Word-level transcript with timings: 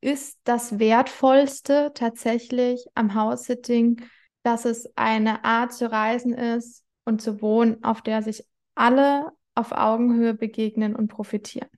ist 0.00 0.38
das 0.44 0.78
Wertvollste 0.78 1.90
tatsächlich 1.94 2.86
am 2.94 3.14
House-Sitting, 3.14 4.00
dass 4.44 4.64
es 4.64 4.90
eine 4.96 5.44
Art 5.44 5.72
zu 5.72 5.90
reisen 5.90 6.34
ist 6.34 6.84
und 7.04 7.20
zu 7.20 7.42
wohnen, 7.42 7.82
auf 7.82 8.02
der 8.02 8.22
sich 8.22 8.44
alle 8.76 9.32
auf 9.54 9.72
Augenhöhe 9.72 10.34
begegnen 10.34 10.94
und 10.94 11.08
profitieren. 11.08 11.68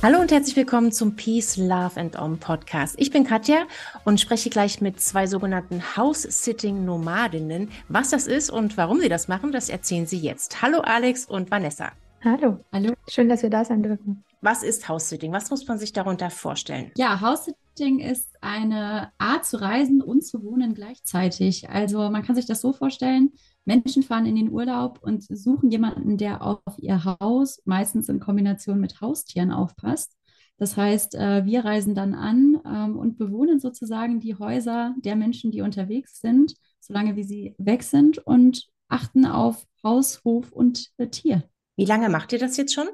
Hallo 0.00 0.20
und 0.20 0.30
herzlich 0.30 0.54
willkommen 0.54 0.92
zum 0.92 1.16
Peace, 1.16 1.56
Love 1.56 1.98
and 1.98 2.16
Om 2.16 2.38
Podcast. 2.38 2.94
Ich 2.98 3.10
bin 3.10 3.24
Katja 3.24 3.66
und 4.04 4.20
spreche 4.20 4.48
gleich 4.48 4.80
mit 4.80 5.00
zwei 5.00 5.26
sogenannten 5.26 5.96
House-Sitting-Nomadinnen. 5.96 7.70
Was 7.88 8.10
das 8.10 8.28
ist 8.28 8.50
und 8.50 8.76
warum 8.76 9.00
sie 9.00 9.08
das 9.08 9.26
machen, 9.26 9.50
das 9.50 9.68
erzählen 9.68 10.06
sie 10.06 10.18
jetzt. 10.18 10.62
Hallo 10.62 10.80
Alex 10.80 11.24
und 11.24 11.50
Vanessa. 11.50 11.92
Hallo. 12.24 12.64
Hallo. 12.72 12.94
Schön, 13.08 13.28
dass 13.28 13.42
wir 13.44 13.50
da 13.50 13.64
sein 13.64 13.82
dürfen. 13.82 14.24
Was 14.40 14.64
ist 14.64 14.88
House-Sitting? 14.88 15.32
Was 15.32 15.50
muss 15.50 15.66
man 15.68 15.78
sich 15.78 15.92
darunter 15.92 16.30
vorstellen? 16.30 16.90
Ja, 16.96 17.20
House-Sitting 17.20 18.00
ist 18.00 18.34
eine 18.40 19.12
Art 19.18 19.44
zu 19.44 19.60
reisen 19.60 20.02
und 20.02 20.24
zu 20.24 20.42
wohnen 20.42 20.74
gleichzeitig. 20.74 21.70
Also 21.70 22.10
man 22.10 22.24
kann 22.24 22.34
sich 22.34 22.46
das 22.46 22.60
so 22.60 22.72
vorstellen, 22.72 23.30
Menschen 23.64 24.02
fahren 24.02 24.26
in 24.26 24.34
den 24.34 24.50
Urlaub 24.50 24.98
und 25.00 25.22
suchen 25.22 25.70
jemanden, 25.70 26.16
der 26.16 26.42
auf 26.42 26.60
ihr 26.78 27.04
Haus, 27.04 27.62
meistens 27.64 28.08
in 28.08 28.18
Kombination 28.18 28.80
mit 28.80 29.00
Haustieren, 29.00 29.52
aufpasst. 29.52 30.16
Das 30.56 30.76
heißt, 30.76 31.14
äh, 31.14 31.44
wir 31.44 31.64
reisen 31.64 31.94
dann 31.94 32.14
an 32.14 32.60
ähm, 32.66 32.96
und 32.96 33.16
bewohnen 33.16 33.60
sozusagen 33.60 34.18
die 34.18 34.34
Häuser 34.34 34.92
der 34.98 35.14
Menschen, 35.14 35.52
die 35.52 35.62
unterwegs 35.62 36.20
sind, 36.20 36.54
solange 36.80 37.14
wie 37.14 37.22
sie 37.22 37.54
weg 37.58 37.84
sind 37.84 38.18
und 38.18 38.66
achten 38.88 39.24
auf 39.24 39.66
Haus, 39.84 40.24
Hof 40.24 40.50
und 40.50 40.90
Tier. 41.12 41.44
Wie 41.78 41.84
lange 41.84 42.08
macht 42.08 42.32
ihr 42.32 42.40
das 42.40 42.56
jetzt 42.56 42.74
schon? 42.74 42.88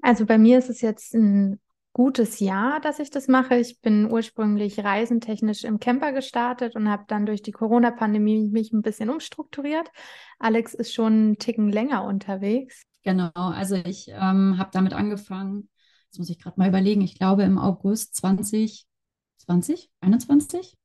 Also 0.00 0.24
bei 0.24 0.38
mir 0.38 0.60
ist 0.60 0.70
es 0.70 0.80
jetzt 0.80 1.12
ein 1.12 1.58
gutes 1.92 2.38
Jahr, 2.38 2.80
dass 2.80 3.00
ich 3.00 3.10
das 3.10 3.26
mache. 3.26 3.56
Ich 3.56 3.80
bin 3.80 4.08
ursprünglich 4.08 4.78
reisentechnisch 4.78 5.64
im 5.64 5.80
Camper 5.80 6.12
gestartet 6.12 6.76
und 6.76 6.88
habe 6.88 7.02
dann 7.08 7.26
durch 7.26 7.42
die 7.42 7.50
Corona-Pandemie 7.50 8.48
mich 8.48 8.72
ein 8.72 8.82
bisschen 8.82 9.10
umstrukturiert. 9.10 9.90
Alex 10.38 10.72
ist 10.72 10.94
schon 10.94 11.12
einen 11.12 11.38
Ticken 11.38 11.68
länger 11.72 12.04
unterwegs. 12.04 12.84
Genau, 13.02 13.32
also 13.34 13.74
ich 13.74 14.06
ähm, 14.10 14.56
habe 14.56 14.70
damit 14.72 14.92
angefangen, 14.92 15.68
jetzt 16.04 16.20
muss 16.20 16.30
ich 16.30 16.38
gerade 16.38 16.60
mal 16.60 16.68
überlegen, 16.68 17.00
ich 17.00 17.18
glaube 17.18 17.42
im 17.42 17.58
August 17.58 18.14
2020, 18.14 19.90
21? 20.00 20.76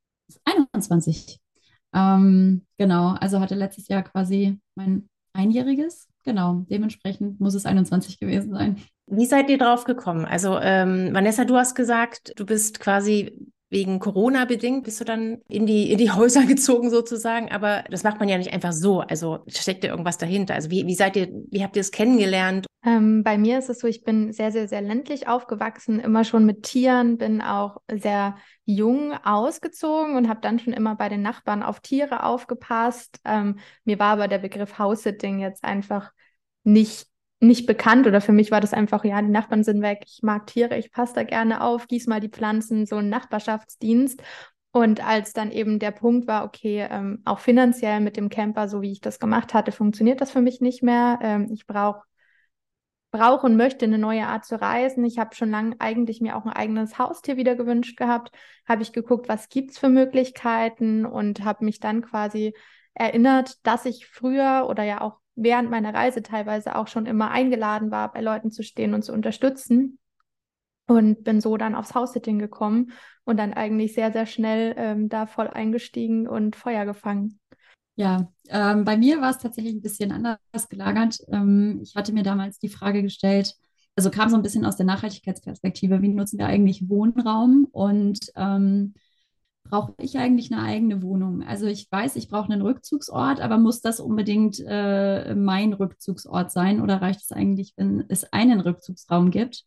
21. 0.43 1.39
Ähm, 1.93 2.65
genau, 2.79 3.09
also 3.09 3.39
hatte 3.39 3.53
letztes 3.53 3.89
Jahr 3.89 4.01
quasi 4.01 4.59
mein 4.73 5.07
Einjähriges 5.33 6.07
genau, 6.23 6.65
dementsprechend 6.69 7.39
muss 7.39 7.53
es 7.53 7.65
21 7.65 8.19
gewesen 8.19 8.53
sein. 8.53 8.77
Wie 9.07 9.25
seid 9.25 9.49
ihr 9.49 9.57
drauf 9.57 9.83
gekommen? 9.83 10.25
Also 10.25 10.59
ähm, 10.59 11.09
Vanessa, 11.13 11.45
du 11.45 11.55
hast 11.55 11.75
gesagt, 11.75 12.33
du 12.37 12.45
bist 12.45 12.79
quasi 12.79 13.51
wegen 13.69 13.99
Corona 13.99 14.45
bedingt, 14.45 14.83
bist 14.85 15.01
du 15.01 15.03
dann 15.03 15.41
in 15.49 15.65
die, 15.65 15.91
in 15.91 15.97
die 15.97 16.11
Häuser 16.15 16.45
gezogen 16.45 16.89
sozusagen, 16.89 17.51
aber 17.51 17.83
das 17.89 18.03
macht 18.03 18.19
man 18.19 18.29
ja 18.29 18.37
nicht 18.37 18.53
einfach 18.53 18.71
so. 18.71 19.01
Also 19.01 19.39
steckt 19.47 19.83
ja 19.83 19.89
irgendwas 19.89 20.17
dahinter. 20.17 20.53
Also 20.53 20.71
wie, 20.71 20.85
wie 20.87 20.95
seid 20.95 21.15
ihr, 21.15 21.27
wie 21.49 21.63
habt 21.63 21.75
ihr 21.75 21.81
es 21.81 21.91
kennengelernt? 21.91 22.65
Ähm, 22.85 23.23
bei 23.23 23.37
mir 23.37 23.59
ist 23.59 23.69
es 23.69 23.79
so, 23.79 23.87
ich 23.87 24.03
bin 24.03 24.33
sehr, 24.33 24.51
sehr, 24.51 24.67
sehr 24.67 24.81
ländlich 24.81 25.27
aufgewachsen, 25.27 25.99
immer 25.99 26.25
schon 26.25 26.45
mit 26.45 26.63
Tieren, 26.63 27.17
bin 27.17 27.41
auch 27.41 27.77
sehr 27.89 28.35
jung 28.65 29.13
ausgezogen 29.23 30.15
und 30.17 30.27
habe 30.27 30.41
dann 30.41 30.59
schon 30.59 30.73
immer 30.73 30.95
bei 30.95 31.07
den 31.07 31.21
Nachbarn 31.21 31.63
auf 31.63 31.79
Tiere 31.79 32.23
aufgepasst. 32.23 33.19
Ähm, 33.23 33.59
mir 33.85 33.99
war 33.99 34.13
aber 34.13 34.27
der 34.27 34.39
Begriff 34.39 34.77
House-Sitting 34.77 35.39
jetzt 35.39 35.63
einfach 35.63 36.11
nicht 36.63 37.07
nicht 37.39 37.65
bekannt 37.65 38.07
oder 38.07 38.21
für 38.21 38.31
mich 38.31 38.51
war 38.51 38.61
das 38.61 38.73
einfach, 38.73 39.03
ja, 39.03 39.21
die 39.21 39.27
Nachbarn 39.27 39.65
sind 39.65 39.81
weg, 39.81 40.03
ich 40.07 40.21
mag 40.23 40.47
Tiere, 40.47 40.77
ich 40.77 40.93
passe 40.93 41.13
da 41.13 41.23
gerne 41.23 41.61
auf, 41.61 41.87
gieß 41.89 42.07
mal 42.07 42.21
die 42.21 42.29
Pflanzen, 42.29 42.85
so 42.85 42.95
ein 42.95 43.09
Nachbarschaftsdienst. 43.09 44.21
Und 44.71 45.05
als 45.05 45.33
dann 45.33 45.51
eben 45.51 45.77
der 45.77 45.91
Punkt 45.91 46.25
war, 46.25 46.45
okay, 46.45 46.87
ähm, 46.89 47.21
auch 47.25 47.39
finanziell 47.39 47.99
mit 47.99 48.17
dem 48.17 48.29
Camper, 48.29 48.67
so 48.67 48.81
wie 48.81 48.91
ich 48.91 49.01
das 49.01 49.19
gemacht 49.19 49.53
hatte, 49.53 49.71
funktioniert 49.71 50.19
das 50.21 50.31
für 50.31 50.41
mich 50.41 50.61
nicht 50.61 50.81
mehr. 50.81 51.19
Ähm, 51.21 51.49
ich 51.51 51.67
brauche 51.67 52.01
brauche 53.13 53.45
und 53.45 53.55
möchte 53.55 53.85
eine 53.85 53.99
neue 53.99 54.27
Art 54.27 54.43
zu 54.43 54.59
reisen. 54.59 55.05
Ich 55.05 55.19
habe 55.19 55.35
schon 55.35 55.51
lange 55.51 55.75
eigentlich 55.79 56.19
mir 56.19 56.35
auch 56.35 56.45
ein 56.45 56.51
eigenes 56.51 56.97
Haustier 56.97 57.37
wieder 57.37 57.55
gewünscht 57.55 57.95
gehabt. 57.95 58.35
Habe 58.67 58.81
ich 58.81 58.91
geguckt, 58.91 59.29
was 59.29 59.49
gibt's 59.49 59.77
für 59.77 59.87
Möglichkeiten 59.87 61.05
und 61.05 61.45
habe 61.45 61.63
mich 61.63 61.79
dann 61.79 62.01
quasi 62.01 62.55
erinnert, 62.95 63.65
dass 63.65 63.85
ich 63.85 64.07
früher 64.07 64.65
oder 64.67 64.83
ja 64.83 65.01
auch 65.01 65.19
während 65.35 65.69
meiner 65.69 65.93
Reise 65.93 66.23
teilweise 66.23 66.75
auch 66.75 66.87
schon 66.87 67.05
immer 67.05 67.29
eingeladen 67.29 67.91
war, 67.91 68.11
bei 68.11 68.19
Leuten 68.19 68.49
zu 68.49 68.63
stehen 68.63 68.95
und 68.95 69.03
zu 69.03 69.13
unterstützen. 69.13 69.99
Und 70.87 71.23
bin 71.23 71.39
so 71.39 71.55
dann 71.55 71.75
aufs 71.75 71.95
House-Sitting 71.95 72.39
gekommen 72.39 72.91
und 73.23 73.37
dann 73.37 73.53
eigentlich 73.53 73.93
sehr, 73.93 74.11
sehr 74.11 74.25
schnell 74.25 74.73
ähm, 74.75 75.07
da 75.07 75.27
voll 75.27 75.47
eingestiegen 75.47 76.27
und 76.27 76.55
Feuer 76.55 76.85
gefangen. 76.85 77.39
Ja, 77.95 78.27
ähm, 78.49 78.85
bei 78.85 78.97
mir 78.97 79.21
war 79.21 79.29
es 79.29 79.37
tatsächlich 79.37 79.73
ein 79.75 79.81
bisschen 79.81 80.11
anders 80.11 80.39
gelagert. 80.69 81.19
Ähm, 81.31 81.79
ich 81.83 81.95
hatte 81.95 82.11
mir 82.11 82.23
damals 82.23 82.57
die 82.57 82.69
Frage 82.69 83.03
gestellt, 83.03 83.53
also 83.95 84.09
kam 84.09 84.29
so 84.29 84.35
ein 84.35 84.41
bisschen 84.41 84.65
aus 84.65 84.77
der 84.77 84.87
Nachhaltigkeitsperspektive, 84.87 86.01
wie 86.01 86.07
nutzen 86.09 86.39
wir 86.39 86.47
eigentlich 86.47 86.89
Wohnraum 86.89 87.67
und 87.71 88.19
ähm, 88.35 88.95
brauche 89.63 89.93
ich 89.99 90.17
eigentlich 90.17 90.51
eine 90.51 90.63
eigene 90.63 91.03
Wohnung? 91.03 91.43
Also 91.43 91.67
ich 91.67 91.91
weiß, 91.91 92.15
ich 92.17 92.29
brauche 92.29 92.51
einen 92.51 92.61
Rückzugsort, 92.63 93.41
aber 93.41 93.57
muss 93.59 93.81
das 93.81 93.99
unbedingt 93.99 94.59
äh, 94.67 95.35
mein 95.35 95.73
Rückzugsort 95.73 96.51
sein 96.51 96.81
oder 96.81 97.01
reicht 97.01 97.21
es 97.21 97.31
eigentlich, 97.31 97.73
wenn 97.77 98.05
es 98.09 98.25
einen 98.33 98.59
Rückzugsraum 98.61 99.31
gibt? 99.31 99.65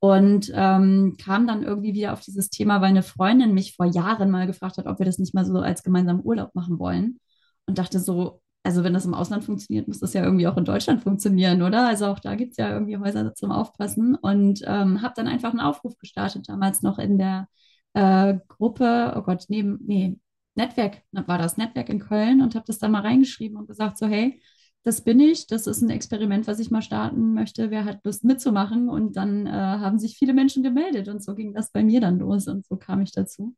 Und 0.00 0.52
ähm, 0.54 1.16
kam 1.22 1.46
dann 1.46 1.62
irgendwie 1.62 1.94
wieder 1.94 2.12
auf 2.12 2.20
dieses 2.20 2.50
Thema, 2.50 2.80
weil 2.82 2.90
eine 2.90 3.02
Freundin 3.02 3.54
mich 3.54 3.74
vor 3.74 3.86
Jahren 3.86 4.30
mal 4.30 4.46
gefragt 4.46 4.76
hat, 4.78 4.86
ob 4.86 4.98
wir 4.98 5.06
das 5.06 5.18
nicht 5.18 5.34
mal 5.34 5.46
so 5.46 5.58
als 5.60 5.82
gemeinsamen 5.82 6.22
Urlaub 6.24 6.54
machen 6.54 6.78
wollen. 6.78 7.18
Und 7.66 7.78
dachte 7.78 7.98
so, 8.00 8.40
also 8.62 8.82
wenn 8.84 8.94
das 8.94 9.04
im 9.04 9.14
Ausland 9.14 9.44
funktioniert, 9.44 9.88
muss 9.88 10.00
das 10.00 10.14
ja 10.14 10.24
irgendwie 10.24 10.46
auch 10.46 10.56
in 10.56 10.64
Deutschland 10.64 11.02
funktionieren, 11.02 11.62
oder? 11.62 11.86
Also 11.86 12.06
auch 12.06 12.18
da 12.18 12.34
gibt 12.34 12.52
es 12.52 12.56
ja 12.56 12.70
irgendwie 12.72 12.96
Häuser 12.96 13.34
zum 13.34 13.52
Aufpassen. 13.52 14.14
Und 14.16 14.62
ähm, 14.66 15.02
habe 15.02 15.14
dann 15.16 15.28
einfach 15.28 15.50
einen 15.50 15.60
Aufruf 15.60 15.96
gestartet, 15.98 16.48
damals 16.48 16.82
noch 16.82 16.98
in 16.98 17.18
der 17.18 17.48
äh, 17.94 18.34
Gruppe, 18.48 19.14
oh 19.16 19.22
Gott, 19.22 19.44
neben, 19.48 19.78
nee, 19.86 20.18
Netzwerk 20.54 21.02
war 21.12 21.38
das, 21.38 21.56
Netzwerk 21.56 21.88
in 21.88 22.00
Köln 22.00 22.40
und 22.42 22.54
habe 22.54 22.64
das 22.66 22.78
dann 22.78 22.92
mal 22.92 23.02
reingeschrieben 23.02 23.56
und 23.58 23.66
gesagt, 23.66 23.98
so, 23.98 24.06
hey, 24.06 24.40
das 24.84 25.02
bin 25.02 25.18
ich, 25.18 25.46
das 25.46 25.66
ist 25.66 25.80
ein 25.82 25.90
Experiment, 25.90 26.46
was 26.46 26.58
ich 26.60 26.70
mal 26.70 26.82
starten 26.82 27.32
möchte, 27.34 27.70
wer 27.70 27.84
hat 27.84 28.04
Lust 28.04 28.22
mitzumachen 28.24 28.88
und 28.88 29.16
dann 29.16 29.46
äh, 29.46 29.50
haben 29.50 29.98
sich 29.98 30.16
viele 30.18 30.34
Menschen 30.34 30.62
gemeldet 30.62 31.08
und 31.08 31.22
so 31.24 31.34
ging 31.34 31.54
das 31.54 31.70
bei 31.72 31.82
mir 31.82 32.00
dann 32.00 32.18
los 32.18 32.46
und 32.48 32.66
so 32.66 32.76
kam 32.76 33.00
ich 33.00 33.12
dazu. 33.12 33.54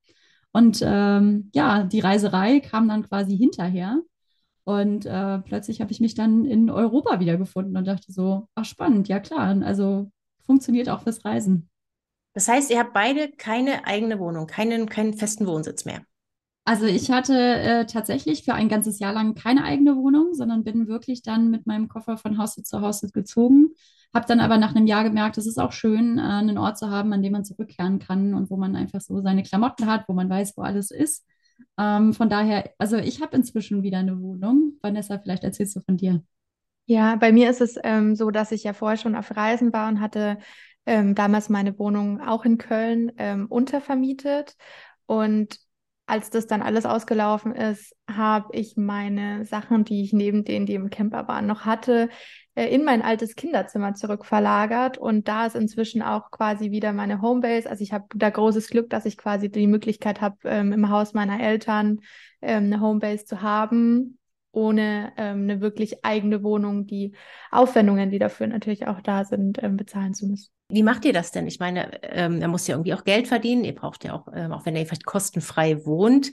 Und 0.52 0.80
ähm, 0.82 1.50
ja, 1.54 1.82
die 1.82 2.00
Reiserei 2.00 2.60
kam 2.60 2.88
dann 2.88 3.02
quasi 3.02 3.36
hinterher 3.36 4.00
und 4.64 5.06
äh, 5.06 5.38
plötzlich 5.40 5.80
habe 5.80 5.92
ich 5.92 6.00
mich 6.00 6.14
dann 6.14 6.44
in 6.44 6.70
Europa 6.70 7.20
wiedergefunden 7.20 7.76
und 7.76 7.86
dachte 7.86 8.10
so, 8.10 8.48
ach 8.54 8.64
spannend, 8.64 9.06
ja 9.06 9.20
klar, 9.20 9.62
also 9.62 10.10
funktioniert 10.44 10.88
auch 10.88 11.02
fürs 11.02 11.24
Reisen. 11.24 11.68
Das 12.34 12.48
heißt, 12.48 12.70
ihr 12.70 12.78
habt 12.78 12.92
beide 12.92 13.30
keine 13.30 13.86
eigene 13.86 14.18
Wohnung, 14.18 14.46
keinen, 14.46 14.88
keinen 14.88 15.14
festen 15.14 15.46
Wohnsitz 15.46 15.84
mehr. 15.84 16.04
Also 16.68 16.84
ich 16.84 17.12
hatte 17.12 17.32
äh, 17.34 17.86
tatsächlich 17.86 18.42
für 18.42 18.52
ein 18.52 18.68
ganzes 18.68 18.98
Jahr 18.98 19.12
lang 19.12 19.36
keine 19.36 19.62
eigene 19.62 19.96
Wohnung, 19.96 20.34
sondern 20.34 20.64
bin 20.64 20.88
wirklich 20.88 21.22
dann 21.22 21.48
mit 21.48 21.64
meinem 21.64 21.86
Koffer 21.86 22.16
von 22.16 22.38
Haus 22.38 22.56
zu 22.56 22.80
Haus 22.80 23.02
gezogen. 23.12 23.68
Habe 24.12 24.26
dann 24.26 24.40
aber 24.40 24.58
nach 24.58 24.74
einem 24.74 24.88
Jahr 24.88 25.04
gemerkt, 25.04 25.38
es 25.38 25.46
ist 25.46 25.60
auch 25.60 25.70
schön, 25.70 26.18
äh, 26.18 26.22
einen 26.22 26.58
Ort 26.58 26.76
zu 26.76 26.90
haben, 26.90 27.12
an 27.12 27.22
dem 27.22 27.32
man 27.32 27.44
zurückkehren 27.44 28.00
kann 28.00 28.34
und 28.34 28.50
wo 28.50 28.56
man 28.56 28.74
einfach 28.74 29.00
so 29.00 29.20
seine 29.20 29.44
Klamotten 29.44 29.86
hat, 29.86 30.08
wo 30.08 30.12
man 30.12 30.28
weiß, 30.28 30.54
wo 30.56 30.62
alles 30.62 30.90
ist. 30.90 31.24
Ähm, 31.78 32.12
von 32.12 32.28
daher, 32.28 32.68
also 32.78 32.96
ich 32.96 33.22
habe 33.22 33.36
inzwischen 33.36 33.84
wieder 33.84 33.98
eine 33.98 34.20
Wohnung. 34.20 34.72
Vanessa, 34.82 35.20
vielleicht 35.20 35.44
erzählst 35.44 35.76
du 35.76 35.80
von 35.82 35.96
dir. 35.96 36.24
Ja, 36.86 37.14
bei 37.14 37.30
mir 37.30 37.48
ist 37.48 37.60
es 37.60 37.78
ähm, 37.84 38.16
so, 38.16 38.32
dass 38.32 38.50
ich 38.50 38.64
ja 38.64 38.72
vorher 38.72 38.98
schon 38.98 39.14
auf 39.14 39.36
Reisen 39.36 39.72
war 39.72 39.88
und 39.88 40.00
hatte 40.00 40.38
ähm, 40.84 41.14
damals 41.14 41.48
meine 41.48 41.78
Wohnung 41.78 42.20
auch 42.20 42.44
in 42.44 42.58
Köln 42.58 43.12
ähm, 43.18 43.46
untervermietet. 43.46 44.56
Und 45.06 45.60
als 46.06 46.30
das 46.30 46.46
dann 46.46 46.62
alles 46.62 46.86
ausgelaufen 46.86 47.54
ist, 47.54 47.94
habe 48.08 48.48
ich 48.52 48.76
meine 48.76 49.44
Sachen, 49.44 49.84
die 49.84 50.02
ich 50.02 50.12
neben 50.12 50.44
denen, 50.44 50.64
die 50.64 50.74
im 50.74 50.88
Camper 50.88 51.26
waren, 51.26 51.46
noch 51.46 51.64
hatte, 51.64 52.08
äh, 52.54 52.72
in 52.72 52.84
mein 52.84 53.02
altes 53.02 53.34
Kinderzimmer 53.34 53.94
zurückverlagert. 53.94 54.98
Und 54.98 55.26
da 55.26 55.46
ist 55.46 55.56
inzwischen 55.56 56.02
auch 56.02 56.30
quasi 56.30 56.70
wieder 56.70 56.92
meine 56.92 57.20
Homebase. 57.22 57.68
Also 57.68 57.82
ich 57.82 57.92
habe 57.92 58.06
da 58.14 58.30
großes 58.30 58.68
Glück, 58.68 58.88
dass 58.88 59.04
ich 59.04 59.18
quasi 59.18 59.50
die 59.50 59.66
Möglichkeit 59.66 60.20
habe, 60.20 60.36
ähm, 60.44 60.72
im 60.72 60.90
Haus 60.90 61.12
meiner 61.12 61.40
Eltern 61.40 62.00
ähm, 62.40 62.64
eine 62.64 62.80
Homebase 62.80 63.24
zu 63.24 63.42
haben, 63.42 64.18
ohne 64.56 65.12
ähm, 65.16 65.42
eine 65.42 65.60
wirklich 65.60 66.04
eigene 66.04 66.42
Wohnung, 66.42 66.86
die 66.86 67.14
Aufwendungen, 67.50 68.10
die 68.10 68.18
dafür 68.18 68.46
natürlich 68.46 68.86
auch 68.86 69.00
da 69.02 69.24
sind, 69.24 69.62
ähm, 69.62 69.76
bezahlen 69.76 70.14
zu 70.14 70.26
müssen. 70.26 70.50
Wie 70.68 70.82
macht 70.82 71.04
ihr 71.04 71.12
das 71.12 71.30
denn? 71.30 71.46
Ich 71.46 71.60
meine, 71.60 72.02
ähm, 72.02 72.40
er 72.40 72.48
muss 72.48 72.66
ja 72.66 72.74
irgendwie 72.74 72.94
auch 72.94 73.04
Geld 73.04 73.28
verdienen. 73.28 73.64
Ihr 73.64 73.74
braucht 73.74 74.04
ja 74.04 74.14
auch, 74.14 74.26
ähm, 74.34 74.52
auch 74.52 74.66
wenn 74.66 74.74
er 74.74 74.86
vielleicht 74.86 75.04
kostenfrei 75.04 75.84
wohnt, 75.84 76.32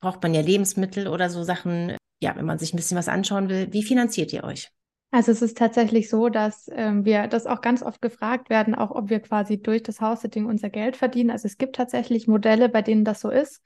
braucht 0.00 0.22
man 0.22 0.34
ja 0.34 0.40
Lebensmittel 0.40 1.08
oder 1.08 1.30
so 1.30 1.44
Sachen. 1.44 1.96
Ja, 2.22 2.36
wenn 2.36 2.44
man 2.44 2.58
sich 2.58 2.74
ein 2.74 2.76
bisschen 2.76 2.98
was 2.98 3.08
anschauen 3.08 3.48
will, 3.48 3.68
wie 3.70 3.82
finanziert 3.82 4.32
ihr 4.32 4.44
euch? 4.44 4.68
Also 5.12 5.32
es 5.32 5.42
ist 5.42 5.56
tatsächlich 5.56 6.08
so, 6.08 6.28
dass 6.28 6.68
ähm, 6.72 7.04
wir 7.04 7.26
das 7.26 7.46
auch 7.46 7.62
ganz 7.62 7.82
oft 7.82 8.02
gefragt 8.02 8.50
werden, 8.50 8.74
auch 8.74 8.90
ob 8.90 9.10
wir 9.10 9.20
quasi 9.20 9.60
durch 9.60 9.82
das 9.82 10.00
House-Sitting 10.00 10.46
unser 10.46 10.70
Geld 10.70 10.96
verdienen. 10.96 11.30
Also 11.30 11.46
es 11.46 11.56
gibt 11.56 11.76
tatsächlich 11.76 12.28
Modelle, 12.28 12.68
bei 12.68 12.82
denen 12.82 13.04
das 13.04 13.20
so 13.20 13.30
ist. 13.30 13.62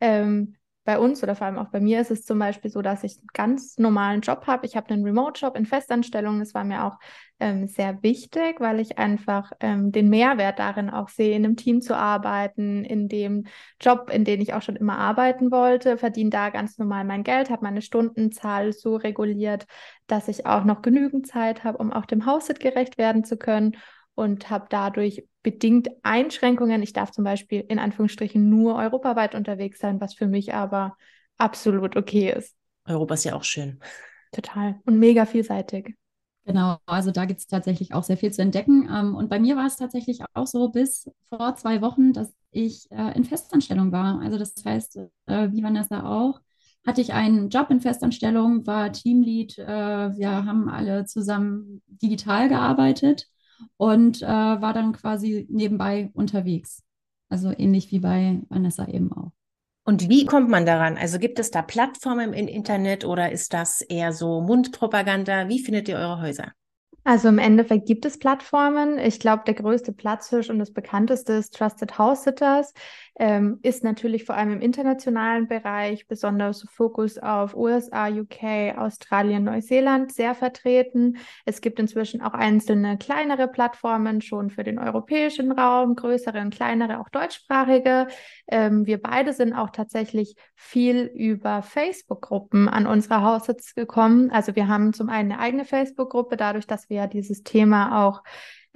Ähm, 0.00 0.55
bei 0.86 0.98
uns 0.98 1.22
oder 1.22 1.34
vor 1.34 1.46
allem 1.46 1.58
auch 1.58 1.68
bei 1.68 1.80
mir 1.80 2.00
ist 2.00 2.12
es 2.12 2.24
zum 2.24 2.38
Beispiel 2.38 2.70
so, 2.70 2.80
dass 2.80 3.02
ich 3.02 3.18
einen 3.18 3.26
ganz 3.34 3.76
normalen 3.76 4.20
Job 4.20 4.46
habe. 4.46 4.64
Ich 4.64 4.76
habe 4.76 4.88
einen 4.90 5.04
Remote-Job 5.04 5.56
in 5.56 5.66
Festanstellung. 5.66 6.38
Das 6.38 6.54
war 6.54 6.64
mir 6.64 6.84
auch 6.84 6.96
ähm, 7.40 7.66
sehr 7.66 8.02
wichtig, 8.02 8.60
weil 8.60 8.78
ich 8.78 8.96
einfach 8.96 9.50
ähm, 9.60 9.90
den 9.90 10.08
Mehrwert 10.08 10.60
darin 10.60 10.88
auch 10.88 11.08
sehe, 11.08 11.36
in 11.36 11.44
einem 11.44 11.56
Team 11.56 11.82
zu 11.82 11.96
arbeiten, 11.96 12.84
in 12.84 13.08
dem 13.08 13.46
Job, 13.80 14.10
in 14.10 14.24
dem 14.24 14.40
ich 14.40 14.54
auch 14.54 14.62
schon 14.62 14.76
immer 14.76 14.96
arbeiten 14.96 15.50
wollte, 15.50 15.98
verdiene 15.98 16.30
da 16.30 16.50
ganz 16.50 16.78
normal 16.78 17.04
mein 17.04 17.24
Geld, 17.24 17.50
habe 17.50 17.64
meine 17.64 17.82
Stundenzahl 17.82 18.72
so 18.72 18.94
reguliert, 18.94 19.66
dass 20.06 20.28
ich 20.28 20.46
auch 20.46 20.64
noch 20.64 20.82
genügend 20.82 21.26
Zeit 21.26 21.64
habe, 21.64 21.78
um 21.78 21.92
auch 21.92 22.06
dem 22.06 22.26
Haushalt 22.26 22.60
gerecht 22.60 22.96
werden 22.96 23.24
zu 23.24 23.36
können 23.36 23.76
und 24.16 24.50
habe 24.50 24.66
dadurch 24.70 25.24
bedingt 25.42 25.88
Einschränkungen. 26.02 26.82
Ich 26.82 26.92
darf 26.92 27.12
zum 27.12 27.22
Beispiel 27.22 27.64
in 27.68 27.78
Anführungsstrichen 27.78 28.50
nur 28.50 28.74
europaweit 28.74 29.36
unterwegs 29.36 29.78
sein, 29.78 30.00
was 30.00 30.14
für 30.14 30.26
mich 30.26 30.54
aber 30.54 30.96
absolut 31.36 31.96
okay 31.96 32.32
ist. 32.36 32.56
Europa 32.86 33.14
ist 33.14 33.24
ja 33.24 33.34
auch 33.36 33.44
schön. 33.44 33.78
Total 34.32 34.80
und 34.86 34.98
mega 34.98 35.26
vielseitig. 35.26 35.94
Genau, 36.44 36.78
also 36.86 37.10
da 37.10 37.24
gibt 37.24 37.40
es 37.40 37.46
tatsächlich 37.46 37.92
auch 37.92 38.04
sehr 38.04 38.16
viel 38.16 38.32
zu 38.32 38.40
entdecken. 38.40 38.88
Ähm, 38.90 39.14
und 39.14 39.28
bei 39.28 39.38
mir 39.38 39.56
war 39.56 39.66
es 39.66 39.76
tatsächlich 39.76 40.20
auch 40.32 40.46
so 40.46 40.70
bis 40.70 41.10
vor 41.28 41.54
zwei 41.56 41.82
Wochen, 41.82 42.12
dass 42.12 42.32
ich 42.50 42.90
äh, 42.90 43.16
in 43.16 43.24
Festanstellung 43.24 43.92
war. 43.92 44.20
Also 44.20 44.38
das 44.38 44.54
heißt, 44.64 44.96
äh, 45.26 45.48
wie 45.50 45.62
Vanessa 45.62 46.04
auch, 46.04 46.40
hatte 46.86 47.00
ich 47.00 47.12
einen 47.12 47.50
Job 47.50 47.70
in 47.70 47.80
Festanstellung, 47.80 48.66
war 48.66 48.92
Teamlead. 48.92 49.58
Äh, 49.58 49.66
wir 50.16 50.30
haben 50.30 50.68
alle 50.68 51.04
zusammen 51.04 51.82
digital 51.86 52.48
gearbeitet 52.48 53.28
und 53.76 54.22
äh, 54.22 54.26
war 54.26 54.72
dann 54.72 54.92
quasi 54.92 55.46
nebenbei 55.50 56.10
unterwegs. 56.14 56.82
Also 57.28 57.52
ähnlich 57.56 57.90
wie 57.90 58.00
bei 58.00 58.40
Vanessa 58.48 58.86
eben 58.86 59.12
auch. 59.12 59.32
Und 59.84 60.08
wie 60.08 60.26
kommt 60.26 60.48
man 60.48 60.66
daran? 60.66 60.96
Also 60.96 61.18
gibt 61.18 61.38
es 61.38 61.52
da 61.52 61.62
Plattformen 61.62 62.32
im 62.32 62.48
Internet 62.48 63.04
oder 63.04 63.30
ist 63.30 63.52
das 63.52 63.80
eher 63.80 64.12
so 64.12 64.40
Mundpropaganda? 64.40 65.48
Wie 65.48 65.60
findet 65.60 65.88
ihr 65.88 65.96
eure 65.96 66.20
Häuser? 66.20 66.52
Also 67.04 67.28
im 67.28 67.38
Endeffekt 67.38 67.86
gibt 67.86 68.04
es 68.04 68.18
Plattformen. 68.18 68.98
Ich 68.98 69.20
glaube, 69.20 69.44
der 69.46 69.54
größte 69.54 69.92
Platzhirsch 69.92 70.50
und 70.50 70.58
das 70.58 70.72
bekannteste 70.72 71.34
ist 71.34 71.54
Trusted 71.54 71.98
House 71.98 72.24
Sitters 72.24 72.72
ähm, 73.18 73.58
ist 73.62 73.82
natürlich 73.82 74.24
vor 74.24 74.36
allem 74.36 74.52
im 74.52 74.60
internationalen 74.60 75.48
Bereich, 75.48 76.06
besonders 76.06 76.66
Fokus 76.70 77.18
auf 77.18 77.56
USA, 77.56 78.08
UK, 78.08 78.76
Australien, 78.76 79.44
Neuseeland 79.44 80.12
sehr 80.12 80.34
vertreten. 80.34 81.16
Es 81.44 81.60
gibt 81.60 81.78
inzwischen 81.78 82.20
auch 82.20 82.34
einzelne 82.34 82.98
kleinere 82.98 83.48
Plattformen 83.48 84.20
schon 84.20 84.50
für 84.50 84.64
den 84.64 84.78
europäischen 84.78 85.50
Raum, 85.52 85.96
größere 85.96 86.40
und 86.40 86.54
kleinere, 86.54 87.00
auch 87.00 87.08
deutschsprachige. 87.08 88.08
Ähm, 88.48 88.86
wir 88.86 89.00
beide 89.00 89.32
sind 89.32 89.54
auch 89.54 89.70
tatsächlich 89.70 90.36
viel 90.54 91.10
über 91.14 91.62
Facebook-Gruppen 91.62 92.68
an 92.68 92.86
unsere 92.86 93.22
Haussitz 93.22 93.74
gekommen. 93.74 94.30
Also 94.30 94.56
wir 94.56 94.68
haben 94.68 94.92
zum 94.92 95.08
einen 95.08 95.32
eine 95.32 95.40
eigene 95.40 95.64
Facebook-Gruppe, 95.64 96.36
dadurch, 96.36 96.66
dass 96.66 96.90
wir 96.90 96.96
ja 96.98 97.06
dieses 97.06 97.42
Thema 97.42 98.06
auch 98.06 98.22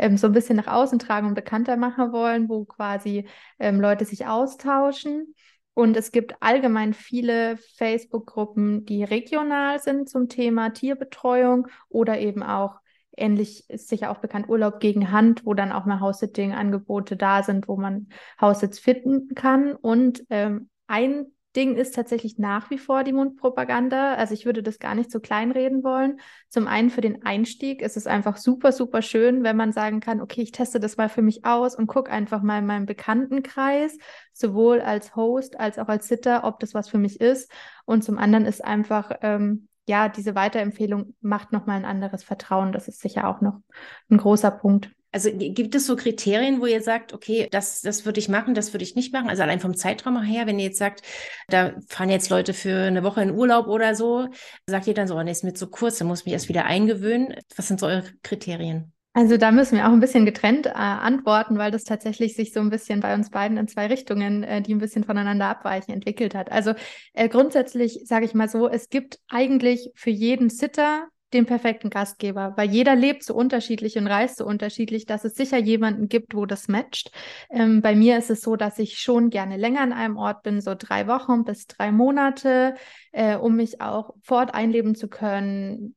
ähm, 0.01 0.17
so 0.17 0.27
ein 0.27 0.33
bisschen 0.33 0.57
nach 0.57 0.67
außen 0.67 0.99
tragen 0.99 1.29
und 1.29 1.35
bekannter 1.35 1.77
machen 1.77 2.13
wollen, 2.13 2.49
wo 2.49 2.65
quasi 2.65 3.29
ähm, 3.59 3.81
Leute 3.81 4.05
sich 4.05 4.27
austauschen. 4.27 5.35
Und 5.75 5.97
es 5.97 6.11
gibt 6.11 6.35
allgemein 6.41 6.95
viele 6.95 7.57
Facebook-Gruppen, 7.77 8.85
die 8.87 9.05
regional 9.05 9.79
sind 9.79 10.09
zum 10.09 10.29
Thema 10.29 10.71
Tierbetreuung 10.71 11.69
oder 11.89 12.19
eben 12.19 12.43
auch 12.43 12.81
ähnlich 13.17 13.69
ist 13.69 13.89
sicher 13.89 14.11
auch 14.11 14.19
bekannt 14.19 14.49
Urlaub 14.49 14.81
gegen 14.81 15.13
Hand, 15.13 15.45
wo 15.45 15.55
dann 15.55 15.73
auch 15.73 15.85
mal 15.85 16.01
House-Sitting-Angebote 16.01 17.17
da 17.17 17.43
sind, 17.43 17.69
wo 17.69 17.77
man 17.77 18.09
Haussitz 18.41 18.79
finden 18.79 19.35
kann. 19.35 19.75
Und 19.75 20.25
ähm, 20.31 20.71
ein 20.87 21.27
Ding 21.57 21.75
ist 21.77 21.97
tatsächlich 21.97 22.39
nach 22.39 22.71
wie 22.71 22.79
vor 22.79 23.03
die 23.03 23.13
Mundpropaganda. 23.13 24.15
Also 24.15 24.35
ich 24.35 24.47
würde 24.47 24.63
das 24.63 24.79
gar 24.79 24.95
nicht 24.95 25.11
so 25.11 25.19
kleinreden 25.19 25.83
wollen. 25.83 26.21
Zum 26.49 26.69
einen 26.69 26.91
für 26.91 27.01
den 27.01 27.25
Einstieg 27.25 27.83
ist 27.83 27.97
es 27.97 28.07
einfach 28.07 28.37
super, 28.37 28.71
super 28.71 29.03
schön, 29.03 29.43
wenn 29.43 29.57
man 29.57 29.73
sagen 29.73 29.99
kann, 29.99 30.21
okay, 30.21 30.43
ich 30.43 30.53
teste 30.53 30.79
das 30.79 30.97
mal 30.97 31.09
für 31.09 31.23
mich 31.23 31.45
aus 31.45 31.75
und 31.75 31.89
gucke 31.89 32.11
einfach 32.11 32.43
mal 32.43 32.59
in 32.61 32.67
meinem 32.67 32.87
Bekanntenkreis, 32.87 33.99
sowohl 34.33 34.81
als 34.81 35.17
Host 35.17 35.59
als 35.59 35.79
auch 35.81 35.89
als 35.89 36.07
Sitter, 36.07 36.45
ob 36.45 36.61
das 36.61 36.73
was 36.73 36.89
für 36.89 36.99
mich 36.99 37.21
ist. 37.21 37.51
Und 37.85 38.05
zum 38.05 38.19
anderen 38.19 38.47
ist 38.47 38.65
einfach, 38.65 39.11
ähm, 39.23 39.69
ja, 39.89 40.09
diese 40.09 40.37
Weiterempfehlung 40.37 41.17
macht 41.21 41.51
nochmal 41.51 41.79
ein 41.79 41.85
anderes 41.85 42.23
Vertrauen. 42.23 42.73
Das 42.73 42.87
ist 42.87 43.01
sicher 43.01 43.27
auch 43.27 43.41
noch 43.41 43.61
ein 44.09 44.19
großer 44.19 44.53
Punkt. 44.53 44.93
Also 45.13 45.31
gibt 45.33 45.75
es 45.75 45.87
so 45.87 45.97
Kriterien, 45.97 46.61
wo 46.61 46.67
ihr 46.67 46.83
sagt, 46.83 47.13
okay, 47.13 47.49
das, 47.51 47.81
das 47.81 48.05
würde 48.05 48.21
ich 48.21 48.29
machen, 48.29 48.55
das 48.55 48.73
würde 48.73 48.85
ich 48.85 48.95
nicht 48.95 49.13
machen? 49.13 49.29
Also 49.29 49.43
allein 49.43 49.59
vom 49.59 49.77
Zeitraum 49.77 50.23
her, 50.23 50.47
wenn 50.47 50.59
ihr 50.59 50.67
jetzt 50.67 50.79
sagt, 50.79 51.03
da 51.49 51.75
fahren 51.89 52.11
jetzt 52.11 52.31
Leute 52.31 52.55
für 52.55 52.83
eine 52.83 53.03
Woche 53.03 53.23
in 53.23 53.33
Urlaub 53.33 53.67
oder 53.67 53.97
so, 53.97 54.29
sagt 54.67 54.87
ihr 54.87 54.95
dann 54.95 55.09
so, 55.09 55.17
oh, 55.17 55.23
nee, 55.23 55.33
ist 55.33 55.43
mir 55.43 55.55
zu 55.55 55.69
kurz, 55.69 55.99
dann 55.99 56.07
muss 56.07 56.21
ich 56.21 56.27
mich 56.27 56.35
erst 56.35 56.49
wieder 56.49 56.65
eingewöhnen. 56.65 57.35
Was 57.57 57.67
sind 57.67 57.81
so 57.81 57.87
eure 57.87 58.05
Kriterien? 58.23 58.93
Also 59.13 59.37
da 59.37 59.51
müssen 59.51 59.77
wir 59.77 59.89
auch 59.89 59.93
ein 59.93 59.99
bisschen 59.99 60.25
getrennt 60.25 60.67
äh, 60.67 60.71
antworten, 60.71 61.59
weil 61.59 61.73
das 61.73 61.83
tatsächlich 61.83 62.37
sich 62.37 62.53
so 62.53 62.61
ein 62.61 62.71
bisschen 62.71 63.01
bei 63.01 63.13
uns 63.13 63.31
beiden 63.31 63.57
in 63.57 63.67
zwei 63.67 63.89
Richtungen, 63.89 64.45
äh, 64.45 64.63
die 64.63 64.73
ein 64.73 64.79
bisschen 64.79 65.03
voneinander 65.03 65.47
abweichen, 65.47 65.93
entwickelt 65.93 66.37
hat. 66.37 66.53
Also 66.53 66.75
äh, 67.15 67.29
grundsätzlich 67.29 68.03
sage 68.05 68.25
ich 68.25 68.35
mal 68.35 68.49
so, 68.49 68.69
es 68.69 68.89
gibt 68.89 69.19
eigentlich 69.29 69.91
für 69.97 70.11
jeden 70.11 70.49
Sitter 70.49 71.09
den 71.33 71.47
perfekten 71.47 71.91
Gastgeber, 71.91 72.55
weil 72.57 72.71
jeder 72.71 72.97
lebt 72.97 73.23
so 73.23 73.35
unterschiedlich 73.35 73.97
und 73.97 74.07
reist 74.07 74.39
so 74.39 74.47
unterschiedlich, 74.47 75.07
dass 75.07 75.25
es 75.25 75.35
sicher 75.35 75.59
jemanden 75.59 76.09
gibt, 76.09 76.35
wo 76.35 76.47
das 76.47 76.69
matcht. 76.69 77.11
Ähm, 77.51 77.83
bei 77.83 77.95
mir 77.95 78.19
ist 78.19 78.31
es 78.31 78.43
so, 78.43 78.57
dass 78.57 78.79
ich 78.79 78.99
schon 78.99 79.31
gerne 79.31 79.57
länger 79.57 79.81
an 79.81 79.93
einem 79.93 80.17
Ort 80.17 80.43
bin, 80.43 80.61
so 80.61 80.75
drei 80.77 81.07
Wochen 81.07 81.45
bis 81.45 81.67
drei 81.67 81.93
Monate, 81.93 82.75
äh, 83.13 83.37
um 83.37 83.57
mich 83.57 83.81
auch 83.81 84.15
fort 84.23 84.55
einleben 84.55 84.95
zu 84.95 85.09
können, 85.09 85.95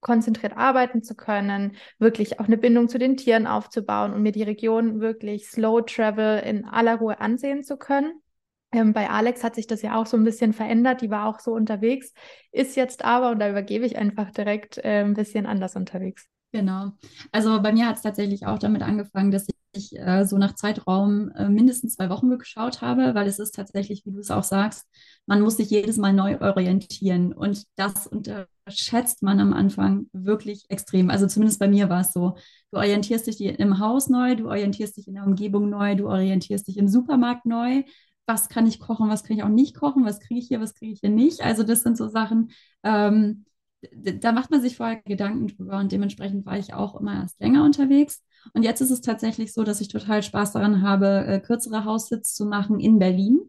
konzentriert 0.00 0.56
arbeiten 0.56 1.02
zu 1.02 1.14
können, 1.14 1.76
wirklich 1.98 2.38
auch 2.38 2.46
eine 2.46 2.56
Bindung 2.56 2.88
zu 2.88 2.98
den 2.98 3.16
Tieren 3.16 3.46
aufzubauen 3.46 4.12
und 4.12 4.22
mir 4.22 4.32
die 4.32 4.44
Region 4.44 5.00
wirklich 5.00 5.48
Slow 5.48 5.82
Travel 5.82 6.40
in 6.40 6.64
aller 6.64 6.96
Ruhe 6.96 7.20
ansehen 7.20 7.64
zu 7.64 7.76
können. 7.76 8.22
Ähm, 8.72 8.92
bei 8.92 9.08
Alex 9.08 9.42
hat 9.44 9.54
sich 9.54 9.66
das 9.66 9.82
ja 9.82 9.96
auch 9.96 10.06
so 10.06 10.16
ein 10.16 10.24
bisschen 10.24 10.52
verändert. 10.52 11.00
Die 11.00 11.10
war 11.10 11.26
auch 11.26 11.40
so 11.40 11.52
unterwegs, 11.52 12.12
ist 12.52 12.76
jetzt 12.76 13.04
aber, 13.04 13.30
und 13.30 13.38
da 13.38 13.48
übergebe 13.48 13.86
ich 13.86 13.96
einfach 13.96 14.30
direkt, 14.30 14.78
äh, 14.78 15.04
ein 15.04 15.14
bisschen 15.14 15.46
anders 15.46 15.76
unterwegs. 15.76 16.26
Genau. 16.52 16.92
Also 17.30 17.60
bei 17.60 17.72
mir 17.72 17.86
hat 17.86 17.96
es 17.96 18.02
tatsächlich 18.02 18.46
auch 18.46 18.58
damit 18.58 18.82
angefangen, 18.82 19.30
dass 19.30 19.46
ich 19.74 19.98
äh, 19.98 20.24
so 20.24 20.38
nach 20.38 20.54
Zeitraum 20.54 21.30
äh, 21.32 21.48
mindestens 21.48 21.96
zwei 21.96 22.08
Wochen 22.08 22.38
geschaut 22.38 22.80
habe, 22.80 23.14
weil 23.14 23.26
es 23.26 23.38
ist 23.38 23.54
tatsächlich, 23.54 24.04
wie 24.06 24.12
du 24.12 24.18
es 24.20 24.30
auch 24.30 24.42
sagst, 24.42 24.86
man 25.26 25.42
muss 25.42 25.58
sich 25.58 25.68
jedes 25.68 25.98
Mal 25.98 26.14
neu 26.14 26.40
orientieren 26.40 27.34
und 27.34 27.64
das 27.76 28.06
unterschätzt 28.06 29.22
man 29.22 29.40
am 29.40 29.52
Anfang 29.52 30.06
wirklich 30.12 30.64
extrem. 30.70 31.10
Also 31.10 31.26
zumindest 31.26 31.60
bei 31.60 31.68
mir 31.68 31.90
war 31.90 32.00
es 32.00 32.12
so. 32.12 32.36
Du 32.70 32.78
orientierst 32.78 33.26
dich 33.26 33.40
im 33.42 33.78
Haus 33.78 34.08
neu, 34.08 34.34
du 34.34 34.48
orientierst 34.48 34.96
dich 34.96 35.06
in 35.08 35.14
der 35.14 35.24
Umgebung 35.24 35.68
neu, 35.68 35.96
du 35.96 36.08
orientierst 36.08 36.66
dich 36.66 36.78
im 36.78 36.88
Supermarkt 36.88 37.44
neu, 37.44 37.82
was 38.28 38.48
kann 38.48 38.66
ich 38.66 38.78
kochen, 38.78 39.08
was 39.08 39.24
kann 39.24 39.36
ich 39.36 39.42
auch 39.42 39.48
nicht 39.48 39.74
kochen, 39.74 40.04
was 40.04 40.20
kriege 40.20 40.38
ich 40.38 40.48
hier, 40.48 40.60
was 40.60 40.74
kriege 40.74 40.92
ich 40.92 41.00
hier 41.00 41.10
nicht. 41.10 41.40
Also 41.42 41.62
das 41.62 41.82
sind 41.82 41.96
so 41.96 42.08
Sachen, 42.08 42.50
ähm, 42.84 43.46
da 43.92 44.32
macht 44.32 44.50
man 44.50 44.60
sich 44.60 44.76
vorher 44.76 45.00
Gedanken 45.04 45.48
drüber 45.48 45.78
und 45.78 45.92
dementsprechend 45.92 46.44
war 46.46 46.58
ich 46.58 46.74
auch 46.74 47.00
immer 47.00 47.14
erst 47.14 47.40
länger 47.40 47.64
unterwegs. 47.64 48.22
Und 48.52 48.64
jetzt 48.64 48.80
ist 48.80 48.90
es 48.90 49.00
tatsächlich 49.00 49.52
so, 49.52 49.64
dass 49.64 49.80
ich 49.80 49.88
total 49.88 50.22
Spaß 50.22 50.52
daran 50.52 50.82
habe, 50.82 51.24
äh, 51.26 51.40
kürzere 51.40 51.84
Haussitz 51.84 52.34
zu 52.34 52.46
machen 52.46 52.80
in 52.80 52.98
Berlin. 52.98 53.40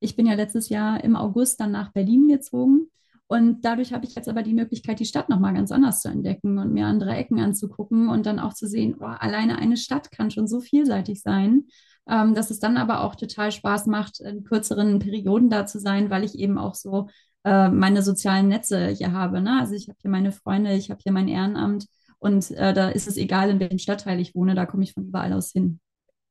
Ich 0.00 0.16
bin 0.16 0.26
ja 0.26 0.34
letztes 0.34 0.68
Jahr 0.68 1.02
im 1.04 1.16
August 1.16 1.60
dann 1.60 1.70
nach 1.70 1.92
Berlin 1.92 2.28
gezogen. 2.28 2.88
Und 3.26 3.64
dadurch 3.64 3.92
habe 3.92 4.04
ich 4.04 4.14
jetzt 4.14 4.28
aber 4.28 4.42
die 4.42 4.54
Möglichkeit, 4.54 5.00
die 5.00 5.06
Stadt 5.06 5.28
nochmal 5.28 5.54
ganz 5.54 5.72
anders 5.72 6.02
zu 6.02 6.08
entdecken 6.08 6.58
und 6.58 6.72
mir 6.72 6.86
andere 6.86 7.12
Ecken 7.12 7.40
anzugucken 7.40 8.08
und 8.08 8.26
dann 8.26 8.38
auch 8.38 8.52
zu 8.52 8.66
sehen, 8.66 8.96
oh, 9.00 9.04
alleine 9.04 9.58
eine 9.58 9.76
Stadt 9.76 10.10
kann 10.10 10.30
schon 10.30 10.46
so 10.46 10.60
vielseitig 10.60 11.22
sein. 11.22 11.64
Ähm, 12.08 12.34
dass 12.34 12.50
es 12.50 12.58
dann 12.60 12.76
aber 12.76 13.02
auch 13.02 13.14
total 13.14 13.52
Spaß 13.52 13.86
macht, 13.86 14.20
in 14.20 14.44
kürzeren 14.44 14.98
Perioden 14.98 15.50
da 15.50 15.66
zu 15.66 15.78
sein, 15.78 16.10
weil 16.10 16.24
ich 16.24 16.38
eben 16.38 16.58
auch 16.58 16.74
so 16.74 17.08
äh, 17.44 17.68
meine 17.68 18.02
sozialen 18.02 18.48
Netze 18.48 18.88
hier 18.88 19.12
habe. 19.12 19.40
Ne? 19.40 19.58
Also 19.60 19.74
ich 19.74 19.88
habe 19.88 19.98
hier 20.00 20.10
meine 20.10 20.32
Freunde, 20.32 20.74
ich 20.74 20.90
habe 20.90 21.00
hier 21.02 21.12
mein 21.12 21.28
Ehrenamt 21.28 21.86
und 22.18 22.50
äh, 22.52 22.72
da 22.72 22.88
ist 22.88 23.06
es 23.06 23.16
egal, 23.16 23.50
in 23.50 23.60
welchem 23.60 23.78
Stadtteil 23.78 24.20
ich 24.20 24.34
wohne, 24.34 24.54
da 24.54 24.66
komme 24.66 24.84
ich 24.84 24.92
von 24.92 25.04
überall 25.04 25.32
aus 25.32 25.52
hin. 25.52 25.80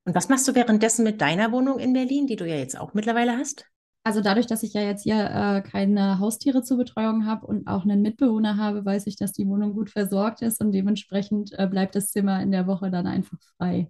Und 0.06 0.16
was 0.16 0.28
machst 0.28 0.48
du 0.48 0.56
währenddessen 0.56 1.04
mit 1.04 1.22
deiner 1.22 1.52
Wohnung 1.52 1.80
in 1.80 1.94
Berlin, 1.94 2.28
die 2.28 2.36
du 2.36 2.48
ja 2.48 2.56
jetzt 2.56 2.78
auch 2.78 2.94
mittlerweile 2.94 3.38
hast? 3.38 3.66
Also 4.06 4.20
dadurch, 4.20 4.48
dass 4.48 4.64
ich 4.64 4.74
ja 4.74 4.82
jetzt 4.82 5.04
hier 5.04 5.16
äh, 5.16 5.62
keine 5.62 6.20
Haustiere 6.20 6.62
zur 6.62 6.78
Betreuung 6.78 7.26
habe 7.26 7.48
und 7.48 7.68
auch 7.68 7.84
einen 7.84 8.02
Mitbewohner 8.02 8.58
habe, 8.58 8.84
weiß 8.84 9.08
ich, 9.08 9.16
dass 9.16 9.32
die 9.32 9.48
Wohnung 9.48 9.74
gut 9.74 9.90
versorgt 9.90 10.42
ist 10.42 10.60
und 10.60 10.74
dementsprechend 10.74 11.58
äh, 11.58 11.68
bleibt 11.68 11.96
das 11.96 12.12
Zimmer 12.12 12.42
in 12.42 12.52
der 12.52 12.68
Woche 12.68 12.92
dann 12.92 13.08
einfach 13.08 13.38
frei. 13.58 13.88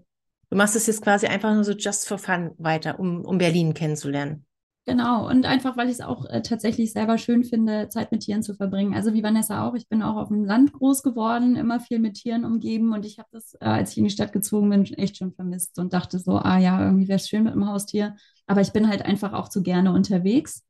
Du 0.50 0.58
machst 0.58 0.76
es 0.76 0.88
jetzt 0.88 1.02
quasi 1.02 1.28
einfach 1.28 1.54
nur 1.54 1.64
so 1.64 1.74
just 1.74 2.08
for 2.08 2.18
fun 2.18 2.52
weiter, 2.58 3.00
um, 3.00 3.26
um 3.26 3.38
Berlin 3.38 3.74
kennenzulernen. 3.74 4.46
Genau, 4.86 5.30
und 5.30 5.46
einfach, 5.46 5.78
weil 5.78 5.88
ich 5.88 5.94
es 5.94 6.02
auch 6.02 6.26
äh, 6.26 6.42
tatsächlich 6.42 6.92
selber 6.92 7.18
schön 7.18 7.46
finde, 7.46 7.88
Zeit 7.88 8.12
mit 8.12 8.22
Tieren 8.24 8.44
zu 8.44 8.54
verbringen. 8.54 8.94
Also 8.94 9.14
wie 9.14 9.24
Vanessa 9.24 9.66
auch, 9.66 9.76
ich 9.76 9.88
bin 9.88 10.04
auch 10.04 10.18
auf 10.18 10.28
dem 10.28 10.44
Land 10.44 10.74
groß 10.74 11.04
geworden, 11.04 11.56
immer 11.56 11.80
viel 11.80 12.00
mit 12.00 12.16
Tieren 12.16 12.44
umgeben 12.44 12.92
und 12.94 13.06
ich 13.06 13.18
habe 13.18 13.30
das, 13.32 13.54
äh, 13.62 13.66
als 13.66 13.92
ich 13.92 14.00
in 14.00 14.04
die 14.04 14.10
Stadt 14.10 14.34
gezogen 14.34 14.70
bin, 14.70 14.84
echt 14.84 15.16
schon 15.18 15.32
vermisst 15.34 15.80
und 15.80 15.94
dachte 15.94 16.20
so, 16.20 16.34
ah 16.38 16.58
ja, 16.58 16.84
irgendwie 16.84 17.08
wäre 17.08 17.16
es 17.16 17.30
schön 17.30 17.44
mit 17.46 17.54
dem 17.54 17.66
Haustier, 17.66 18.18
aber 18.46 18.60
ich 18.60 18.74
bin 18.74 18.90
halt 18.90 19.04
einfach 19.04 19.32
auch 19.32 19.48
zu 19.48 19.64
gerne 19.64 19.94
unterwegs. 19.94 20.66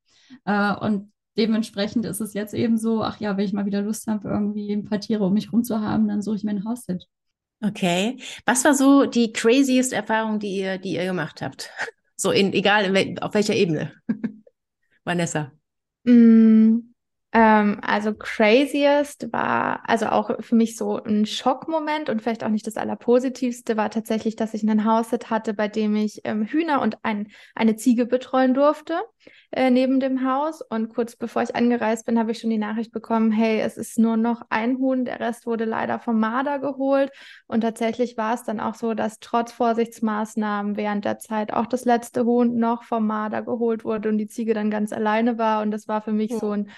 Äh, 0.45 0.75
und 0.75 1.11
dementsprechend 1.35 2.05
ist 2.05 2.21
es 2.21 2.35
jetzt 2.35 2.53
eben 2.53 2.77
so, 2.77 3.01
ach 3.01 3.19
ja, 3.19 3.35
wenn 3.35 3.45
ich 3.45 3.53
mal 3.53 3.65
wieder 3.65 3.81
Lust 3.81 4.05
habe, 4.05 4.29
irgendwie 4.29 4.71
ein 4.73 4.85
paar 4.85 4.99
Tiere 4.99 5.25
um 5.25 5.33
mich 5.33 5.51
rum 5.51 5.63
zu 5.63 5.81
haben, 5.81 6.07
dann 6.07 6.21
suche 6.21 6.35
ich 6.35 6.43
mir 6.43 6.51
ein 6.51 6.65
Haushalt. 6.65 7.07
Okay. 7.63 8.17
Was 8.45 8.65
war 8.65 8.73
so 8.73 9.05
die 9.05 9.31
craziest 9.31 9.93
Erfahrung, 9.93 10.39
die 10.39 10.57
ihr, 10.57 10.77
die 10.77 10.95
ihr 10.95 11.05
gemacht 11.05 11.41
habt? 11.41 11.69
So 12.15 12.31
in, 12.31 12.53
egal 12.53 12.85
in 12.85 12.93
wel, 12.93 13.15
auf 13.19 13.33
welcher 13.33 13.55
Ebene. 13.55 13.91
Vanessa. 15.03 15.51
Mm, 16.03 16.93
ähm, 17.33 17.79
also 17.81 18.13
craziest 18.13 19.33
war, 19.33 19.81
also 19.89 20.05
auch 20.05 20.29
für 20.39 20.55
mich 20.55 20.77
so 20.77 21.03
ein 21.03 21.25
Schockmoment 21.25 22.09
und 22.09 22.21
vielleicht 22.21 22.43
auch 22.43 22.49
nicht 22.49 22.67
das 22.67 22.77
Allerpositivste 22.77 23.75
war 23.75 23.89
tatsächlich, 23.89 24.35
dass 24.35 24.53
ich 24.53 24.61
einen 24.61 24.85
Haushalt 24.85 25.31
hatte, 25.31 25.53
bei 25.55 25.67
dem 25.67 25.95
ich 25.95 26.21
ähm, 26.23 26.45
Hühner 26.45 26.81
und 26.81 27.03
ein, 27.03 27.29
eine 27.55 27.75
Ziege 27.75 28.05
betreuen 28.05 28.53
durfte 28.53 29.01
äh, 29.51 29.69
neben 29.69 29.99
dem 29.99 30.25
Haus. 30.27 30.61
Und 30.61 30.89
kurz 30.89 31.15
bevor 31.15 31.43
ich 31.43 31.55
angereist 31.55 32.05
bin, 32.05 32.17
habe 32.19 32.31
ich 32.31 32.39
schon 32.39 32.49
die 32.49 32.57
Nachricht 32.57 32.91
bekommen, 32.91 33.31
hey, 33.31 33.59
es 33.61 33.77
ist 33.77 33.99
nur 33.99 34.17
noch 34.17 34.43
ein 34.49 34.77
Huhn, 34.77 35.05
der 35.05 35.19
Rest 35.19 35.45
wurde 35.45 35.65
leider 35.65 35.99
vom 35.99 36.19
Marder 36.19 36.59
geholt. 36.59 37.11
Und 37.47 37.61
tatsächlich 37.61 38.17
war 38.17 38.33
es 38.33 38.43
dann 38.43 38.59
auch 38.59 38.75
so, 38.75 38.93
dass 38.93 39.19
trotz 39.19 39.51
Vorsichtsmaßnahmen 39.51 40.77
während 40.77 41.05
der 41.05 41.19
Zeit 41.19 41.53
auch 41.53 41.65
das 41.67 41.85
letzte 41.85 42.25
Huhn 42.25 42.57
noch 42.57 42.83
vom 42.83 43.07
Marder 43.07 43.41
geholt 43.41 43.85
wurde 43.85 44.09
und 44.09 44.17
die 44.17 44.27
Ziege 44.27 44.53
dann 44.53 44.71
ganz 44.71 44.93
alleine 44.93 45.37
war. 45.37 45.61
Und 45.61 45.71
das 45.71 45.87
war 45.87 46.01
für 46.01 46.13
mich 46.13 46.31
ja. 46.31 46.39
so 46.39 46.51
ein 46.51 46.69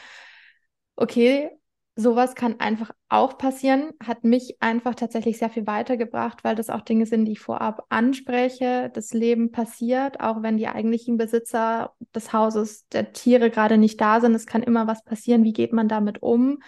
okay, 0.96 1.52
sowas 1.96 2.36
kann 2.36 2.60
einfach 2.60 2.92
auch 3.08 3.38
passieren, 3.38 3.92
hat 4.04 4.24
mich 4.24 4.58
einfach 4.60 4.96
tatsächlich 4.96 5.38
sehr 5.38 5.50
viel 5.50 5.66
weitergebracht, 5.66 6.44
weil 6.44 6.56
das 6.56 6.70
auch 6.70 6.82
Dinge 6.82 7.06
sind, 7.06 7.26
die 7.26 7.34
ich 7.34 7.40
vorab 7.40 7.86
anspreche. 7.90 8.92
Das 8.94 9.14
Leben 9.14 9.52
passiert, 9.52 10.20
auch 10.20 10.44
wenn 10.44 10.58
die 10.58 10.68
eigentlichen 10.68 11.18
Besitzer 11.18 11.94
des 12.14 12.34
Hauses, 12.34 12.88
der 12.90 13.14
Tiere 13.14 13.50
gerade 13.50 13.78
nicht 13.78 14.02
da 14.02 14.20
sind. 14.20 14.36
Es 14.36 14.46
kann 14.46 14.62
immer 14.62 14.88
was 14.88 15.04
passieren. 15.06 15.44
Wie 15.46 15.54
geht 15.54 15.72
man 15.72 15.88
damit 15.88 16.22
um? 16.22 16.60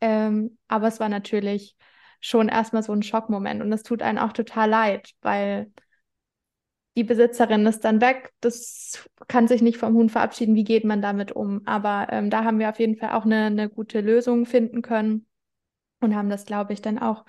Ähm, 0.00 0.56
aber 0.66 0.88
es 0.88 0.98
war 0.98 1.10
natürlich 1.10 1.76
schon 2.20 2.48
erstmal 2.48 2.82
so 2.82 2.92
ein 2.92 3.02
Schockmoment 3.02 3.60
und 3.62 3.72
es 3.72 3.82
tut 3.82 4.02
einen 4.02 4.18
auch 4.18 4.32
total 4.32 4.70
leid, 4.70 5.10
weil 5.20 5.70
die 7.00 7.04
Besitzerin 7.04 7.64
ist 7.64 7.86
dann 7.86 8.02
weg, 8.02 8.30
das 8.40 9.08
kann 9.26 9.48
sich 9.48 9.62
nicht 9.62 9.78
vom 9.78 9.94
Huhn 9.94 10.10
verabschieden, 10.10 10.54
wie 10.54 10.64
geht 10.64 10.84
man 10.84 11.00
damit 11.00 11.32
um? 11.32 11.62
Aber 11.64 12.08
ähm, 12.10 12.28
da 12.28 12.44
haben 12.44 12.58
wir 12.58 12.68
auf 12.68 12.78
jeden 12.78 12.96
Fall 12.96 13.12
auch 13.12 13.24
eine, 13.24 13.46
eine 13.46 13.70
gute 13.70 14.02
Lösung 14.02 14.44
finden 14.44 14.82
können 14.82 15.26
und 16.00 16.14
haben 16.14 16.28
das, 16.28 16.44
glaube 16.44 16.74
ich, 16.74 16.82
dann 16.82 16.98
auch, 16.98 17.24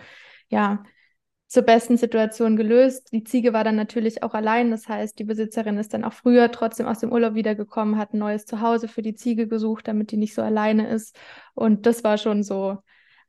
ja, 0.49 0.83
zur 1.47 1.63
besten 1.63 1.95
Situation 1.95 2.57
gelöst. 2.57 3.13
Die 3.13 3.23
Ziege 3.23 3.53
war 3.53 3.63
dann 3.63 3.77
natürlich 3.77 4.23
auch 4.23 4.33
allein, 4.33 4.71
das 4.71 4.89
heißt, 4.89 5.17
die 5.17 5.23
Besitzerin 5.23 5.77
ist 5.77 5.93
dann 5.93 6.03
auch 6.03 6.13
früher 6.13 6.51
trotzdem 6.51 6.85
aus 6.87 6.99
dem 6.99 7.13
Urlaub 7.13 7.33
wiedergekommen, 7.33 7.97
hat 7.97 8.13
ein 8.13 8.19
neues 8.19 8.45
Zuhause 8.45 8.89
für 8.89 9.01
die 9.01 9.15
Ziege 9.15 9.47
gesucht, 9.47 9.87
damit 9.87 10.11
die 10.11 10.17
nicht 10.17 10.33
so 10.33 10.41
alleine 10.41 10.89
ist. 10.89 11.17
Und 11.53 11.85
das 11.85 12.03
war 12.03 12.17
schon 12.17 12.43
so 12.43 12.79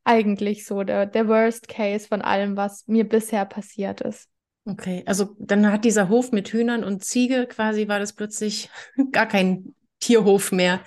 eigentlich 0.02 0.66
so 0.66 0.82
der, 0.82 1.06
der 1.06 1.28
Worst 1.28 1.68
Case 1.68 2.08
von 2.08 2.20
allem, 2.20 2.56
was 2.56 2.88
mir 2.88 3.08
bisher 3.08 3.44
passiert 3.44 4.00
ist. 4.00 4.31
Okay, 4.64 5.02
also 5.06 5.34
dann 5.38 5.70
hat 5.72 5.84
dieser 5.84 6.08
Hof 6.08 6.30
mit 6.30 6.48
Hühnern 6.48 6.84
und 6.84 7.04
Ziege 7.04 7.46
quasi 7.46 7.88
war 7.88 7.98
das 7.98 8.12
plötzlich 8.12 8.70
gar 9.12 9.26
kein 9.26 9.74
Tierhof 10.00 10.52
mehr. 10.52 10.80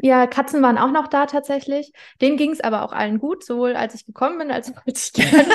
Ja, 0.00 0.26
Katzen 0.26 0.62
waren 0.62 0.78
auch 0.78 0.92
noch 0.92 1.08
da 1.08 1.26
tatsächlich. 1.26 1.92
Denen 2.20 2.36
ging 2.36 2.52
es 2.52 2.60
aber 2.60 2.82
auch 2.82 2.92
allen 2.92 3.18
gut, 3.18 3.44
sowohl 3.44 3.74
als 3.74 3.94
ich 3.94 4.06
gekommen 4.06 4.38
bin, 4.38 4.50
als 4.50 4.72
auch 4.72 4.80
als 4.86 5.08
ich 5.08 5.12
gegangen 5.12 5.46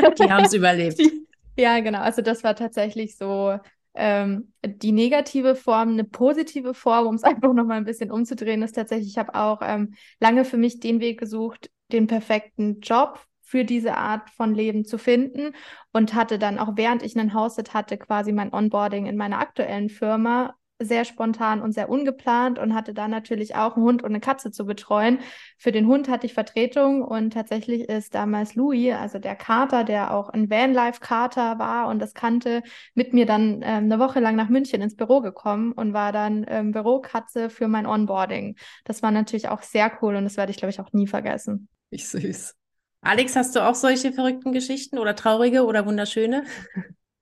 bin. 0.00 0.14
Die 0.18 0.32
haben 0.32 0.44
es 0.44 0.54
überlebt. 0.54 0.98
Die, 0.98 1.26
ja, 1.56 1.78
genau. 1.80 2.00
Also 2.00 2.22
das 2.22 2.42
war 2.42 2.56
tatsächlich 2.56 3.16
so 3.16 3.58
ähm, 3.94 4.52
die 4.64 4.92
negative 4.92 5.54
Form. 5.54 5.90
Eine 5.90 6.04
positive 6.04 6.74
Form, 6.74 7.06
um 7.06 7.14
es 7.14 7.22
einfach 7.24 7.52
nochmal 7.52 7.76
ein 7.76 7.84
bisschen 7.84 8.10
umzudrehen, 8.10 8.62
ist 8.62 8.74
tatsächlich, 8.74 9.08
ich 9.08 9.18
habe 9.18 9.34
auch 9.34 9.60
ähm, 9.62 9.94
lange 10.20 10.44
für 10.44 10.56
mich 10.56 10.80
den 10.80 11.00
Weg 11.00 11.20
gesucht, 11.20 11.70
den 11.92 12.06
perfekten 12.06 12.80
Job 12.80 13.20
für 13.52 13.66
diese 13.66 13.98
Art 13.98 14.30
von 14.30 14.54
Leben 14.54 14.86
zu 14.86 14.96
finden 14.96 15.54
und 15.92 16.14
hatte 16.14 16.38
dann 16.38 16.58
auch 16.58 16.70
während 16.76 17.02
ich 17.02 17.18
einen 17.18 17.34
Haushalt 17.34 17.74
hatte, 17.74 17.98
quasi 17.98 18.32
mein 18.32 18.50
Onboarding 18.50 19.04
in 19.04 19.18
meiner 19.18 19.40
aktuellen 19.40 19.90
Firma 19.90 20.54
sehr 20.78 21.04
spontan 21.04 21.60
und 21.60 21.72
sehr 21.72 21.90
ungeplant 21.90 22.58
und 22.58 22.74
hatte 22.74 22.94
dann 22.94 23.10
natürlich 23.10 23.54
auch 23.54 23.76
einen 23.76 23.84
Hund 23.84 24.02
und 24.02 24.10
eine 24.10 24.20
Katze 24.20 24.50
zu 24.50 24.64
betreuen. 24.64 25.18
Für 25.58 25.70
den 25.70 25.86
Hund 25.86 26.08
hatte 26.08 26.24
ich 26.24 26.32
Vertretung 26.32 27.02
und 27.02 27.34
tatsächlich 27.34 27.90
ist 27.90 28.14
damals 28.14 28.54
Louis, 28.54 28.94
also 28.94 29.18
der 29.18 29.36
Kater, 29.36 29.84
der 29.84 30.14
auch 30.14 30.30
ein 30.30 30.48
Vanlife-Kater 30.48 31.58
war 31.58 31.88
und 31.88 31.98
das 31.98 32.14
kannte, 32.14 32.62
mit 32.94 33.12
mir 33.12 33.26
dann 33.26 33.60
ähm, 33.62 33.84
eine 33.84 33.98
Woche 33.98 34.18
lang 34.18 34.34
nach 34.34 34.48
München 34.48 34.80
ins 34.80 34.96
Büro 34.96 35.20
gekommen 35.20 35.72
und 35.72 35.92
war 35.92 36.10
dann 36.10 36.46
ähm, 36.48 36.72
Bürokatze 36.72 37.50
für 37.50 37.68
mein 37.68 37.84
Onboarding. 37.84 38.56
Das 38.86 39.02
war 39.02 39.10
natürlich 39.10 39.50
auch 39.50 39.60
sehr 39.60 39.92
cool 40.00 40.16
und 40.16 40.24
das 40.24 40.38
werde 40.38 40.52
ich, 40.52 40.56
glaube 40.56 40.70
ich, 40.70 40.80
auch 40.80 40.94
nie 40.94 41.06
vergessen. 41.06 41.68
Ich 41.90 42.08
süß. 42.08 42.56
Alex, 43.02 43.34
hast 43.34 43.56
du 43.56 43.60
auch 43.66 43.74
solche 43.74 44.12
verrückten 44.12 44.52
Geschichten 44.52 44.98
oder 44.98 45.16
traurige 45.16 45.64
oder 45.64 45.86
wunderschöne? 45.86 46.44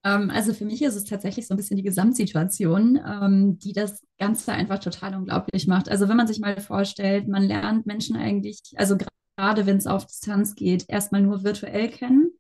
Ähm, 0.05 0.31
also 0.31 0.53
für 0.55 0.65
mich 0.65 0.83
ist 0.83 0.95
es 0.95 1.05
tatsächlich 1.05 1.47
so 1.47 1.55
ein 1.55 1.57
bisschen 1.57 1.77
die 1.77 1.83
Gesamtsituation, 1.83 3.01
ähm, 3.05 3.59
die 3.59 3.73
das 3.73 4.03
Ganze 4.19 4.53
einfach 4.53 4.79
total 4.79 5.15
unglaublich 5.15 5.67
macht. 5.67 5.89
Also 5.89 6.09
wenn 6.09 6.17
man 6.17 6.27
sich 6.27 6.39
mal 6.41 6.61
vorstellt, 6.61 7.29
man 7.29 7.45
lernt 7.45 7.87
Menschen 7.87 8.17
eigentlich, 8.17 8.61
also 8.77 8.97
gerade 9.37 9.67
wenn 9.67 9.79
es 9.79 9.87
auf 9.87 10.07
Distanz 10.07 10.55
geht, 10.55 10.85
erstmal 10.89 11.23
nur 11.23 11.45
virtuell 11.45 11.89
kennen 11.89 12.31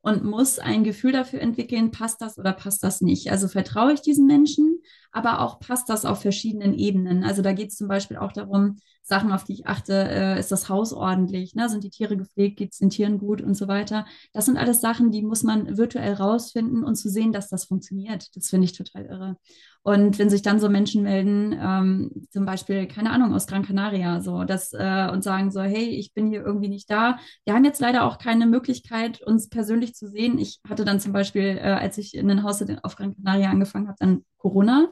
und 0.00 0.24
muss 0.24 0.58
ein 0.58 0.84
Gefühl 0.84 1.12
dafür 1.12 1.40
entwickeln, 1.40 1.90
passt 1.90 2.20
das 2.20 2.38
oder 2.38 2.52
passt 2.52 2.82
das 2.82 3.00
nicht. 3.00 3.30
Also 3.30 3.48
vertraue 3.48 3.92
ich 3.92 4.00
diesen 4.00 4.26
Menschen, 4.26 4.80
aber 5.12 5.40
auch 5.40 5.60
passt 5.60 5.88
das 5.88 6.04
auf 6.04 6.22
verschiedenen 6.22 6.74
Ebenen. 6.74 7.24
Also 7.24 7.42
da 7.42 7.52
geht 7.52 7.70
es 7.70 7.76
zum 7.76 7.88
Beispiel 7.88 8.16
auch 8.16 8.32
darum, 8.32 8.78
Sachen, 9.08 9.32
auf 9.32 9.44
die 9.44 9.54
ich 9.54 9.66
achte, 9.66 9.94
äh, 9.94 10.38
ist 10.38 10.52
das 10.52 10.68
Haus 10.68 10.92
ordentlich, 10.92 11.54
ne? 11.54 11.68
sind 11.68 11.82
die 11.82 11.90
Tiere 11.90 12.16
gepflegt, 12.16 12.58
geht 12.58 12.72
es 12.72 12.78
den 12.78 12.90
Tieren 12.90 13.18
gut 13.18 13.40
und 13.40 13.54
so 13.54 13.66
weiter. 13.66 14.06
Das 14.32 14.46
sind 14.46 14.58
alles 14.58 14.80
Sachen, 14.80 15.10
die 15.10 15.22
muss 15.22 15.42
man 15.42 15.76
virtuell 15.76 16.12
rausfinden 16.12 16.84
und 16.84 16.96
zu 16.96 17.08
sehen, 17.08 17.32
dass 17.32 17.48
das 17.48 17.64
funktioniert. 17.64 18.36
Das 18.36 18.48
finde 18.48 18.66
ich 18.66 18.76
total 18.76 19.06
irre. 19.06 19.36
Und 19.82 20.18
wenn 20.18 20.28
sich 20.28 20.42
dann 20.42 20.60
so 20.60 20.68
Menschen 20.68 21.02
melden, 21.02 21.58
ähm, 21.58 22.26
zum 22.30 22.44
Beispiel, 22.44 22.86
keine 22.86 23.10
Ahnung, 23.10 23.32
aus 23.34 23.46
Gran 23.46 23.64
Canaria, 23.64 24.20
so, 24.20 24.44
das, 24.44 24.74
äh, 24.74 25.08
und 25.10 25.24
sagen 25.24 25.50
so, 25.50 25.62
hey, 25.62 25.88
ich 25.88 26.12
bin 26.12 26.28
hier 26.28 26.42
irgendwie 26.42 26.68
nicht 26.68 26.90
da. 26.90 27.18
Wir 27.44 27.54
haben 27.54 27.64
jetzt 27.64 27.80
leider 27.80 28.04
auch 28.04 28.18
keine 28.18 28.46
Möglichkeit, 28.46 29.22
uns 29.22 29.48
persönlich 29.48 29.94
zu 29.94 30.08
sehen. 30.08 30.38
Ich 30.38 30.60
hatte 30.68 30.84
dann 30.84 31.00
zum 31.00 31.12
Beispiel, 31.12 31.56
äh, 31.56 31.78
als 31.80 31.96
ich 31.96 32.14
in 32.14 32.30
ein 32.30 32.42
Haus 32.42 32.62
auf 32.82 32.96
Gran 32.96 33.14
Canaria 33.16 33.50
angefangen 33.50 33.88
habe, 33.88 33.96
dann 33.98 34.24
Corona. 34.36 34.88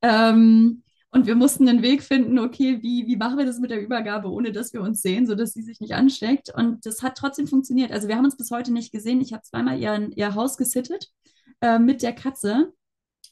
Ähm, 0.00 0.84
und 1.12 1.26
wir 1.26 1.34
mussten 1.34 1.68
einen 1.68 1.82
Weg 1.82 2.02
finden, 2.02 2.38
okay, 2.38 2.78
wie, 2.82 3.06
wie 3.06 3.16
machen 3.16 3.36
wir 3.36 3.44
das 3.44 3.58
mit 3.58 3.70
der 3.70 3.82
Übergabe, 3.82 4.30
ohne 4.30 4.52
dass 4.52 4.72
wir 4.72 4.80
uns 4.80 5.02
sehen, 5.02 5.26
sodass 5.26 5.52
sie 5.52 5.62
sich 5.62 5.80
nicht 5.80 5.94
ansteckt. 5.94 6.54
Und 6.54 6.86
das 6.86 7.02
hat 7.02 7.16
trotzdem 7.16 7.48
funktioniert. 7.48 7.90
Also 7.90 8.06
wir 8.06 8.16
haben 8.16 8.24
uns 8.24 8.36
bis 8.36 8.52
heute 8.52 8.72
nicht 8.72 8.92
gesehen. 8.92 9.20
Ich 9.20 9.32
habe 9.32 9.42
zweimal 9.42 9.80
ihr, 9.80 10.10
ihr 10.14 10.34
Haus 10.36 10.56
gesittet 10.56 11.08
äh, 11.60 11.80
mit 11.80 12.02
der 12.02 12.12
Katze. 12.12 12.72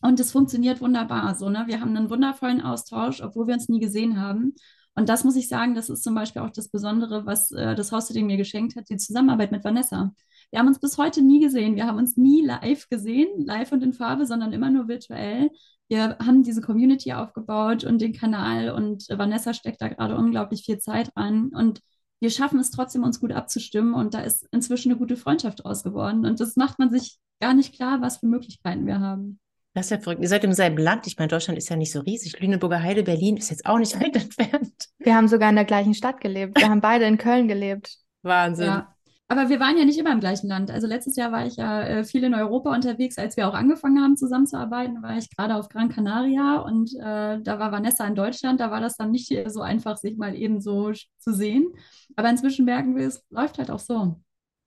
Und 0.03 0.19
es 0.19 0.33
funktioniert 0.33 0.81
wunderbar. 0.81 1.35
So, 1.37 1.51
ne? 1.51 1.65
Wir 1.67 1.81
haben 1.81 1.97
einen 1.97 2.11
wundervollen 2.11 2.61
Austausch, 2.61 3.21
obwohl 3.21 3.47
wir 3.47 3.55
uns 3.55 3.69
nie 3.69 3.81
gesehen 3.81 4.21
haben. 4.21 4.55
Und 4.95 5.09
das 5.09 5.23
muss 5.23 5.37
ich 5.37 5.47
sagen, 5.47 5.77
das 5.77 5.89
ist 5.89 6.03
zum 6.03 6.17
Beispiel 6.17 6.43
auch 6.43 6.51
das 6.51 6.69
Besondere, 6.69 7.27
was 7.27 7.53
äh, 7.53 7.77
das 7.77 7.93
Haussitting 7.93 8.27
mir 8.27 8.37
geschenkt 8.37 8.75
hat, 8.75 8.91
die 8.91 8.97
Zusammenarbeit 8.97 9.53
mit 9.53 9.63
Vanessa. 9.63 10.13
Wir 10.51 10.59
haben 10.59 10.67
uns 10.67 10.81
bis 10.81 10.99
heute 10.99 11.23
nie 11.23 11.41
gesehen. 11.41 11.77
Wir 11.77 11.87
haben 11.87 11.99
uns 11.99 12.17
nie 12.17 12.45
live 12.45 12.89
gesehen, 12.89 13.29
live 13.45 13.71
und 13.71 13.85
in 13.85 13.93
Farbe, 13.93 14.27
sondern 14.27 14.53
immer 14.53 14.71
nur 14.71 14.89
virtuell 14.89 15.51
wir 15.89 16.19
haben 16.19 16.43
diese 16.43 16.61
Community 16.61 17.13
aufgebaut 17.13 17.85
und 17.85 18.01
den 18.01 18.13
Kanal 18.13 18.71
und 18.71 19.09
Vanessa 19.09 19.55
steckt 19.55 19.81
da 19.81 19.89
gerade 19.89 20.17
unglaublich 20.17 20.65
viel 20.65 20.79
Zeit 20.79 21.11
rein 21.17 21.49
und 21.55 21.81
wir 22.21 22.31
schaffen 22.31 22.59
es 22.59 22.71
trotzdem, 22.71 23.05
uns 23.05 23.21
gut 23.21 23.33
abzustimmen 23.33 23.95
und 23.95 24.15
da 24.15 24.21
ist 24.21 24.47
inzwischen 24.53 24.91
eine 24.91 24.99
gute 24.99 25.17
Freundschaft 25.17 25.65
draus 25.65 25.83
geworden 25.83 26.27
und 26.27 26.41
das 26.41 26.57
macht 26.57 26.79
man 26.79 26.91
sich 26.91 27.19
gar 27.41 27.55
nicht 27.55 27.75
klar, 27.75 28.01
was 28.01 28.19
für 28.19 28.27
Möglichkeiten 28.27 28.87
wir 28.87 29.01
haben. 29.01 29.39
Das 29.75 29.87
ist 29.87 29.91
ja 29.91 29.99
verrückt. 29.99 30.23
Ihr 30.23 30.29
seid 30.29 30.43
im 30.43 30.53
selben 30.53 30.79
Land. 30.79 31.07
Ich 31.07 31.19
meine, 31.19 31.29
Deutschland 31.29 31.57
ist 31.57 31.69
ja 31.69 31.77
nicht 31.77 31.93
so 31.93 32.01
riesig. 32.01 32.41
Lüneburger 32.41 32.83
Heide, 32.83 33.05
Berlin 33.05 33.37
ist 33.37 33.51
jetzt 33.51 33.65
auch 33.65 33.79
nicht 33.79 33.95
weit 34.01 34.17
entfernt. 34.17 34.89
Wir 34.99 35.15
haben 35.15 35.29
sogar 35.29 35.51
in 35.51 35.57
der 35.57 35.65
gleichen 35.65 35.95
Stadt 35.95 36.21
gelebt. 36.21 36.59
Wir 36.59 36.69
haben 36.69 36.81
beide 36.81 37.05
in 37.05 37.17
Köln 37.17 37.47
gelebt. 37.47 37.97
Wahnsinn. 38.23 38.67
Ja. 38.67 38.97
Aber 39.31 39.51
wir 39.51 39.61
waren 39.61 39.77
ja 39.77 39.85
nicht 39.85 39.99
immer 39.99 40.13
im 40.13 40.21
gleichen 40.21 40.49
Land. 40.49 40.71
Also 40.71 40.87
letztes 40.87 41.17
Jahr 41.17 41.31
war 41.33 41.47
ich 41.47 41.57
ja 41.57 41.83
äh, 41.83 42.05
viel 42.05 42.25
in 42.25 42.35
Europa 42.35 42.75
unterwegs, 42.75 43.19
als 43.19 43.37
wir 43.37 43.47
auch 43.47 43.53
angefangen 43.53 44.03
haben 44.03 44.17
zusammenzuarbeiten, 44.17 45.03
war 45.03 45.19
ich 45.19 45.29
gerade 45.37 45.55
auf 45.55 45.69
Gran 45.69 45.91
Canaria 45.91 46.57
und 46.61 46.95
äh, 46.95 47.39
da 47.43 47.59
war 47.59 47.71
Vanessa 47.71 48.07
in 48.07 48.15
Deutschland. 48.15 48.59
Da 48.59 48.71
war 48.71 48.81
das 48.81 48.97
dann 48.97 49.11
nicht 49.11 49.31
so 49.49 49.61
einfach, 49.61 49.99
sich 49.99 50.17
mal 50.17 50.35
eben 50.35 50.63
so 50.63 50.93
zu 51.19 51.35
sehen. 51.35 51.69
Aber 52.17 52.31
inzwischen 52.31 52.65
merken 52.65 52.97
wir, 52.97 53.07
es 53.07 53.23
läuft 53.29 53.59
halt 53.59 53.71
auch 53.71 53.79
so. 53.79 54.19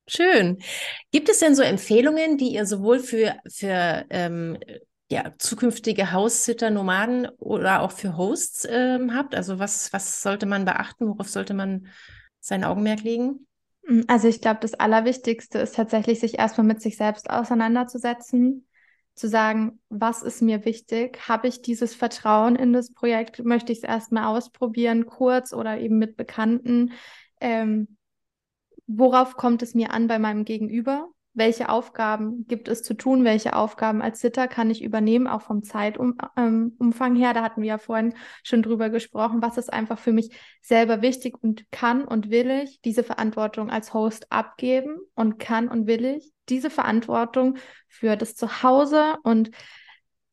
Schön. 0.07 0.59
Gibt 1.11 1.29
es 1.29 1.39
denn 1.39 1.55
so 1.55 1.63
Empfehlungen, 1.63 2.37
die 2.37 2.53
ihr 2.53 2.67
sowohl 2.67 2.99
für, 2.99 3.37
für 3.47 4.05
ähm, 4.11 4.59
ja, 5.09 5.33
zukünftige 5.39 6.11
Haussitter, 6.11 6.69
Nomaden 6.69 7.27
oder 7.39 7.81
auch 7.81 7.91
für 7.91 8.15
Hosts 8.15 8.67
ähm, 8.69 9.15
habt? 9.15 9.33
Also 9.33 9.57
was, 9.57 9.91
was 9.91 10.21
sollte 10.21 10.45
man 10.45 10.65
beachten? 10.65 11.07
Worauf 11.07 11.29
sollte 11.29 11.55
man 11.55 11.87
sein 12.39 12.63
Augenmerk 12.63 13.01
legen? 13.01 13.47
Mm, 13.87 14.01
also 14.07 14.27
ich 14.27 14.41
glaube, 14.41 14.59
das 14.61 14.73
Allerwichtigste 14.73 15.59
ist 15.59 15.75
tatsächlich, 15.75 16.19
sich 16.19 16.39
erstmal 16.39 16.67
mit 16.67 16.81
sich 16.81 16.97
selbst 16.97 17.29
auseinanderzusetzen, 17.29 18.67
zu 19.13 19.27
sagen, 19.27 19.79
was 19.89 20.23
ist 20.23 20.41
mir 20.41 20.65
wichtig? 20.65 21.27
Habe 21.27 21.47
ich 21.47 21.61
dieses 21.61 21.93
Vertrauen 21.93 22.55
in 22.55 22.73
das 22.73 22.93
Projekt? 22.93 23.43
Möchte 23.43 23.71
ich 23.71 23.79
es 23.79 23.83
erstmal 23.83 24.25
ausprobieren, 24.25 25.05
kurz 25.05 25.53
oder 25.53 25.79
eben 25.79 25.97
mit 25.97 26.15
Bekannten? 26.17 26.93
Ähm, 27.41 27.97
worauf 28.87 29.35
kommt 29.35 29.63
es 29.63 29.73
mir 29.75 29.91
an 29.91 30.07
bei 30.07 30.19
meinem 30.19 30.45
Gegenüber? 30.45 31.09
Welche 31.33 31.69
Aufgaben 31.69 32.45
gibt 32.47 32.67
es 32.67 32.83
zu 32.83 32.93
tun, 32.93 33.23
welche 33.23 33.55
Aufgaben 33.55 34.01
als 34.01 34.19
Sitter 34.19 34.47
kann 34.47 34.69
ich 34.69 34.83
übernehmen, 34.83 35.27
auch 35.27 35.41
vom 35.41 35.63
Zeitumfang 35.63 37.15
her. 37.15 37.33
Da 37.33 37.41
hatten 37.41 37.61
wir 37.61 37.69
ja 37.69 37.77
vorhin 37.77 38.13
schon 38.43 38.61
drüber 38.61 38.89
gesprochen, 38.89 39.41
was 39.41 39.57
ist 39.57 39.71
einfach 39.71 39.97
für 39.97 40.11
mich 40.11 40.35
selber 40.61 41.01
wichtig 41.01 41.41
und 41.41 41.71
kann 41.71 42.03
und 42.03 42.29
will 42.29 42.49
ich 42.51 42.81
diese 42.81 43.03
Verantwortung 43.03 43.69
als 43.69 43.93
Host 43.93 44.31
abgeben 44.31 44.97
und 45.15 45.39
kann 45.39 45.69
und 45.69 45.87
will 45.87 46.03
ich 46.05 46.31
diese 46.49 46.69
Verantwortung 46.69 47.57
für 47.87 48.17
das 48.17 48.35
Zuhause 48.35 49.15
und 49.23 49.51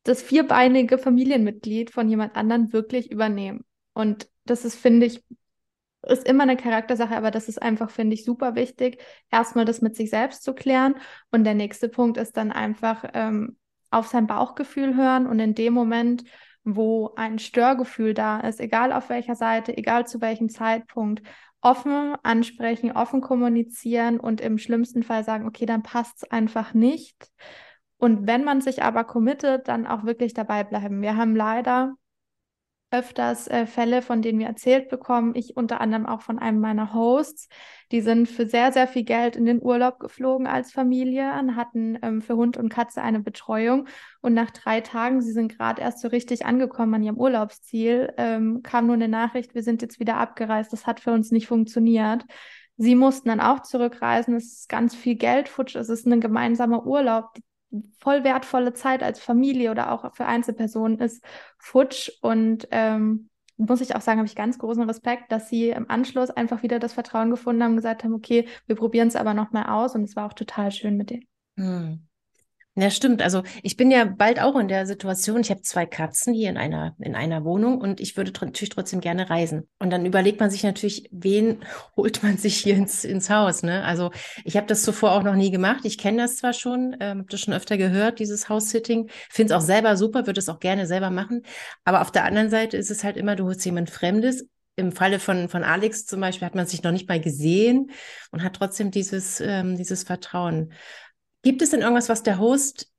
das 0.02 0.22
vierbeinige 0.22 0.98
Familienmitglied 0.98 1.90
von 1.90 2.08
jemand 2.08 2.34
anderen 2.34 2.72
wirklich 2.72 3.10
übernehmen. 3.10 3.64
Und 3.92 4.28
das 4.44 4.64
ist, 4.64 4.76
finde 4.76 5.06
ich, 5.06 5.22
ist 6.02 6.26
immer 6.28 6.44
eine 6.44 6.56
Charaktersache, 6.56 7.16
aber 7.16 7.30
das 7.30 7.48
ist 7.48 7.60
einfach, 7.60 7.90
finde 7.90 8.14
ich, 8.14 8.24
super 8.24 8.54
wichtig, 8.54 9.02
erstmal 9.30 9.64
das 9.64 9.82
mit 9.82 9.96
sich 9.96 10.10
selbst 10.10 10.42
zu 10.42 10.54
klären. 10.54 10.94
Und 11.30 11.44
der 11.44 11.54
nächste 11.54 11.88
Punkt 11.88 12.16
ist 12.16 12.36
dann 12.36 12.52
einfach 12.52 13.04
ähm, 13.14 13.56
auf 13.90 14.06
sein 14.06 14.26
Bauchgefühl 14.26 14.96
hören 14.96 15.26
und 15.26 15.40
in 15.40 15.54
dem 15.54 15.72
Moment, 15.72 16.24
wo 16.64 17.14
ein 17.16 17.38
Störgefühl 17.38 18.14
da 18.14 18.40
ist, 18.40 18.60
egal 18.60 18.92
auf 18.92 19.08
welcher 19.08 19.34
Seite, 19.34 19.76
egal 19.76 20.06
zu 20.06 20.20
welchem 20.20 20.48
Zeitpunkt, 20.48 21.22
offen 21.60 22.14
ansprechen, 22.22 22.92
offen 22.92 23.20
kommunizieren 23.20 24.20
und 24.20 24.40
im 24.40 24.58
schlimmsten 24.58 25.02
Fall 25.02 25.24
sagen, 25.24 25.46
okay, 25.46 25.66
dann 25.66 25.82
passt 25.82 26.22
es 26.22 26.30
einfach 26.30 26.74
nicht. 26.74 27.28
Und 27.96 28.26
wenn 28.28 28.44
man 28.44 28.60
sich 28.60 28.82
aber 28.82 29.04
committet, 29.04 29.66
dann 29.66 29.86
auch 29.86 30.04
wirklich 30.04 30.34
dabei 30.34 30.62
bleiben. 30.62 31.02
Wir 31.02 31.16
haben 31.16 31.34
leider 31.34 31.94
öfters 32.90 33.48
äh, 33.48 33.66
Fälle, 33.66 34.00
von 34.02 34.22
denen 34.22 34.38
wir 34.38 34.46
erzählt 34.46 34.88
bekommen. 34.88 35.34
Ich 35.34 35.56
unter 35.56 35.80
anderem 35.80 36.06
auch 36.06 36.22
von 36.22 36.38
einem 36.38 36.60
meiner 36.60 36.94
Hosts. 36.94 37.48
Die 37.92 38.00
sind 38.00 38.28
für 38.28 38.46
sehr, 38.46 38.72
sehr 38.72 38.86
viel 38.86 39.04
Geld 39.04 39.36
in 39.36 39.44
den 39.44 39.62
Urlaub 39.62 39.98
geflogen 39.98 40.46
als 40.46 40.72
Familie 40.72 41.32
und 41.38 41.56
hatten 41.56 41.98
ähm, 42.02 42.22
für 42.22 42.36
Hund 42.36 42.56
und 42.56 42.70
Katze 42.70 43.02
eine 43.02 43.20
Betreuung. 43.20 43.88
Und 44.20 44.34
nach 44.34 44.50
drei 44.50 44.80
Tagen, 44.80 45.20
sie 45.20 45.32
sind 45.32 45.56
gerade 45.56 45.82
erst 45.82 46.00
so 46.00 46.08
richtig 46.08 46.46
angekommen 46.46 46.94
an 46.94 47.02
ihrem 47.02 47.18
Urlaubsziel, 47.18 48.12
ähm, 48.16 48.62
kam 48.62 48.86
nur 48.86 48.94
eine 48.94 49.08
Nachricht, 49.08 49.54
wir 49.54 49.62
sind 49.62 49.82
jetzt 49.82 50.00
wieder 50.00 50.16
abgereist. 50.16 50.72
Das 50.72 50.86
hat 50.86 51.00
für 51.00 51.12
uns 51.12 51.30
nicht 51.30 51.46
funktioniert. 51.46 52.24
Sie 52.78 52.94
mussten 52.94 53.28
dann 53.28 53.40
auch 53.40 53.62
zurückreisen. 53.62 54.34
Es 54.36 54.52
ist 54.52 54.68
ganz 54.68 54.94
viel 54.94 55.16
Geld 55.16 55.48
futsch. 55.48 55.74
Es 55.74 55.88
ist 55.88 56.06
ein 56.06 56.20
gemeinsamer 56.20 56.86
Urlaub. 56.86 57.34
Die 57.34 57.42
voll 57.98 58.24
wertvolle 58.24 58.72
Zeit 58.72 59.02
als 59.02 59.20
Familie 59.20 59.70
oder 59.70 59.92
auch 59.92 60.14
für 60.14 60.26
Einzelpersonen 60.26 60.98
ist 60.98 61.22
futsch 61.58 62.10
und 62.22 62.68
ähm, 62.70 63.28
muss 63.58 63.80
ich 63.80 63.94
auch 63.96 64.00
sagen, 64.00 64.18
habe 64.18 64.28
ich 64.28 64.36
ganz 64.36 64.58
großen 64.58 64.84
Respekt, 64.84 65.32
dass 65.32 65.48
sie 65.48 65.70
im 65.70 65.90
Anschluss 65.90 66.30
einfach 66.30 66.62
wieder 66.62 66.78
das 66.78 66.92
Vertrauen 66.92 67.30
gefunden 67.30 67.62
haben, 67.62 67.76
gesagt 67.76 68.04
haben, 68.04 68.14
okay, 68.14 68.46
wir 68.66 68.76
probieren 68.76 69.08
es 69.08 69.16
aber 69.16 69.34
nochmal 69.34 69.66
aus 69.66 69.94
und 69.94 70.04
es 70.04 70.14
war 70.14 70.26
auch 70.26 70.32
total 70.32 70.70
schön 70.70 70.96
mit 70.96 71.10
denen. 71.10 71.26
Hm. 71.56 72.07
Ja, 72.80 72.90
stimmt. 72.92 73.22
Also 73.22 73.42
ich 73.64 73.76
bin 73.76 73.90
ja 73.90 74.04
bald 74.04 74.40
auch 74.40 74.54
in 74.54 74.68
der 74.68 74.86
Situation, 74.86 75.40
ich 75.40 75.50
habe 75.50 75.62
zwei 75.62 75.84
Katzen 75.84 76.32
hier 76.32 76.48
in 76.48 76.56
einer, 76.56 76.94
in 77.00 77.16
einer 77.16 77.44
Wohnung 77.44 77.80
und 77.80 77.98
ich 77.98 78.16
würde 78.16 78.32
tr 78.32 78.44
natürlich 78.44 78.68
trotzdem 78.68 79.00
gerne 79.00 79.28
reisen. 79.28 79.68
Und 79.80 79.90
dann 79.90 80.06
überlegt 80.06 80.38
man 80.38 80.48
sich 80.48 80.62
natürlich, 80.62 81.08
wen 81.10 81.58
holt 81.96 82.22
man 82.22 82.36
sich 82.36 82.58
hier 82.58 82.76
ins, 82.76 83.02
ins 83.04 83.30
Haus. 83.30 83.64
Ne? 83.64 83.82
Also 83.84 84.12
ich 84.44 84.56
habe 84.56 84.68
das 84.68 84.84
zuvor 84.84 85.10
auch 85.10 85.24
noch 85.24 85.34
nie 85.34 85.50
gemacht. 85.50 85.80
Ich 85.86 85.98
kenne 85.98 86.22
das 86.22 86.36
zwar 86.36 86.52
schon, 86.52 86.96
ähm, 87.00 87.18
habe 87.18 87.28
das 87.28 87.40
schon 87.40 87.52
öfter 87.52 87.78
gehört, 87.78 88.20
dieses 88.20 88.48
House-Sitting. 88.48 89.10
Finde 89.28 89.54
es 89.54 89.60
auch 89.60 89.66
selber 89.66 89.96
super, 89.96 90.28
würde 90.28 90.38
es 90.38 90.48
auch 90.48 90.60
gerne 90.60 90.86
selber 90.86 91.10
machen. 91.10 91.42
Aber 91.82 92.00
auf 92.00 92.12
der 92.12 92.26
anderen 92.26 92.48
Seite 92.48 92.76
ist 92.76 92.92
es 92.92 93.02
halt 93.02 93.16
immer, 93.16 93.34
du 93.34 93.46
holst 93.46 93.64
jemand 93.64 93.90
Fremdes, 93.90 94.46
im 94.76 94.92
Falle 94.92 95.18
von, 95.18 95.48
von 95.48 95.64
Alex 95.64 96.06
zum 96.06 96.20
Beispiel 96.20 96.46
hat 96.46 96.54
man 96.54 96.66
sich 96.66 96.84
noch 96.84 96.92
nicht 96.92 97.08
mal 97.08 97.20
gesehen 97.20 97.90
und 98.30 98.44
hat 98.44 98.54
trotzdem 98.54 98.92
dieses, 98.92 99.40
ähm, 99.40 99.76
dieses 99.76 100.04
Vertrauen. 100.04 100.72
Gibt 101.42 101.62
es 101.62 101.70
denn 101.70 101.80
irgendwas, 101.80 102.08
was 102.08 102.22
der 102.22 102.38
Host 102.38 102.90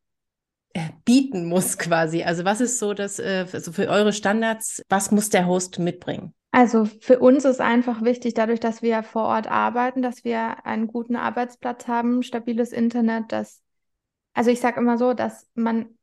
äh, 0.73 0.89
bieten 1.05 1.45
muss 1.45 1.77
quasi? 1.77 2.23
Also 2.23 2.45
was 2.45 2.61
ist 2.61 2.79
so 2.79 2.93
das, 2.93 3.19
äh, 3.19 3.45
also 3.51 3.71
für 3.71 3.87
eure 3.87 4.13
Standards, 4.13 4.81
was 4.89 5.11
muss 5.11 5.29
der 5.29 5.47
Host 5.47 5.79
mitbringen? 5.79 6.33
Also 6.51 6.85
für 6.85 7.19
uns 7.19 7.45
ist 7.45 7.61
einfach 7.61 8.01
wichtig, 8.01 8.33
dadurch, 8.33 8.59
dass 8.59 8.81
wir 8.81 9.03
vor 9.03 9.23
Ort 9.23 9.47
arbeiten, 9.47 10.01
dass 10.01 10.23
wir 10.23 10.65
einen 10.65 10.87
guten 10.87 11.15
Arbeitsplatz 11.15 11.87
haben, 11.87 12.23
stabiles 12.23 12.71
Internet, 12.71 13.31
dass, 13.31 13.61
also 14.33 14.49
ich 14.49 14.59
sage 14.59 14.79
immer 14.79 14.97
so, 14.97 15.13
dass 15.13 15.47
man 15.53 15.97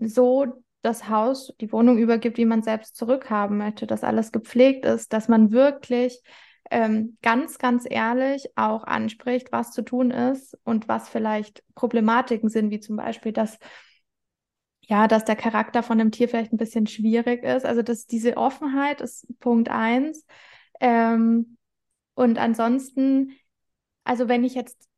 so 0.00 0.64
das 0.82 1.08
Haus, 1.08 1.54
die 1.60 1.72
Wohnung 1.72 1.98
übergibt, 1.98 2.38
wie 2.38 2.44
man 2.44 2.62
selbst 2.62 2.96
zurückhaben 2.96 3.56
möchte, 3.56 3.86
dass 3.86 4.04
alles 4.04 4.32
gepflegt 4.32 4.84
ist, 4.84 5.12
dass 5.12 5.28
man 5.28 5.52
wirklich 5.52 6.22
ähm, 6.70 7.18
ganz, 7.22 7.58
ganz 7.58 7.84
ehrlich 7.88 8.48
auch 8.56 8.84
anspricht, 8.84 9.52
was 9.52 9.70
zu 9.72 9.82
tun 9.82 10.10
ist 10.10 10.56
und 10.64 10.88
was 10.88 11.08
vielleicht 11.08 11.62
Problematiken 11.74 12.48
sind, 12.48 12.70
wie 12.70 12.80
zum 12.80 12.96
Beispiel, 12.96 13.32
dass 13.32 13.58
ja, 14.86 15.08
dass 15.08 15.24
der 15.24 15.36
Charakter 15.36 15.82
von 15.82 15.98
dem 15.98 16.10
Tier 16.10 16.28
vielleicht 16.28 16.52
ein 16.52 16.58
bisschen 16.58 16.86
schwierig 16.86 17.42
ist. 17.42 17.64
Also 17.64 17.82
dass 17.82 18.06
diese 18.06 18.36
Offenheit 18.36 19.00
ist 19.00 19.26
Punkt 19.40 19.68
eins. 19.70 20.26
Ähm, 20.80 21.56
und 22.14 22.38
ansonsten, 22.38 23.32
also 24.04 24.28
wenn 24.28 24.44
ich 24.44 24.54
jetzt 24.54 24.88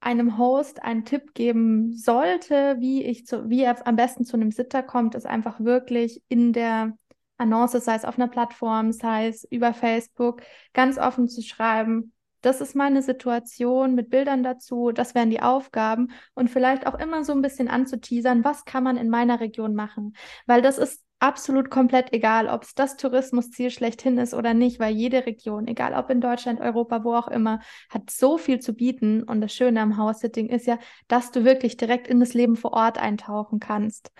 einem 0.00 0.38
Host 0.38 0.82
einen 0.82 1.04
Tipp 1.04 1.34
geben 1.34 1.92
sollte, 1.92 2.76
wie 2.80 3.04
ich 3.04 3.26
zu, 3.26 3.50
wie 3.50 3.62
er 3.62 3.86
am 3.86 3.96
besten 3.96 4.24
zu 4.24 4.36
einem 4.36 4.50
Sitter 4.50 4.82
kommt, 4.82 5.14
ist 5.14 5.26
einfach 5.26 5.60
wirklich 5.60 6.22
in 6.28 6.52
der 6.52 6.96
Annonces, 7.40 7.84
sei 7.84 7.94
es 7.94 8.04
auf 8.04 8.18
einer 8.18 8.28
Plattform, 8.28 8.92
sei 8.92 9.28
es 9.28 9.44
über 9.44 9.74
Facebook, 9.74 10.42
ganz 10.72 10.98
offen 10.98 11.28
zu 11.28 11.42
schreiben, 11.42 12.12
das 12.42 12.60
ist 12.60 12.74
meine 12.74 13.02
Situation 13.02 13.94
mit 13.94 14.10
Bildern 14.10 14.42
dazu, 14.42 14.92
das 14.92 15.14
wären 15.14 15.30
die 15.30 15.42
Aufgaben 15.42 16.08
und 16.34 16.48
vielleicht 16.48 16.86
auch 16.86 16.98
immer 16.98 17.24
so 17.24 17.32
ein 17.32 17.42
bisschen 17.42 17.68
anzuteasern, 17.68 18.44
was 18.44 18.64
kann 18.64 18.84
man 18.84 18.96
in 18.96 19.10
meiner 19.10 19.40
Region 19.40 19.74
machen, 19.74 20.14
weil 20.46 20.62
das 20.62 20.78
ist 20.78 21.04
absolut 21.18 21.70
komplett 21.70 22.14
egal, 22.14 22.48
ob 22.48 22.62
es 22.62 22.74
das 22.74 22.96
Tourismusziel 22.96 23.70
schlechthin 23.70 24.16
ist 24.16 24.32
oder 24.32 24.54
nicht, 24.54 24.80
weil 24.80 24.94
jede 24.94 25.26
Region, 25.26 25.68
egal 25.68 25.92
ob 25.92 26.08
in 26.08 26.22
Deutschland, 26.22 26.60
Europa, 26.60 27.04
wo 27.04 27.14
auch 27.14 27.28
immer, 27.28 27.60
hat 27.90 28.08
so 28.10 28.38
viel 28.38 28.60
zu 28.60 28.72
bieten 28.72 29.22
und 29.22 29.42
das 29.42 29.52
Schöne 29.52 29.82
am 29.82 29.98
House-Sitting 29.98 30.48
ist 30.48 30.66
ja, 30.66 30.78
dass 31.08 31.30
du 31.30 31.44
wirklich 31.44 31.76
direkt 31.76 32.08
in 32.08 32.20
das 32.20 32.32
Leben 32.32 32.56
vor 32.56 32.72
Ort 32.72 32.98
eintauchen 32.98 33.60
kannst 33.60 34.12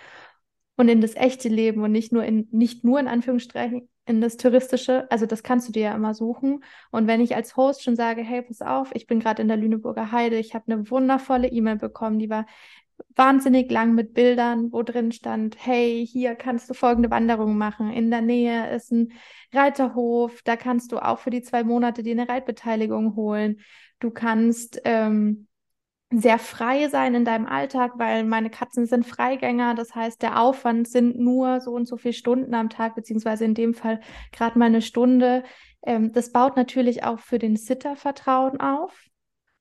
und 0.80 0.88
in 0.88 1.02
das 1.02 1.14
echte 1.14 1.50
Leben 1.50 1.82
und 1.82 1.92
nicht 1.92 2.10
nur 2.10 2.24
in, 2.24 2.48
nicht 2.52 2.84
nur 2.84 2.98
in 2.98 3.06
Anführungsstrichen 3.06 3.86
in 4.06 4.22
das 4.22 4.38
touristische. 4.38 5.06
Also 5.10 5.26
das 5.26 5.42
kannst 5.42 5.68
du 5.68 5.72
dir 5.72 5.82
ja 5.82 5.94
immer 5.94 6.14
suchen. 6.14 6.64
Und 6.90 7.06
wenn 7.06 7.20
ich 7.20 7.36
als 7.36 7.54
Host 7.54 7.82
schon 7.82 7.96
sage, 7.96 8.22
hey, 8.22 8.40
pass 8.40 8.62
auf, 8.62 8.88
ich 8.94 9.06
bin 9.06 9.20
gerade 9.20 9.42
in 9.42 9.48
der 9.48 9.58
Lüneburger 9.58 10.10
Heide, 10.10 10.38
ich 10.38 10.54
habe 10.54 10.72
eine 10.72 10.90
wundervolle 10.90 11.48
E-Mail 11.48 11.76
bekommen, 11.76 12.18
die 12.18 12.30
war 12.30 12.46
wahnsinnig 13.14 13.70
lang 13.70 13.94
mit 13.94 14.14
Bildern, 14.14 14.72
wo 14.72 14.82
drin 14.82 15.12
stand, 15.12 15.54
hey, 15.58 16.06
hier 16.10 16.34
kannst 16.34 16.70
du 16.70 16.74
folgende 16.74 17.10
Wanderung 17.10 17.58
machen. 17.58 17.90
In 17.90 18.10
der 18.10 18.22
Nähe 18.22 18.74
ist 18.74 18.90
ein 18.90 19.12
Reiterhof, 19.52 20.40
da 20.44 20.56
kannst 20.56 20.92
du 20.92 20.98
auch 20.98 21.18
für 21.18 21.30
die 21.30 21.42
zwei 21.42 21.62
Monate 21.62 22.02
dir 22.02 22.12
eine 22.12 22.26
Reitbeteiligung 22.26 23.16
holen. 23.16 23.60
Du 23.98 24.10
kannst 24.10 24.80
ähm, 24.84 25.46
sehr 26.12 26.38
frei 26.38 26.88
sein 26.88 27.14
in 27.14 27.24
deinem 27.24 27.46
Alltag, 27.46 27.92
weil 27.96 28.24
meine 28.24 28.50
Katzen 28.50 28.86
sind 28.86 29.06
Freigänger. 29.06 29.74
Das 29.74 29.94
heißt, 29.94 30.20
der 30.22 30.40
Aufwand 30.40 30.88
sind 30.88 31.18
nur 31.18 31.60
so 31.60 31.72
und 31.72 31.86
so 31.86 31.96
viele 31.96 32.14
Stunden 32.14 32.54
am 32.54 32.68
Tag, 32.68 32.94
beziehungsweise 32.96 33.44
in 33.44 33.54
dem 33.54 33.74
Fall 33.74 34.00
gerade 34.32 34.58
mal 34.58 34.66
eine 34.66 34.82
Stunde. 34.82 35.44
Ähm, 35.82 36.12
das 36.12 36.32
baut 36.32 36.56
natürlich 36.56 37.04
auch 37.04 37.20
für 37.20 37.38
den 37.38 37.56
Sitter 37.56 37.96
Vertrauen 37.96 38.60
auf. 38.60 38.92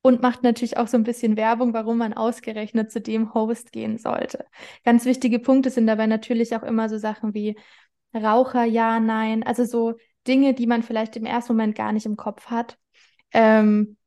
und 0.02 0.22
macht 0.22 0.44
natürlich 0.44 0.78
auch 0.78 0.88
so 0.88 0.98
ein 0.98 1.04
bisschen 1.04 1.38
Werbung, 1.38 1.74
warum 1.74 1.98
man 1.98 2.14
ausgerechnet 2.14 2.92
zu 2.92 3.02
dem 3.02 3.34
Host 3.34 3.72
gehen 3.74 3.98
sollte. 3.98 4.46
Ganz 4.86 5.06
wichtige 5.06 5.40
Punkte 5.40 5.70
sind 5.70 5.88
dabei 5.88 6.08
natürlich 6.08 6.56
auch 6.56 6.64
immer 6.64 6.90
so 6.90 6.98
Sachen 6.98 7.34
wie 7.34 7.58
Raucher, 8.14 8.64
ja, 8.64 9.00
nein, 9.00 9.44
also 9.44 9.66
so 9.66 9.96
Dinge, 10.28 10.54
die 10.54 10.68
man 10.68 10.84
vielleicht 10.84 11.16
im 11.18 11.26
ersten 11.26 11.54
Moment 11.54 11.76
gar 11.76 11.92
nicht 11.92 12.06
im 12.06 12.16
Kopf 12.18 12.48
hat. 12.48 12.78
Ähm, 13.34 13.98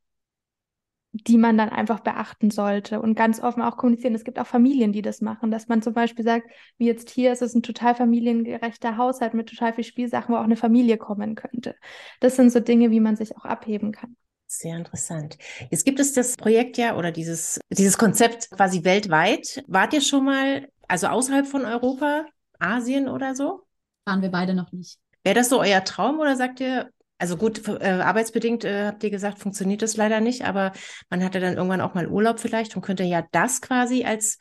die 1.13 1.37
man 1.37 1.57
dann 1.57 1.69
einfach 1.69 1.99
beachten 1.99 2.49
sollte 2.49 2.99
und 2.99 3.13
ganz 3.13 3.39
offen 3.39 3.61
auch 3.61 3.77
kommunizieren. 3.77 4.15
Es 4.15 4.23
gibt 4.23 4.39
auch 4.39 4.47
Familien, 4.47 4.91
die 4.91 5.03
das 5.03 5.21
machen, 5.21 5.51
dass 5.51 5.67
man 5.67 5.83
zum 5.83 5.93
Beispiel 5.93 6.25
sagt, 6.25 6.49
wie 6.79 6.87
jetzt 6.87 7.11
hier 7.11 7.31
ist 7.31 7.43
es 7.43 7.53
ein 7.53 7.61
total 7.61 7.93
familiengerechter 7.93 8.97
Haushalt 8.97 9.35
mit 9.35 9.47
total 9.47 9.73
viel 9.73 9.83
Spielsachen, 9.83 10.33
wo 10.33 10.39
auch 10.39 10.43
eine 10.43 10.55
Familie 10.55 10.97
kommen 10.97 11.35
könnte. 11.35 11.75
Das 12.19 12.35
sind 12.35 12.51
so 12.51 12.59
Dinge, 12.59 12.89
wie 12.89 12.99
man 12.99 13.15
sich 13.15 13.37
auch 13.37 13.45
abheben 13.45 13.91
kann. 13.91 14.17
Sehr 14.47 14.75
interessant. 14.75 15.37
Jetzt 15.69 15.85
gibt 15.85 15.99
es 15.99 16.13
das 16.13 16.35
Projekt 16.35 16.77
ja 16.77 16.97
oder 16.97 17.11
dieses, 17.11 17.59
dieses 17.69 17.97
Konzept 17.97 18.49
quasi 18.49 18.83
weltweit. 18.83 19.63
Wart 19.67 19.93
ihr 19.93 20.01
schon 20.01 20.25
mal, 20.25 20.67
also 20.87 21.07
außerhalb 21.07 21.45
von 21.45 21.63
Europa, 21.63 22.25
Asien 22.57 23.07
oder 23.07 23.35
so? 23.35 23.61
Waren 24.05 24.23
wir 24.23 24.29
beide 24.29 24.55
noch 24.55 24.71
nicht. 24.71 24.97
Wäre 25.23 25.35
das 25.35 25.49
so 25.49 25.59
euer 25.59 25.83
Traum 25.83 26.19
oder 26.19 26.35
sagt 26.35 26.59
ihr, 26.59 26.89
also 27.23 27.37
gut, 27.37 27.65
äh, 27.69 28.01
arbeitsbedingt 28.03 28.65
äh, 28.65 28.87
habt 28.87 29.01
ihr 29.01 29.09
gesagt, 29.09 29.39
funktioniert 29.39 29.81
das 29.81 29.95
leider 29.95 30.19
nicht, 30.19 30.43
aber 30.43 30.73
man 31.09 31.23
hatte 31.23 31.39
dann 31.39 31.55
irgendwann 31.55 31.79
auch 31.79 31.93
mal 31.93 32.05
Urlaub 32.05 32.37
vielleicht 32.37 32.75
und 32.75 32.81
könnte 32.81 33.03
ja 33.03 33.25
das 33.31 33.61
quasi 33.61 34.03
als 34.03 34.39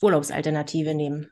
Urlaubsalternative 0.00 0.96
nehmen. 0.96 1.30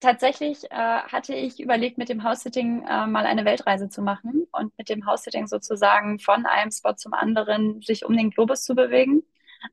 Tatsächlich 0.00 0.64
äh, 0.70 0.74
hatte 0.74 1.34
ich 1.34 1.60
überlegt, 1.60 1.98
mit 1.98 2.08
dem 2.08 2.22
House-Sitting 2.24 2.86
äh, 2.86 3.06
mal 3.06 3.26
eine 3.26 3.44
Weltreise 3.44 3.90
zu 3.90 4.00
machen 4.00 4.46
und 4.50 4.72
mit 4.78 4.88
dem 4.88 5.04
House-Sitting 5.04 5.46
sozusagen 5.46 6.20
von 6.20 6.46
einem 6.46 6.70
Spot 6.70 6.94
zum 6.94 7.12
anderen 7.12 7.82
sich 7.82 8.06
um 8.06 8.16
den 8.16 8.30
Globus 8.30 8.62
zu 8.62 8.74
bewegen. 8.74 9.24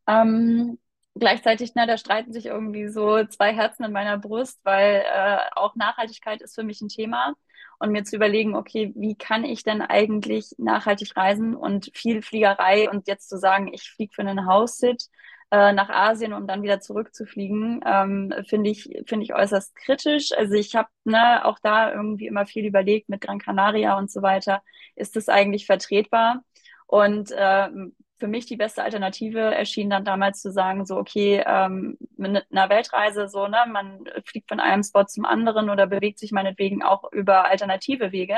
Ähm, 0.05 0.79
gleichzeitig, 1.15 1.75
ne, 1.75 1.87
da 1.87 1.97
streiten 1.97 2.33
sich 2.33 2.47
irgendwie 2.47 2.89
so 2.89 3.23
zwei 3.23 3.53
Herzen 3.53 3.85
in 3.85 3.93
meiner 3.93 4.17
Brust, 4.17 4.59
weil 4.65 5.05
äh, 5.05 5.37
auch 5.55 5.77
Nachhaltigkeit 5.77 6.41
ist 6.41 6.55
für 6.55 6.63
mich 6.63 6.81
ein 6.81 6.89
Thema 6.89 7.35
und 7.83 7.91
mir 7.91 8.05
zu 8.05 8.15
überlegen, 8.15 8.55
okay, 8.55 8.93
wie 8.95 9.15
kann 9.15 9.43
ich 9.43 9.63
denn 9.63 9.81
eigentlich 9.81 10.55
nachhaltig 10.57 11.17
reisen 11.17 11.53
und 11.53 11.91
viel 11.93 12.21
Fliegerei 12.21 12.89
und 12.89 13.07
jetzt 13.09 13.27
zu 13.27 13.37
sagen, 13.37 13.73
ich 13.73 13.91
fliege 13.91 14.13
für 14.13 14.21
einen 14.21 14.45
House-Sit 14.47 15.09
äh, 15.51 15.73
nach 15.73 15.89
Asien, 15.89 16.31
um 16.31 16.47
dann 16.47 16.63
wieder 16.63 16.79
zurückzufliegen, 16.79 17.81
ähm, 17.85 18.33
finde 18.47 18.69
ich, 18.69 18.83
finde 19.05 19.25
ich 19.25 19.33
äußerst 19.35 19.75
kritisch. 19.75 20.31
Also 20.31 20.53
ich 20.53 20.75
habe 20.75 20.87
ne, 21.03 21.43
auch 21.43 21.59
da 21.61 21.93
irgendwie 21.93 22.27
immer 22.27 22.45
viel 22.45 22.65
überlegt 22.65 23.09
mit 23.09 23.19
Gran 23.19 23.39
Canaria 23.39 23.97
und 23.97 24.09
so 24.09 24.21
weiter. 24.21 24.63
Ist 24.95 25.17
das 25.17 25.27
eigentlich 25.27 25.65
vertretbar? 25.65 26.41
Und 26.87 27.31
äh, 27.31 27.69
für 28.19 28.27
mich 28.27 28.45
die 28.45 28.55
beste 28.57 28.83
Alternative 28.83 29.39
erschien 29.39 29.89
dann 29.89 30.05
damals 30.05 30.41
zu 30.41 30.51
sagen, 30.51 30.85
so, 30.85 30.97
okay, 30.97 31.43
ähm, 31.45 31.97
mit 32.15 32.45
einer 32.51 32.69
Weltreise, 32.69 33.27
so, 33.27 33.47
ne, 33.47 33.57
man 33.71 34.05
fliegt 34.25 34.49
von 34.49 34.59
einem 34.59 34.83
Spot 34.83 35.05
zum 35.05 35.25
anderen 35.25 35.69
oder 35.69 35.87
bewegt 35.87 36.19
sich 36.19 36.31
meinetwegen 36.31 36.83
auch 36.83 37.11
über 37.11 37.45
alternative 37.45 38.11
Wege, 38.11 38.37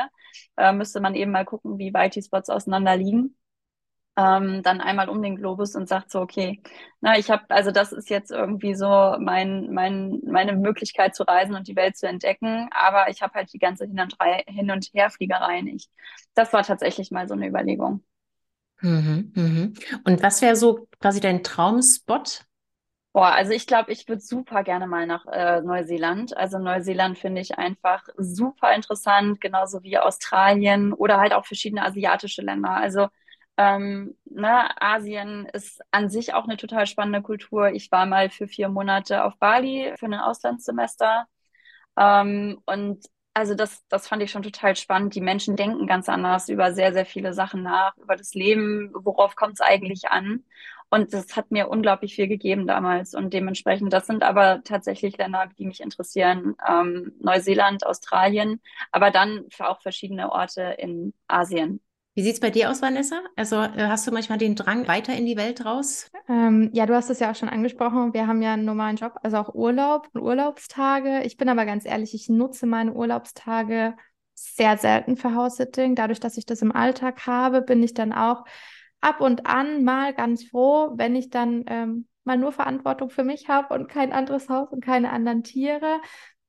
äh, 0.57 0.73
müsste 0.73 1.01
man 1.01 1.15
eben 1.15 1.31
mal 1.31 1.45
gucken, 1.45 1.77
wie 1.77 1.93
weit 1.93 2.15
die 2.15 2.21
Spots 2.23 2.49
auseinander 2.49 2.95
liegen. 2.97 3.35
Ähm, 4.17 4.63
dann 4.63 4.79
einmal 4.79 5.09
um 5.09 5.21
den 5.21 5.35
Globus 5.35 5.75
und 5.75 5.89
sagt 5.89 6.09
so, 6.09 6.21
okay, 6.21 6.61
na, 7.01 7.17
ich 7.17 7.29
habe, 7.29 7.43
also 7.49 7.71
das 7.71 7.91
ist 7.91 8.09
jetzt 8.09 8.31
irgendwie 8.31 8.73
so 8.73 8.87
mein, 9.19 9.73
mein, 9.73 10.21
meine 10.25 10.53
Möglichkeit 10.53 11.13
zu 11.15 11.23
reisen 11.23 11.53
und 11.53 11.67
die 11.67 11.75
Welt 11.75 11.97
zu 11.97 12.07
entdecken, 12.07 12.69
aber 12.71 13.09
ich 13.09 13.21
habe 13.21 13.33
halt 13.33 13.51
die 13.51 13.59
ganze 13.59 13.85
Hin- 13.85 13.99
und, 13.99 14.15
Hin 14.47 14.71
und 14.71 14.89
Herfliegerei 14.93 15.61
nicht. 15.61 15.89
Das 16.33 16.53
war 16.53 16.63
tatsächlich 16.63 17.11
mal 17.11 17.27
so 17.27 17.33
eine 17.33 17.47
Überlegung. 17.47 18.05
Mhm, 18.81 19.31
mhm. 19.35 19.73
Und 20.03 20.21
was 20.21 20.41
wäre 20.41 20.55
so 20.55 20.87
quasi 20.99 21.19
dein 21.19 21.43
Traumspot? 21.43 22.45
Boah, 23.13 23.31
also 23.31 23.53
ich 23.53 23.65
glaube, 23.65 23.93
ich 23.93 24.07
würde 24.09 24.21
super 24.21 24.63
gerne 24.63 24.87
mal 24.87 25.07
nach 25.07 25.25
äh, 25.27 25.61
Neuseeland. 25.61 26.35
Also 26.35 26.59
Neuseeland 26.59 27.17
finde 27.17 27.39
ich 27.39 27.57
einfach 27.57 28.03
super 28.17 28.73
interessant, 28.75 29.39
genauso 29.39 29.83
wie 29.83 29.97
Australien 29.97 30.91
oder 30.91 31.17
halt 31.19 31.33
auch 31.33 31.45
verschiedene 31.45 31.83
asiatische 31.85 32.41
Länder. 32.41 32.71
Also 32.71 33.07
ähm, 33.57 34.17
ne, 34.25 34.69
Asien 34.81 35.45
ist 35.53 35.81
an 35.91 36.09
sich 36.09 36.33
auch 36.33 36.43
eine 36.43 36.57
total 36.57 36.87
spannende 36.87 37.21
Kultur. 37.21 37.69
Ich 37.71 37.89
war 37.89 38.05
mal 38.05 38.29
für 38.29 38.47
vier 38.49 38.67
Monate 38.67 39.23
auf 39.23 39.37
Bali 39.39 39.93
für 39.97 40.07
ein 40.07 40.13
Auslandssemester. 40.15 41.25
Ähm, 41.97 42.61
und 42.65 43.05
also 43.35 43.53
das, 43.53 43.83
das 43.89 44.07
fand 44.07 44.23
ich 44.23 44.31
schon 44.31 44.43
total 44.43 44.75
spannend. 44.77 45.13
Die 45.13 45.21
Menschen 45.21 45.57
denken 45.57 45.87
ganz 45.87 46.07
anders 46.09 46.47
über 46.49 46.73
sehr, 46.73 46.93
sehr 46.93 47.05
viele 47.05 47.33
Sachen 47.33 47.63
nach, 47.63 47.95
über 47.97 48.15
das 48.15 48.33
Leben, 48.33 48.91
worauf 48.93 49.35
kommt 49.35 49.55
es 49.55 49.61
eigentlich 49.61 50.09
an. 50.09 50.45
Und 50.89 51.13
das 51.13 51.35
hat 51.35 51.51
mir 51.51 51.67
unglaublich 51.69 52.15
viel 52.15 52.27
gegeben 52.29 52.65
damals. 52.67 53.13
Und 53.13 53.33
dementsprechend, 53.33 53.91
das 53.91 54.07
sind 54.07 54.23
aber 54.23 54.63
tatsächlich 54.63 55.17
Länder, 55.17 55.49
die 55.59 55.65
mich 55.65 55.81
interessieren. 55.81 56.55
Ähm, 56.67 57.13
Neuseeland, 57.19 57.85
Australien, 57.85 58.61
aber 58.91 59.11
dann 59.11 59.45
auch 59.59 59.81
verschiedene 59.81 60.31
Orte 60.31 60.61
in 60.77 61.13
Asien. 61.27 61.81
Wie 62.15 62.23
sieht 62.23 62.35
es 62.35 62.39
bei 62.39 62.49
dir 62.49 62.71
aus, 62.71 62.81
Vanessa? 62.81 63.21
Also 63.35 63.57
äh, 63.57 63.87
hast 63.87 64.07
du 64.07 64.11
manchmal 64.11 64.37
den 64.37 64.55
Drang 64.55 64.87
weiter 64.87 65.13
in 65.13 65.25
die 65.25 65.35
Welt 65.35 65.65
raus? 65.65 66.09
Ähm, 66.29 66.69
ja, 66.71 66.85
du 66.85 66.95
hast 66.95 67.09
es 67.09 67.19
ja 67.19 67.29
auch 67.29 67.35
schon 67.35 67.49
angesprochen. 67.49 68.13
Wir 68.13 68.25
haben 68.25 68.41
ja 68.41 68.53
einen 68.53 68.63
normalen 68.63 68.95
Job, 68.95 69.15
also 69.21 69.35
auch 69.35 69.53
Urlaub 69.53 70.07
und 70.13 70.21
Urlaubstage. 70.21 71.23
Ich 71.23 71.35
bin 71.35 71.49
aber 71.49 71.65
ganz 71.65 71.85
ehrlich, 71.85 72.13
ich 72.13 72.29
nutze 72.29 72.67
meine 72.67 72.93
Urlaubstage 72.93 73.97
sehr 74.33 74.77
selten 74.77 75.17
für 75.17 75.35
House-Sitting. 75.35 75.95
Dadurch, 75.95 76.21
dass 76.21 76.37
ich 76.37 76.45
das 76.45 76.61
im 76.61 76.71
Alltag 76.71 77.27
habe, 77.27 77.61
bin 77.61 77.83
ich 77.83 77.93
dann 77.93 78.13
auch 78.13 78.45
ab 79.01 79.19
und 79.19 79.45
an 79.45 79.83
mal 79.83 80.13
ganz 80.13 80.45
froh, 80.45 80.93
wenn 80.95 81.17
ich 81.17 81.29
dann 81.29 81.65
ähm, 81.67 82.07
mal 82.23 82.37
nur 82.37 82.53
Verantwortung 82.53 83.09
für 83.09 83.23
mich 83.23 83.49
habe 83.49 83.73
und 83.73 83.89
kein 83.89 84.13
anderes 84.13 84.47
Haus 84.47 84.71
und 84.71 84.83
keine 84.83 85.11
anderen 85.11 85.43
Tiere. 85.43 85.99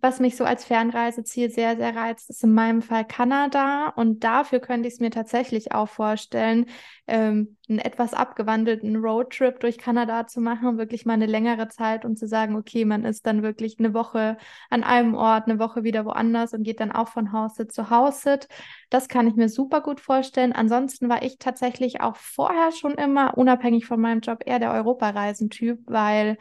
Was 0.03 0.21
mich 0.21 0.37
so 0.37 0.45
als 0.45 0.65
Fernreiseziel 0.65 1.51
sehr, 1.51 1.77
sehr 1.77 1.97
reizt, 1.97 2.29
ist 2.29 2.45
in 2.45 2.53
meinem 2.53 2.83
Fall 2.83 3.07
Kanada. 3.07 3.89
Und 3.97 4.25
dafür 4.25 4.61
könnte 4.61 4.89
ich 4.89 4.95
es 4.95 5.01
mir 5.01 5.11
tatsächlich 5.11 5.73
auch 5.73 5.89
vorstellen, 5.89 6.67
ähm, 7.07 7.57
einen 7.69 7.79
etwas 7.79 8.13
abgewandelten 8.13 8.97
Roadtrip 8.97 9.59
durch 9.61 9.79
Kanada 9.79 10.27
zu 10.27 10.41
machen, 10.41 10.77
wirklich 10.77 11.07
mal 11.07 11.15
eine 11.15 11.27
längere 11.27 11.69
Zeit 11.69 12.05
und 12.05 12.19
zu 12.19 12.29
sagen, 12.29 12.57
okay, 12.57 12.85
man 12.85 13.05
ist 13.05 13.27
dann 13.27 13.43
wirklich 13.43 13.79
eine 13.79 13.95
Woche 13.95 14.37
an 14.71 14.85
einem 14.85 15.15
Ort, 15.15 15.49
eine 15.49 15.59
Woche 15.59 15.83
wieder 15.83 16.05
woanders 16.05 16.53
und 16.53 16.63
geht 16.63 16.81
dann 16.81 16.93
auch 16.93 17.09
von 17.09 17.33
House-Sit 17.33 17.73
zu 17.73 17.89
House-Sit. 17.89 18.49
Das 18.91 19.09
kann 19.09 19.27
ich 19.27 19.35
mir 19.35 19.49
super 19.49 19.81
gut 19.81 20.01
vorstellen. 20.01 20.53
Ansonsten 20.53 21.09
war 21.09 21.23
ich 21.23 21.39
tatsächlich 21.39 22.01
auch 22.03 22.17
vorher 22.17 22.71
schon 22.71 22.95
immer, 22.95 23.37
unabhängig 23.39 23.87
von 23.87 24.01
meinem 24.01 24.21
Job, 24.21 24.43
eher 24.45 24.59
der 24.59 24.73
Europareisentyp, 24.73 25.81
weil 25.87 26.37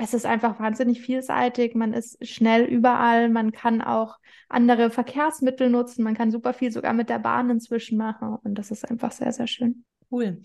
es 0.00 0.14
ist 0.14 0.26
einfach 0.26 0.58
wahnsinnig 0.58 1.00
vielseitig. 1.00 1.74
Man 1.74 1.92
ist 1.92 2.26
schnell 2.26 2.64
überall. 2.64 3.28
Man 3.28 3.52
kann 3.52 3.82
auch 3.82 4.18
andere 4.48 4.90
Verkehrsmittel 4.90 5.70
nutzen. 5.70 6.02
Man 6.02 6.14
kann 6.14 6.30
super 6.30 6.52
viel 6.54 6.72
sogar 6.72 6.92
mit 6.92 7.08
der 7.08 7.18
Bahn 7.18 7.50
inzwischen 7.50 7.98
machen. 7.98 8.36
Und 8.42 8.54
das 8.54 8.70
ist 8.70 8.88
einfach 8.90 9.12
sehr, 9.12 9.32
sehr 9.32 9.46
schön. 9.46 9.84
Cool. 10.10 10.40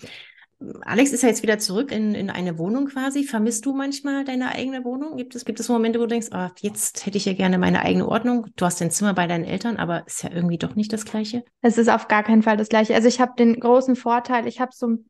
Alex 0.81 1.11
ist 1.11 1.21
ja 1.21 1.29
jetzt 1.29 1.43
wieder 1.43 1.59
zurück 1.59 1.91
in, 1.91 2.15
in 2.15 2.29
eine 2.29 2.57
Wohnung 2.57 2.87
quasi. 2.87 3.23
Vermisst 3.23 3.65
du 3.65 3.73
manchmal 3.73 4.23
deine 4.23 4.49
eigene 4.53 4.83
Wohnung? 4.83 5.17
Gibt 5.17 5.35
es, 5.35 5.43
gibt 5.43 5.59
es 5.59 5.67
Momente, 5.67 5.99
wo 5.99 6.03
du 6.03 6.09
denkst, 6.09 6.29
oh, 6.33 6.47
jetzt 6.61 7.05
hätte 7.05 7.17
ich 7.17 7.25
ja 7.25 7.33
gerne 7.33 7.57
meine 7.57 7.81
eigene 7.81 8.07
Ordnung? 8.07 8.47
Du 8.55 8.65
hast 8.65 8.79
dein 8.79 8.91
Zimmer 8.91 9.13
bei 9.13 9.27
deinen 9.27 9.43
Eltern, 9.43 9.77
aber 9.77 10.07
ist 10.07 10.23
ja 10.23 10.31
irgendwie 10.31 10.57
doch 10.57 10.75
nicht 10.75 10.93
das 10.93 11.05
Gleiche. 11.05 11.43
Es 11.61 11.77
ist 11.77 11.89
auf 11.89 12.07
gar 12.07 12.23
keinen 12.23 12.41
Fall 12.41 12.57
das 12.57 12.69
Gleiche. 12.69 12.95
Also 12.95 13.07
ich 13.07 13.19
habe 13.19 13.33
den 13.37 13.59
großen 13.59 13.95
Vorteil, 13.95 14.47
ich 14.47 14.61
habe 14.61 14.71
so 14.73 14.87
ein 14.87 15.09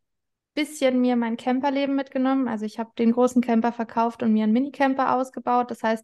bisschen 0.56 1.00
mir 1.02 1.16
mein 1.16 1.38
Camperleben 1.38 1.96
mitgenommen. 1.96 2.48
Also 2.48 2.66
ich 2.66 2.80
habe 2.80 2.92
den 2.98 3.12
großen 3.12 3.42
Camper 3.42 3.72
verkauft 3.72 4.24
und 4.24 4.34
mir 4.34 4.44
einen 4.44 4.54
Minicamper 4.54 5.16
ausgebaut. 5.16 5.70
Das 5.70 5.84
heißt, 5.84 6.04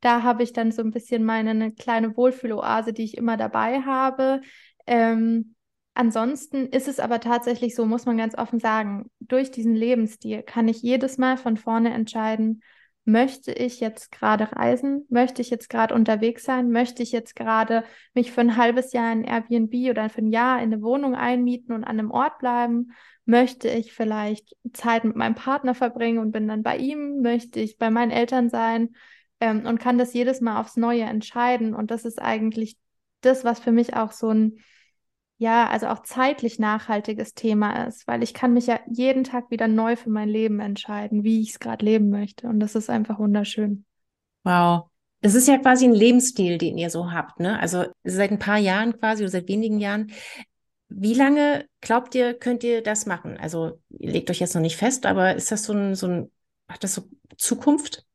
da 0.00 0.22
habe 0.22 0.42
ich 0.44 0.52
dann 0.52 0.70
so 0.70 0.82
ein 0.82 0.92
bisschen 0.92 1.24
meine 1.24 1.50
eine 1.50 1.72
kleine 1.72 2.16
Wohlfühloase, 2.16 2.92
die 2.92 3.04
ich 3.04 3.16
immer 3.16 3.36
dabei 3.36 3.80
habe. 3.80 4.40
Ähm, 4.86 5.56
ansonsten 5.94 6.66
ist 6.66 6.86
es 6.86 7.00
aber 7.00 7.20
tatsächlich 7.20 7.74
so, 7.74 7.84
muss 7.84 8.06
man 8.06 8.16
ganz 8.16 8.38
offen 8.38 8.60
sagen, 8.60 9.10
durch 9.18 9.50
diesen 9.50 9.74
Lebensstil 9.74 10.42
kann 10.42 10.68
ich 10.68 10.82
jedes 10.82 11.18
Mal 11.18 11.36
von 11.36 11.56
vorne 11.56 11.92
entscheiden, 11.92 12.62
möchte 13.08 13.52
ich 13.52 13.80
jetzt 13.80 14.12
gerade 14.12 14.52
reisen? 14.52 15.06
Möchte 15.08 15.40
ich 15.40 15.48
jetzt 15.48 15.70
gerade 15.70 15.94
unterwegs 15.94 16.44
sein? 16.44 16.70
Möchte 16.70 17.02
ich 17.02 17.10
jetzt 17.10 17.34
gerade 17.34 17.82
mich 18.12 18.32
für 18.32 18.42
ein 18.42 18.56
halbes 18.56 18.92
Jahr 18.92 19.10
in 19.10 19.24
Airbnb 19.24 19.72
oder 19.90 20.10
für 20.10 20.20
ein 20.20 20.28
Jahr 20.28 20.58
in 20.58 20.72
eine 20.72 20.82
Wohnung 20.82 21.14
einmieten 21.14 21.72
und 21.72 21.84
an 21.84 21.98
einem 21.98 22.10
Ort 22.10 22.38
bleiben? 22.38 22.92
Möchte 23.24 23.70
ich 23.70 23.92
vielleicht 23.92 24.54
Zeit 24.74 25.04
mit 25.04 25.16
meinem 25.16 25.34
Partner 25.34 25.74
verbringen 25.74 26.18
und 26.18 26.32
bin 26.32 26.46
dann 26.48 26.62
bei 26.62 26.76
ihm? 26.76 27.22
Möchte 27.22 27.60
ich 27.60 27.78
bei 27.78 27.88
meinen 27.88 28.10
Eltern 28.10 28.50
sein? 28.50 28.90
Ähm, 29.40 29.64
und 29.64 29.80
kann 29.80 29.96
das 29.96 30.12
jedes 30.12 30.42
Mal 30.42 30.60
aufs 30.60 30.76
Neue 30.76 31.04
entscheiden. 31.04 31.74
Und 31.74 31.90
das 31.90 32.04
ist 32.04 32.20
eigentlich 32.20 32.76
das, 33.22 33.42
was 33.42 33.58
für 33.58 33.72
mich 33.72 33.96
auch 33.96 34.12
so 34.12 34.28
ein, 34.28 34.58
ja, 35.38 35.68
also 35.68 35.86
auch 35.86 36.02
zeitlich 36.02 36.58
nachhaltiges 36.58 37.34
Thema 37.34 37.86
ist, 37.86 38.06
weil 38.08 38.22
ich 38.22 38.34
kann 38.34 38.52
mich 38.52 38.66
ja 38.66 38.80
jeden 38.90 39.24
Tag 39.24 39.50
wieder 39.50 39.68
neu 39.68 39.96
für 39.96 40.10
mein 40.10 40.28
Leben 40.28 40.60
entscheiden, 40.60 41.24
wie 41.24 41.40
ich 41.40 41.50
es 41.50 41.60
gerade 41.60 41.84
leben 41.84 42.10
möchte. 42.10 42.48
Und 42.48 42.60
das 42.60 42.74
ist 42.74 42.90
einfach 42.90 43.18
wunderschön. 43.20 43.84
Wow. 44.44 44.90
Das 45.20 45.34
ist 45.34 45.48
ja 45.48 45.58
quasi 45.58 45.84
ein 45.84 45.94
Lebensstil, 45.94 46.58
den 46.58 46.78
ihr 46.78 46.90
so 46.90 47.12
habt, 47.12 47.40
ne? 47.40 47.58
Also 47.58 47.86
seit 48.04 48.30
ein 48.30 48.38
paar 48.38 48.58
Jahren 48.58 48.98
quasi 48.98 49.22
oder 49.24 49.30
seit 49.30 49.48
wenigen 49.48 49.80
Jahren 49.80 50.12
Wie 50.88 51.14
lange 51.14 51.66
glaubt 51.80 52.14
ihr, 52.14 52.34
könnt 52.34 52.64
ihr 52.64 52.82
das 52.82 53.06
machen? 53.06 53.36
Also, 53.38 53.80
ihr 53.90 54.10
legt 54.10 54.30
euch 54.30 54.40
jetzt 54.40 54.54
noch 54.54 54.62
nicht 54.62 54.76
fest, 54.76 55.06
aber 55.06 55.34
ist 55.36 55.52
das 55.52 55.64
so 55.64 55.72
ein, 55.74 55.94
so 55.94 56.06
ein, 56.08 56.32
hat 56.68 56.84
das 56.84 56.94
so 56.94 57.02
Zukunft? 57.36 58.06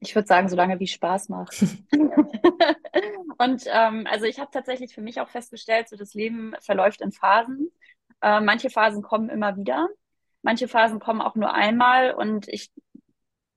Ich 0.00 0.14
würde 0.14 0.26
sagen, 0.26 0.48
solange 0.48 0.80
wie 0.80 0.86
Spaß 0.86 1.28
macht. 1.28 1.64
und 3.40 3.64
ähm, 3.72 4.06
also 4.06 4.26
ich 4.26 4.38
habe 4.38 4.50
tatsächlich 4.52 4.94
für 4.94 5.00
mich 5.00 5.18
auch 5.18 5.30
festgestellt, 5.30 5.88
so 5.88 5.96
das 5.96 6.12
Leben 6.12 6.52
verläuft 6.60 7.00
in 7.00 7.10
Phasen. 7.10 7.70
Äh, 8.20 8.40
manche 8.40 8.68
Phasen 8.68 9.02
kommen 9.02 9.30
immer 9.30 9.56
wieder, 9.56 9.88
manche 10.42 10.68
Phasen 10.68 11.00
kommen 11.00 11.22
auch 11.22 11.36
nur 11.36 11.54
einmal 11.54 12.12
und 12.12 12.48
ich 12.48 12.70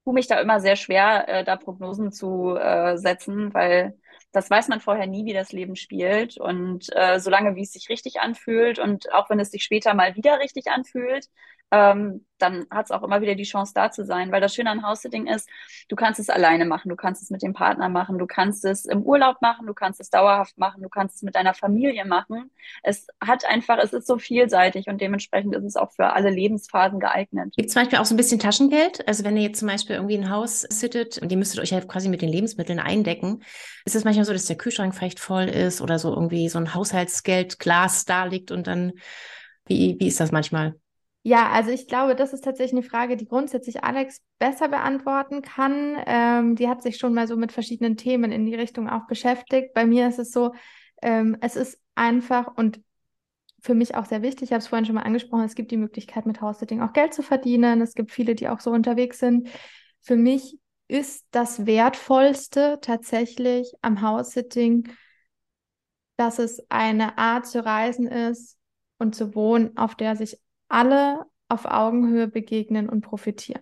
tue 0.05 0.13
mich 0.13 0.27
da 0.27 0.39
immer 0.39 0.61
sehr 0.61 0.77
schwer, 0.77 1.27
äh, 1.27 1.43
da 1.43 1.57
Prognosen 1.57 2.13
zu 2.13 2.55
äh, 2.55 2.97
setzen, 2.97 3.53
weil 3.53 3.99
das 4.31 4.49
weiß 4.49 4.69
man 4.69 4.79
vorher 4.79 5.05
nie, 5.05 5.25
wie 5.25 5.33
das 5.33 5.51
Leben 5.51 5.75
spielt. 5.75 6.37
Und 6.37 6.87
äh, 6.95 7.19
solange 7.19 7.55
wie 7.57 7.63
es 7.63 7.73
sich 7.73 7.89
richtig 7.89 8.21
anfühlt 8.21 8.79
und 8.79 9.11
auch 9.13 9.29
wenn 9.29 9.39
es 9.41 9.51
sich 9.51 9.63
später 9.65 9.93
mal 9.93 10.15
wieder 10.15 10.39
richtig 10.39 10.67
anfühlt, 10.67 11.27
ähm, 11.73 12.23
dann 12.37 12.67
hat 12.69 12.85
es 12.85 12.91
auch 12.91 13.01
immer 13.01 13.21
wieder 13.21 13.33
die 13.33 13.43
Chance 13.43 13.71
da 13.73 13.89
zu 13.89 14.05
sein. 14.05 14.31
Weil 14.31 14.41
das 14.41 14.53
Schöne 14.53 14.69
an 14.69 14.83
House-Sitting 14.83 15.25
ist, 15.27 15.49
du 15.89 15.95
kannst 15.95 16.19
es 16.19 16.29
alleine 16.29 16.65
machen, 16.65 16.89
du 16.89 16.95
kannst 16.95 17.23
es 17.23 17.31
mit 17.31 17.41
dem 17.41 17.53
Partner 17.53 17.89
machen, 17.89 18.19
du 18.19 18.27
kannst 18.27 18.63
es 18.63 18.85
im 18.85 19.01
Urlaub 19.01 19.41
machen, 19.41 19.65
du 19.65 19.73
kannst 19.73 19.99
es 19.99 20.09
dauerhaft 20.11 20.57
machen, 20.57 20.83
du 20.83 20.89
kannst 20.89 21.15
es 21.15 21.21
mit 21.23 21.35
deiner 21.35 21.55
Familie 21.55 22.05
machen. 22.05 22.51
Es 22.83 23.07
hat 23.19 23.45
einfach, 23.45 23.79
es 23.81 23.93
ist 23.93 24.05
so 24.05 24.19
vielseitig 24.19 24.87
und 24.87 25.01
dementsprechend 25.01 25.55
ist 25.55 25.63
es 25.63 25.75
auch 25.75 25.91
für 25.93 26.13
alle 26.13 26.29
Lebensphasen 26.29 26.99
geeignet. 26.99 27.55
Gibt 27.55 27.69
es 27.69 27.73
zum 27.73 27.81
Beispiel 27.81 27.97
auch 27.97 28.05
so 28.05 28.13
ein 28.13 28.17
bisschen 28.17 28.39
Taschengeld? 28.39 29.07
Also 29.07 29.23
wenn 29.23 29.35
ihr 29.37 29.43
jetzt 29.43 29.59
zum 29.59 29.69
Beispiel 29.69 29.95
irgendwie 29.95 30.17
ein 30.17 30.29
Haus 30.29 30.61
sittet 30.61 31.17
und 31.17 31.31
ihr 31.31 31.37
müsstet 31.37 31.59
euch 31.59 31.71
ja 31.71 31.81
quasi 31.81 32.07
mit 32.07 32.21
den 32.21 32.29
Lebensmitteln 32.29 32.79
eindecken, 32.79 33.41
ist 33.85 33.95
es 33.95 34.03
manchmal 34.03 34.25
so, 34.25 34.33
dass 34.33 34.45
der 34.45 34.57
Kühlschrank 34.57 34.93
vielleicht 34.93 35.19
voll 35.19 35.45
ist 35.45 35.81
oder 35.81 35.97
so 35.97 36.13
irgendwie 36.13 36.49
so 36.49 36.59
ein 36.59 36.75
Haushaltsgeldglas 36.75 38.05
da 38.05 38.25
liegt 38.25 38.51
und 38.51 38.67
dann, 38.67 38.93
wie, 39.65 39.95
wie 39.99 40.07
ist 40.07 40.19
das 40.19 40.31
manchmal? 40.31 40.75
Ja, 41.25 41.49
also 41.51 41.71
ich 41.71 41.87
glaube, 41.87 42.15
das 42.15 42.33
ist 42.33 42.43
tatsächlich 42.43 42.73
eine 42.73 42.83
Frage, 42.87 43.15
die 43.15 43.25
grundsätzlich 43.25 43.83
Alex 43.83 44.21
besser 44.39 44.67
beantworten 44.67 45.41
kann. 45.41 45.95
Ähm, 46.05 46.55
die 46.57 46.67
hat 46.67 46.83
sich 46.83 46.97
schon 46.97 47.13
mal 47.13 47.27
so 47.27 47.37
mit 47.37 47.53
verschiedenen 47.53 47.95
Themen 47.95 48.31
in 48.33 48.45
die 48.45 48.55
Richtung 48.55 48.89
auch 48.89 49.07
beschäftigt. 49.07 49.73
Bei 49.73 49.85
mir 49.85 50.09
ist 50.09 50.19
es 50.19 50.31
so, 50.31 50.53
ähm, 51.01 51.37
es 51.39 51.55
ist 51.55 51.79
einfach 51.95 52.57
und 52.57 52.81
für 53.61 53.75
mich 53.75 53.95
auch 53.95 54.05
sehr 54.05 54.21
wichtig, 54.21 54.43
ich 54.49 54.51
habe 54.51 54.59
es 54.59 54.67
vorhin 54.67 54.85
schon 54.85 54.95
mal 54.95 55.03
angesprochen, 55.03 55.45
es 55.45 55.55
gibt 55.55 55.71
die 55.71 55.77
Möglichkeit, 55.77 56.25
mit 56.25 56.41
House-Sitting 56.41 56.81
auch 56.81 56.93
Geld 56.93 57.13
zu 57.13 57.23
verdienen. 57.23 57.81
Es 57.81 57.93
gibt 57.93 58.11
viele, 58.11 58.35
die 58.35 58.49
auch 58.49 58.59
so 58.59 58.71
unterwegs 58.71 59.19
sind. 59.19 59.49
Für 60.01 60.17
mich 60.17 60.59
ist 60.89 61.25
das 61.31 61.65
Wertvollste 61.65 62.79
tatsächlich 62.81 63.73
am 63.81 64.01
House-Sitting, 64.01 64.89
dass 66.17 66.39
es 66.39 66.61
eine 66.69 67.17
Art 67.17 67.47
zu 67.47 67.63
reisen 67.65 68.07
ist 68.07 68.57
und 68.97 69.15
zu 69.15 69.35
wohnen, 69.35 69.77
auf 69.77 69.95
der 69.95 70.15
sich 70.15 70.37
alle 70.67 71.25
auf 71.47 71.65
Augenhöhe 71.65 72.27
begegnen 72.27 72.89
und 72.89 73.01
profitieren. 73.01 73.61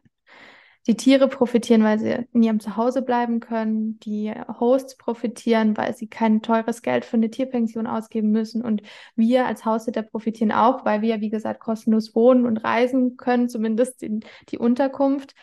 Die 0.87 0.97
Tiere 0.97 1.27
profitieren, 1.27 1.83
weil 1.83 1.99
sie 1.99 2.25
in 2.33 2.41
ihrem 2.41 2.59
Zuhause 2.59 3.03
bleiben 3.03 3.39
können. 3.39 3.99
Die 3.99 4.33
Hosts 4.59 4.97
profitieren, 4.97 5.77
weil 5.77 5.95
sie 5.95 6.07
kein 6.07 6.41
teures 6.41 6.81
Geld 6.81 7.05
für 7.05 7.17
eine 7.17 7.29
Tierpension 7.29 7.85
ausgeben 7.85 8.31
müssen. 8.31 8.63
Und 8.63 8.81
wir 9.15 9.45
als 9.45 9.63
Haussitter 9.63 10.01
profitieren 10.01 10.51
auch, 10.51 10.83
weil 10.83 11.03
wir, 11.03 11.21
wie 11.21 11.29
gesagt, 11.29 11.59
kostenlos 11.59 12.15
wohnen 12.15 12.47
und 12.47 12.57
reisen 12.57 13.15
können, 13.15 13.47
zumindest 13.47 14.01
in 14.01 14.21
die 14.49 14.57
Unterkunft. 14.57 15.35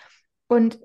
Und 0.48 0.80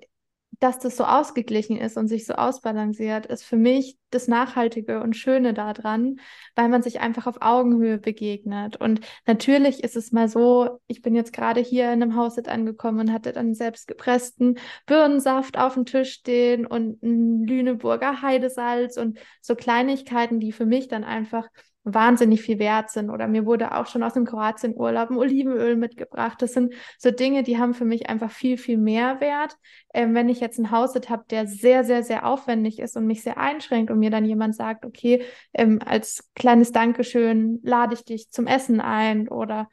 dass 0.64 0.80
das 0.80 0.96
so 0.96 1.04
ausgeglichen 1.04 1.76
ist 1.76 1.98
und 1.98 2.08
sich 2.08 2.26
so 2.26 2.36
ausbalanciert, 2.36 3.26
ist 3.26 3.44
für 3.44 3.58
mich 3.58 3.98
das 4.12 4.30
Nachhaltige 4.30 5.02
und 5.02 5.14
Schöne 5.18 5.54
daran, 5.54 6.22
weil 6.56 6.70
man 6.70 6.82
sich 6.82 7.02
einfach 7.02 7.28
auf 7.28 7.42
Augenhöhe 7.42 7.98
begegnet. 7.98 8.78
Und 8.78 9.02
natürlich 9.26 9.84
ist 9.84 9.98
es 9.98 10.14
mal 10.14 10.30
so, 10.30 10.80
ich 10.88 11.02
bin 11.02 11.16
jetzt 11.16 11.34
gerade 11.34 11.60
hier 11.60 11.92
in 11.92 12.02
einem 12.02 12.16
Haus 12.16 12.38
angekommen 12.38 13.02
und 13.02 13.12
hatte 13.12 13.34
dann 13.34 13.56
selbst 13.56 13.90
gepressten 13.90 14.58
Birnensaft 14.86 15.58
auf 15.58 15.74
dem 15.74 15.84
Tisch 15.84 16.14
stehen 16.14 16.66
und 16.66 17.04
ein 17.04 17.46
Lüneburger 17.46 18.22
Heidesalz 18.22 18.96
und 18.96 19.20
so 19.42 19.56
Kleinigkeiten, 19.56 20.40
die 20.40 20.54
für 20.54 20.66
mich 20.66 20.88
dann 20.88 21.04
einfach 21.04 21.50
wahnsinnig 21.84 22.42
viel 22.42 22.60
wert 22.60 22.90
sind. 22.90 23.10
Oder 23.10 23.28
mir 23.28 23.46
wurde 23.46 23.76
auch 23.76 23.88
schon 23.88 24.04
aus 24.04 24.14
dem 24.14 24.26
Kroatien-Urlaub 24.26 25.10
ein 25.10 25.18
Olivenöl 25.18 25.76
mitgebracht. 25.76 26.42
Das 26.42 26.54
sind 26.54 26.74
so 26.98 27.12
Dinge, 27.12 27.44
die 27.44 27.58
haben 27.58 27.74
für 27.74 27.86
mich 27.86 28.10
einfach 28.10 28.32
viel, 28.32 28.58
viel 28.58 28.78
mehr 28.78 29.20
Wert. 29.20 29.58
Ähm, 29.94 30.16
wenn 30.16 30.30
ich 30.30 30.40
jetzt 30.40 30.60
einen 30.60 30.72
Haushalt 30.72 31.10
habe, 31.10 31.26
der 31.30 31.48
sehr, 31.48 31.84
sehr, 31.84 32.04
sehr 32.04 32.26
aufwendig 32.26 32.80
ist 32.80 32.96
und 32.96 33.06
mich 33.06 33.24
sehr 33.24 33.38
einschränkt 33.38 33.92
und 33.92 34.00
mir 34.00 34.10
dann 34.10 34.26
jemand 34.26 34.56
sagt, 34.56 34.86
okay, 34.86 35.24
ähm, 35.54 35.80
als 35.86 36.30
kleines 36.36 36.72
Dankeschön 36.72 37.60
lade 37.64 37.94
ich 37.94 38.06
dich 38.06 38.30
zum 38.32 38.48
Essen 38.48 38.80
ein 38.82 39.28
oder 39.28 39.70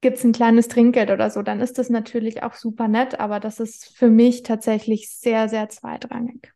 gibt 0.00 0.16
es 0.16 0.24
ein 0.24 0.32
kleines 0.32 0.68
Trinkgeld 0.68 1.10
oder 1.10 1.30
so, 1.30 1.42
dann 1.42 1.60
ist 1.60 1.78
das 1.78 1.90
natürlich 1.90 2.42
auch 2.42 2.54
super 2.54 2.88
nett, 2.88 3.20
aber 3.20 3.38
das 3.38 3.60
ist 3.60 3.96
für 3.96 4.08
mich 4.08 4.42
tatsächlich 4.42 5.10
sehr, 5.10 5.48
sehr 5.48 5.68
zweitrangig. 5.68 6.52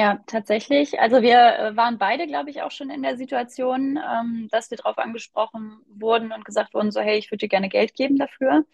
Ja, 0.00 0.20
tatsächlich. 0.26 1.00
Also 1.00 1.22
wir 1.22 1.38
äh, 1.58 1.76
waren 1.76 1.98
beide, 1.98 2.28
glaube 2.28 2.50
ich, 2.50 2.62
auch 2.62 2.70
schon 2.70 2.88
in 2.88 3.02
der 3.02 3.16
Situation, 3.16 3.98
ähm, 3.98 4.48
dass 4.52 4.70
wir 4.70 4.76
darauf 4.78 4.96
angesprochen 4.98 5.80
wurden 5.88 6.30
und 6.30 6.44
gesagt 6.44 6.72
wurden, 6.72 6.92
so, 6.92 7.00
hey, 7.00 7.18
ich 7.18 7.30
würde 7.32 7.38
dir 7.40 7.48
gerne 7.48 7.68
Geld 7.68 7.94
geben 7.94 8.16
dafür. 8.16 8.64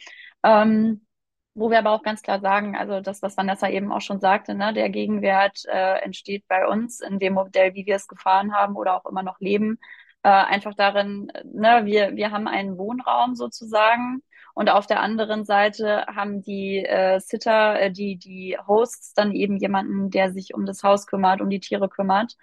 Ähm, 0.44 1.06
wo 1.54 1.70
wir 1.70 1.78
aber 1.78 1.92
auch 1.92 2.02
ganz 2.02 2.20
klar 2.22 2.40
sagen, 2.40 2.76
also 2.76 3.00
das, 3.00 3.22
was 3.22 3.36
Vanessa 3.38 3.68
eben 3.70 3.92
auch 3.92 4.00
schon 4.02 4.20
sagte, 4.20 4.54
ne, 4.54 4.74
der 4.74 4.90
Gegenwert 4.90 5.64
äh, 5.66 5.98
entsteht 6.02 6.46
bei 6.48 6.66
uns 6.66 7.00
in 7.00 7.18
dem 7.20 7.34
Modell, 7.34 7.74
wie 7.74 7.86
wir 7.86 7.96
es 7.96 8.08
gefahren 8.08 8.54
haben 8.54 8.76
oder 8.76 8.96
auch 8.96 9.06
immer 9.06 9.22
noch 9.22 9.40
leben, 9.40 9.78
äh, 10.24 10.28
einfach 10.30 10.74
darin, 10.74 11.30
ne, 11.44 11.82
wir, 11.86 12.16
wir 12.16 12.32
haben 12.32 12.48
einen 12.48 12.76
Wohnraum 12.78 13.34
sozusagen 13.36 14.22
und 14.54 14.70
auf 14.70 14.86
der 14.86 15.00
anderen 15.00 15.44
Seite 15.44 16.06
haben 16.06 16.42
die 16.42 16.84
äh, 16.84 17.20
Sitter, 17.20 17.80
äh, 17.80 17.90
die, 17.92 18.16
die 18.16 18.56
Hosts 18.66 19.12
dann 19.14 19.32
eben 19.32 19.56
jemanden, 19.56 20.10
der 20.10 20.32
sich 20.32 20.54
um 20.54 20.64
das 20.64 20.82
Haus 20.84 21.06
kümmert, 21.06 21.40
um 21.40 21.50
die 21.50 21.60
Tiere 21.60 21.88
kümmert. 21.88 22.36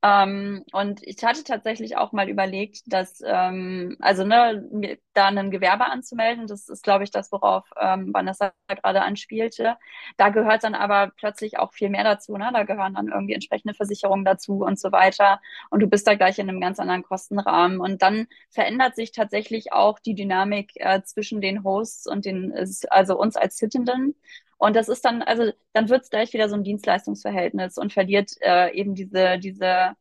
Ähm, 0.00 0.64
und 0.72 1.00
ich 1.02 1.24
hatte 1.24 1.42
tatsächlich 1.42 1.96
auch 1.96 2.12
mal 2.12 2.28
überlegt, 2.28 2.82
dass, 2.86 3.20
ähm, 3.26 3.96
also 3.98 4.24
ne, 4.24 4.98
da 5.12 5.26
ein 5.26 5.50
Gewerbe 5.50 5.86
anzumelden, 5.86 6.46
das 6.46 6.68
ist, 6.68 6.84
glaube 6.84 7.02
ich, 7.02 7.10
das, 7.10 7.32
worauf 7.32 7.64
ähm, 7.80 8.14
Vanessa 8.14 8.52
gerade 8.68 9.02
anspielte. 9.02 9.76
Da 10.16 10.28
gehört 10.28 10.62
dann 10.62 10.76
aber 10.76 11.10
plötzlich 11.16 11.58
auch 11.58 11.72
viel 11.72 11.90
mehr 11.90 12.04
dazu, 12.04 12.36
ne? 12.36 12.50
Da 12.52 12.62
gehören 12.62 12.94
dann 12.94 13.08
irgendwie 13.08 13.34
entsprechende 13.34 13.74
Versicherungen 13.74 14.24
dazu 14.24 14.60
und 14.60 14.78
so 14.78 14.92
weiter. 14.92 15.40
Und 15.70 15.80
du 15.80 15.88
bist 15.88 16.06
da 16.06 16.14
gleich 16.14 16.38
in 16.38 16.48
einem 16.48 16.60
ganz 16.60 16.78
anderen 16.78 17.02
Kostenrahmen. 17.02 17.80
Und 17.80 18.00
dann 18.00 18.28
verändert 18.50 18.94
sich 18.94 19.10
tatsächlich 19.10 19.72
auch 19.72 19.98
die 19.98 20.14
Dynamik 20.14 20.72
äh, 20.76 21.02
zwischen 21.02 21.40
den 21.40 21.64
Hosts 21.64 22.06
und 22.06 22.24
den, 22.24 22.54
also 22.90 23.18
uns 23.18 23.36
als 23.36 23.56
Sittenden. 23.56 24.14
Und 24.58 24.74
das 24.74 24.88
ist 24.88 25.04
dann, 25.04 25.22
also 25.22 25.52
dann 25.72 25.88
wird 25.88 26.02
es 26.02 26.10
gleich 26.10 26.32
wieder 26.32 26.48
so 26.48 26.56
ein 26.56 26.64
Dienstleistungsverhältnis 26.64 27.78
und 27.78 27.92
verliert 27.92 28.32
äh, 28.40 28.74
eben 28.74 28.94
diese, 28.94 29.38
diese, 29.38 29.92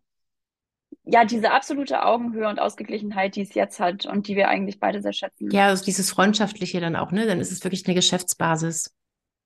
ja, 1.04 1.26
diese 1.26 1.52
absolute 1.52 2.04
Augenhöhe 2.04 2.48
und 2.48 2.60
Ausgeglichenheit, 2.60 3.36
die 3.36 3.42
es 3.42 3.54
jetzt 3.54 3.80
hat 3.80 4.06
und 4.08 4.28
die 4.28 4.36
wir 4.36 4.50
eigentlich 4.50 4.80
beide 4.80 5.02
sehr 5.02 5.14
schätzen. 5.14 5.52
Ja, 5.52 5.68
also 5.68 5.86
dieses 5.86 6.10
Freundschaftliche 6.10 6.82
dann 6.82 6.96
auch, 6.96 7.12
ne? 7.12 7.28
Dann 7.28 7.40
ist 7.40 7.52
es 7.52 7.64
wirklich 7.64 7.86
eine 7.86 7.96
Geschäftsbasis. 7.96 8.94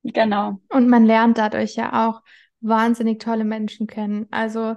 Genau. 0.04 0.60
Und 0.70 0.88
man 0.88 1.06
lernt 1.06 1.38
dadurch 1.38 1.76
ja 1.76 2.08
auch 2.08 2.22
wahnsinnig 2.62 3.20
tolle 3.20 3.44
Menschen 3.44 3.88
kennen. 3.88 4.28
Also 4.32 4.76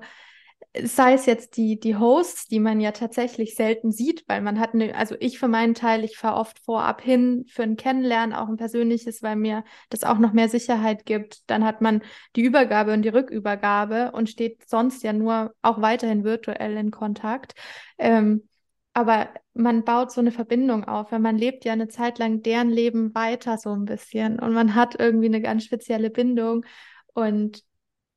sei 0.83 1.15
es 1.15 1.27
jetzt 1.27 1.57
die, 1.57 1.79
die 1.79 1.97
Hosts, 1.97 2.47
die 2.47 2.59
man 2.59 2.81
ja 2.81 2.91
tatsächlich 2.91 3.55
selten 3.55 3.93
sieht, 3.93 4.25
weil 4.27 4.41
man 4.41 4.59
hat 4.59 4.75
eine, 4.75 4.95
also 4.97 5.15
ich 5.21 5.39
für 5.39 5.47
meinen 5.47 5.75
Teil, 5.75 6.03
ich 6.03 6.17
fahre 6.17 6.37
oft 6.37 6.59
vorab 6.59 7.01
hin 7.01 7.45
für 7.49 7.63
ein 7.63 7.77
Kennenlernen, 7.77 8.35
auch 8.35 8.49
ein 8.49 8.57
persönliches, 8.57 9.23
weil 9.23 9.37
mir 9.37 9.65
das 9.89 10.03
auch 10.03 10.19
noch 10.19 10.33
mehr 10.33 10.49
Sicherheit 10.49 11.07
gibt. 11.07 11.49
Dann 11.49 11.65
hat 11.65 11.81
man 11.81 12.03
die 12.35 12.43
Übergabe 12.43 12.93
und 12.93 13.03
die 13.03 13.09
Rückübergabe 13.11 14.11
und 14.13 14.29
steht 14.29 14.69
sonst 14.69 15.05
ja 15.05 15.13
nur 15.13 15.55
auch 15.63 15.81
weiterhin 15.81 16.25
virtuell 16.25 16.77
in 16.77 16.91
Kontakt. 16.91 17.55
Ähm, 17.97 18.49
aber 18.95 19.29
man 19.55 19.85
baut 19.85 20.13
so 20.13 20.21
eine 20.21 20.33
Verbindung 20.33 20.85
auf, 20.85 21.13
weil 21.13 21.19
man 21.21 21.37
lebt 21.39 21.65
ja 21.65 21.73
eine 21.73 21.89
Zeit 21.89 22.19
lang 22.19 22.43
deren 22.43 22.71
Leben 22.71 23.15
weiter 23.15 23.59
so 23.59 23.71
ein 23.71 23.85
bisschen 23.85 24.39
und 24.41 24.53
man 24.53 24.75
hat 24.75 24.99
irgendwie 24.99 25.27
eine 25.27 25.41
ganz 25.41 25.65
spezielle 25.65 26.11
Bindung 26.11 26.65
und 27.13 27.65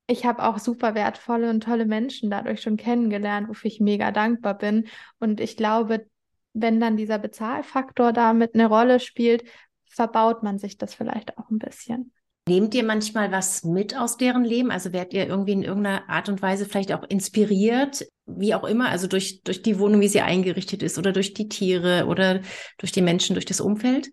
ich 0.08 0.26
habe 0.26 0.44
auch 0.44 0.58
super 0.58 0.96
wertvolle 0.96 1.50
und 1.50 1.64
tolle 1.64 1.86
Menschen 1.86 2.30
dadurch 2.30 2.62
schon 2.62 2.78
kennengelernt, 2.78 3.50
wofür 3.50 3.70
ich 3.70 3.82
mega 3.82 4.12
dankbar 4.12 4.58
bin. 4.58 4.88
Und 5.20 5.42
ich 5.42 5.58
glaube, 5.58 6.08
wenn 6.54 6.80
dann 6.80 6.98
dieser 6.98 7.20
Bezahlfaktor 7.20 8.14
damit 8.14 8.54
eine 8.54 8.68
Rolle 8.68 9.00
spielt, 9.00 9.44
verbaut 9.86 10.44
man 10.44 10.60
sich 10.60 10.78
das 10.78 10.94
vielleicht 10.96 11.38
auch 11.38 11.50
ein 11.50 11.60
bisschen. 11.60 12.14
Nehmt 12.48 12.74
ihr 12.76 12.86
manchmal 12.86 13.30
was 13.34 13.66
mit 13.66 13.98
aus 13.98 14.16
deren 14.16 14.46
Leben? 14.46 14.72
Also 14.72 14.94
werdet 14.94 15.14
ihr 15.14 15.28
irgendwie 15.28 15.52
in 15.52 15.64
irgendeiner 15.64 16.10
Art 16.10 16.30
und 16.30 16.42
Weise 16.42 16.66
vielleicht 16.66 16.94
auch 16.94 17.04
inspiriert, 17.04 18.08
wie 18.26 18.56
auch 18.56 18.64
immer, 18.64 18.88
also 18.88 19.08
durch, 19.08 19.42
durch 19.44 19.62
die 19.62 19.80
Wohnung, 19.80 20.00
wie 20.00 20.08
sie 20.08 20.22
eingerichtet 20.22 20.82
ist 20.82 20.98
oder 20.98 21.12
durch 21.12 21.34
die 21.34 21.50
Tiere 21.50 22.06
oder 22.06 22.40
durch 22.78 22.94
die 22.94 23.02
Menschen, 23.02 23.34
durch 23.34 23.46
das 23.46 23.60
Umfeld? 23.60 24.10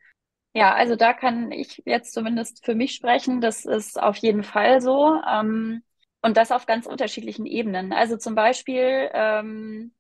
Ja, 0.55 0.73
also 0.75 0.95
da 0.97 1.13
kann 1.13 1.51
ich 1.51 1.83
jetzt 1.85 2.13
zumindest 2.13 2.65
für 2.65 2.75
mich 2.75 2.95
sprechen. 2.95 3.41
Das 3.41 3.65
ist 3.65 4.01
auf 4.01 4.17
jeden 4.19 4.45
Fall 4.45 4.81
so. 4.81 5.21
Ähm, 5.29 5.83
und 6.23 6.37
das 6.37 6.53
auf 6.53 6.67
ganz 6.67 6.87
unterschiedlichen 6.87 7.45
Ebenen. 7.47 7.93
Also 7.93 8.17
zum 8.17 8.35
Beispiel 8.35 9.11
ähm, 9.13 9.93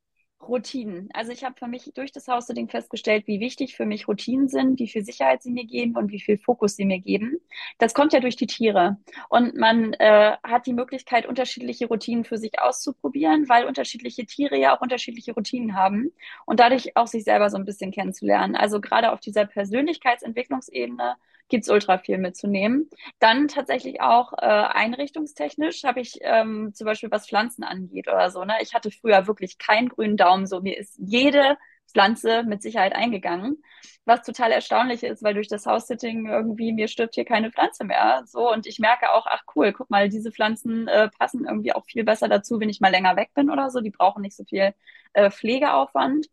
Routinen. 0.49 1.09
Also 1.13 1.33
ich 1.33 1.45
habe 1.45 1.55
für 1.59 1.67
mich 1.67 1.93
durch 1.95 2.13
das 2.13 2.29
House-Sitting 2.29 2.69
festgestellt, 2.69 3.27
wie 3.27 3.41
wichtig 3.41 3.77
für 3.77 3.87
mich 3.87 4.09
Routinen 4.09 4.49
sind, 4.49 4.79
wie 4.79 4.89
viel 4.89 5.05
Sicherheit 5.05 5.43
sie 5.43 5.51
mir 5.51 5.65
geben 5.65 5.97
und 5.97 6.11
wie 6.11 6.21
viel 6.21 6.39
Fokus 6.39 6.77
sie 6.77 6.85
mir 6.85 7.01
geben. 7.01 7.39
Das 7.79 7.95
kommt 7.95 8.13
ja 8.13 8.21
durch 8.21 8.37
die 8.37 8.47
Tiere. 8.47 8.99
Und 9.29 9.57
man 9.57 9.95
äh, 9.95 10.37
hat 10.43 10.67
die 10.67 10.73
Möglichkeit, 10.73 11.27
unterschiedliche 11.27 11.87
Routinen 11.87 12.25
für 12.25 12.39
sich 12.39 12.61
auszuprobieren, 12.61 13.49
weil 13.49 13.65
unterschiedliche 13.65 14.27
Tiere 14.27 14.57
ja 14.57 14.77
auch 14.77 14.81
unterschiedliche 14.81 15.33
Routinen 15.33 15.75
haben 15.75 16.13
und 16.47 16.61
dadurch 16.61 16.97
auch 16.97 17.07
sich 17.07 17.25
selber 17.25 17.51
so 17.51 17.57
ein 17.57 17.65
bisschen 17.65 17.91
kennenzulernen. 17.91 18.57
Also 18.57 18.81
gerade 18.81 19.13
auf 19.13 19.21
dieser 19.21 19.47
Persönlichkeitsentwicklungsebene 19.47 21.17
gibt 21.49 21.65
es 21.65 21.71
ultra 21.71 21.99
viel 21.99 22.19
mitzunehmen. 22.19 22.89
Dann 23.19 23.49
tatsächlich 23.49 24.01
auch 24.01 24.33
äh, 24.35 24.47
einrichtungstechnisch 24.47 25.85
habe 25.85 26.01
ich 26.01 26.19
ähm, 26.23 26.73
zum 26.75 26.87
Beispiel, 26.87 27.11
was 27.11 27.29
Pflanzen 27.29 27.65
angeht 27.65 28.09
oder 28.09 28.31
so. 28.31 28.45
Ne? 28.45 28.55
Ich 28.61 28.75
hatte 28.75 28.91
früher 28.91 29.27
wirklich 29.27 29.59
keinen 29.59 29.89
grünen 29.89 30.17
Daumen. 30.17 30.47
So 30.47 30.61
mir 30.61 30.79
ist 30.79 30.97
jede 30.99 31.57
Pflanze 31.93 32.43
mit 32.45 32.63
Sicherheit 32.63 32.95
eingegangen. 32.95 33.63
Was 34.07 34.23
total 34.23 34.53
erstaunlich 34.53 35.03
ist, 35.03 35.23
weil 35.23 35.35
durch 35.35 35.49
das 35.49 35.65
House-Sitting 35.67 36.27
irgendwie 36.27 36.73
mir 36.73 36.89
stirbt 36.89 37.15
hier 37.15 37.25
keine 37.25 37.51
Pflanze 37.51 37.85
mehr. 37.85 38.23
So 38.27 38.51
und 38.53 38.67
ich 38.67 38.79
merke 38.79 39.13
auch, 39.13 39.27
ach 39.27 39.43
cool, 39.55 39.73
guck 39.73 39.91
mal, 39.91 40.09
diese 40.09 40.33
Pflanzen 40.33 40.89
äh, 40.89 41.09
passen 41.19 41.47
irgendwie 41.47 41.73
auch 41.73 41.85
viel 41.87 42.05
besser 42.05 42.29
dazu, 42.29 42.61
wenn 42.61 42.69
ich 42.69 42.81
mal 42.81 42.91
länger 42.91 43.17
weg 43.17 43.31
bin 43.35 43.51
oder 43.51 43.71
so. 43.71 43.81
Die 43.81 43.91
brauchen 43.91 44.23
nicht 44.23 44.37
so 44.37 44.45
viel 44.45 44.75
äh, 45.15 45.31
Pflegeaufwand. 45.31 46.27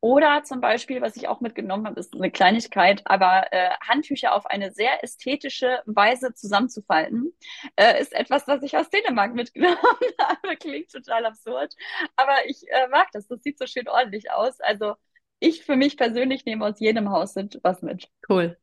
Oder 0.00 0.42
zum 0.44 0.60
Beispiel, 0.60 1.00
was 1.00 1.16
ich 1.16 1.28
auch 1.28 1.40
mitgenommen 1.40 1.86
habe, 1.86 1.98
ist 2.00 2.14
eine 2.14 2.30
Kleinigkeit, 2.30 3.02
aber 3.04 3.52
äh, 3.52 3.70
Handtücher 3.86 4.34
auf 4.34 4.46
eine 4.46 4.72
sehr 4.72 5.02
ästhetische 5.02 5.82
Weise 5.86 6.34
zusammenzufalten, 6.34 7.32
äh, 7.76 8.00
ist 8.00 8.12
etwas, 8.12 8.46
was 8.46 8.62
ich 8.62 8.76
aus 8.76 8.90
Dänemark 8.90 9.34
mitgenommen 9.34 9.76
habe. 10.20 10.56
Klingt 10.56 10.90
total 10.90 11.26
absurd, 11.26 11.74
aber 12.16 12.46
ich 12.46 12.62
äh, 12.68 12.88
mag 12.88 13.08
das. 13.12 13.26
Das 13.28 13.42
sieht 13.42 13.58
so 13.58 13.66
schön 13.66 13.88
ordentlich 13.88 14.30
aus. 14.30 14.60
Also 14.60 14.94
ich 15.40 15.64
für 15.64 15.76
mich 15.76 15.96
persönlich 15.96 16.44
nehme 16.44 16.66
aus 16.66 16.80
jedem 16.80 17.10
Haus 17.10 17.34
was 17.62 17.82
mit. 17.82 18.08
Cool. 18.28 18.56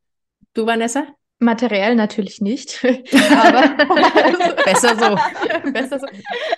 Du, 0.53 0.65
Vanessa? 0.65 1.07
Materiell 1.43 1.95
natürlich 1.95 2.39
nicht, 2.39 2.85
aber 2.85 3.75
besser 4.63 4.95
so. 4.95 5.71
besser 5.71 5.99
so. 5.99 6.05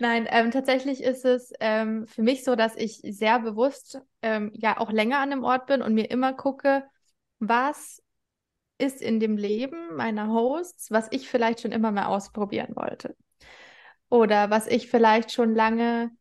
Nein, 0.02 0.28
ähm, 0.30 0.52
tatsächlich 0.52 1.02
ist 1.02 1.24
es 1.24 1.54
ähm, 1.62 2.06
für 2.06 2.22
mich 2.22 2.43
so, 2.43 2.58
dass 2.58 2.76
ich 2.76 3.00
sehr 3.02 3.39
bewusst 3.39 4.02
ähm, 4.22 4.52
ja 4.54 4.78
auch 4.78 4.91
länger 4.91 5.19
an 5.19 5.30
dem 5.30 5.46
Ort 5.46 5.67
bin 5.67 5.82
und 5.82 5.93
mir 5.93 6.12
immer 6.12 6.34
gucke, 6.34 6.84
was 7.39 8.04
ist 8.78 9.02
in 9.02 9.22
dem 9.22 9.38
Leben 9.38 9.96
meiner 9.96 10.28
Hosts, 10.34 10.91
was 10.91 11.08
ich 11.12 11.30
vielleicht 11.30 11.62
schon 11.62 11.72
immer 11.72 11.93
mal 11.93 12.08
ausprobieren 12.08 12.76
wollte. 12.76 13.15
Oder 14.10 14.50
was 14.50 14.67
ich 14.67 14.89
vielleicht 14.89 15.32
schon 15.32 15.56
lange 15.56 16.12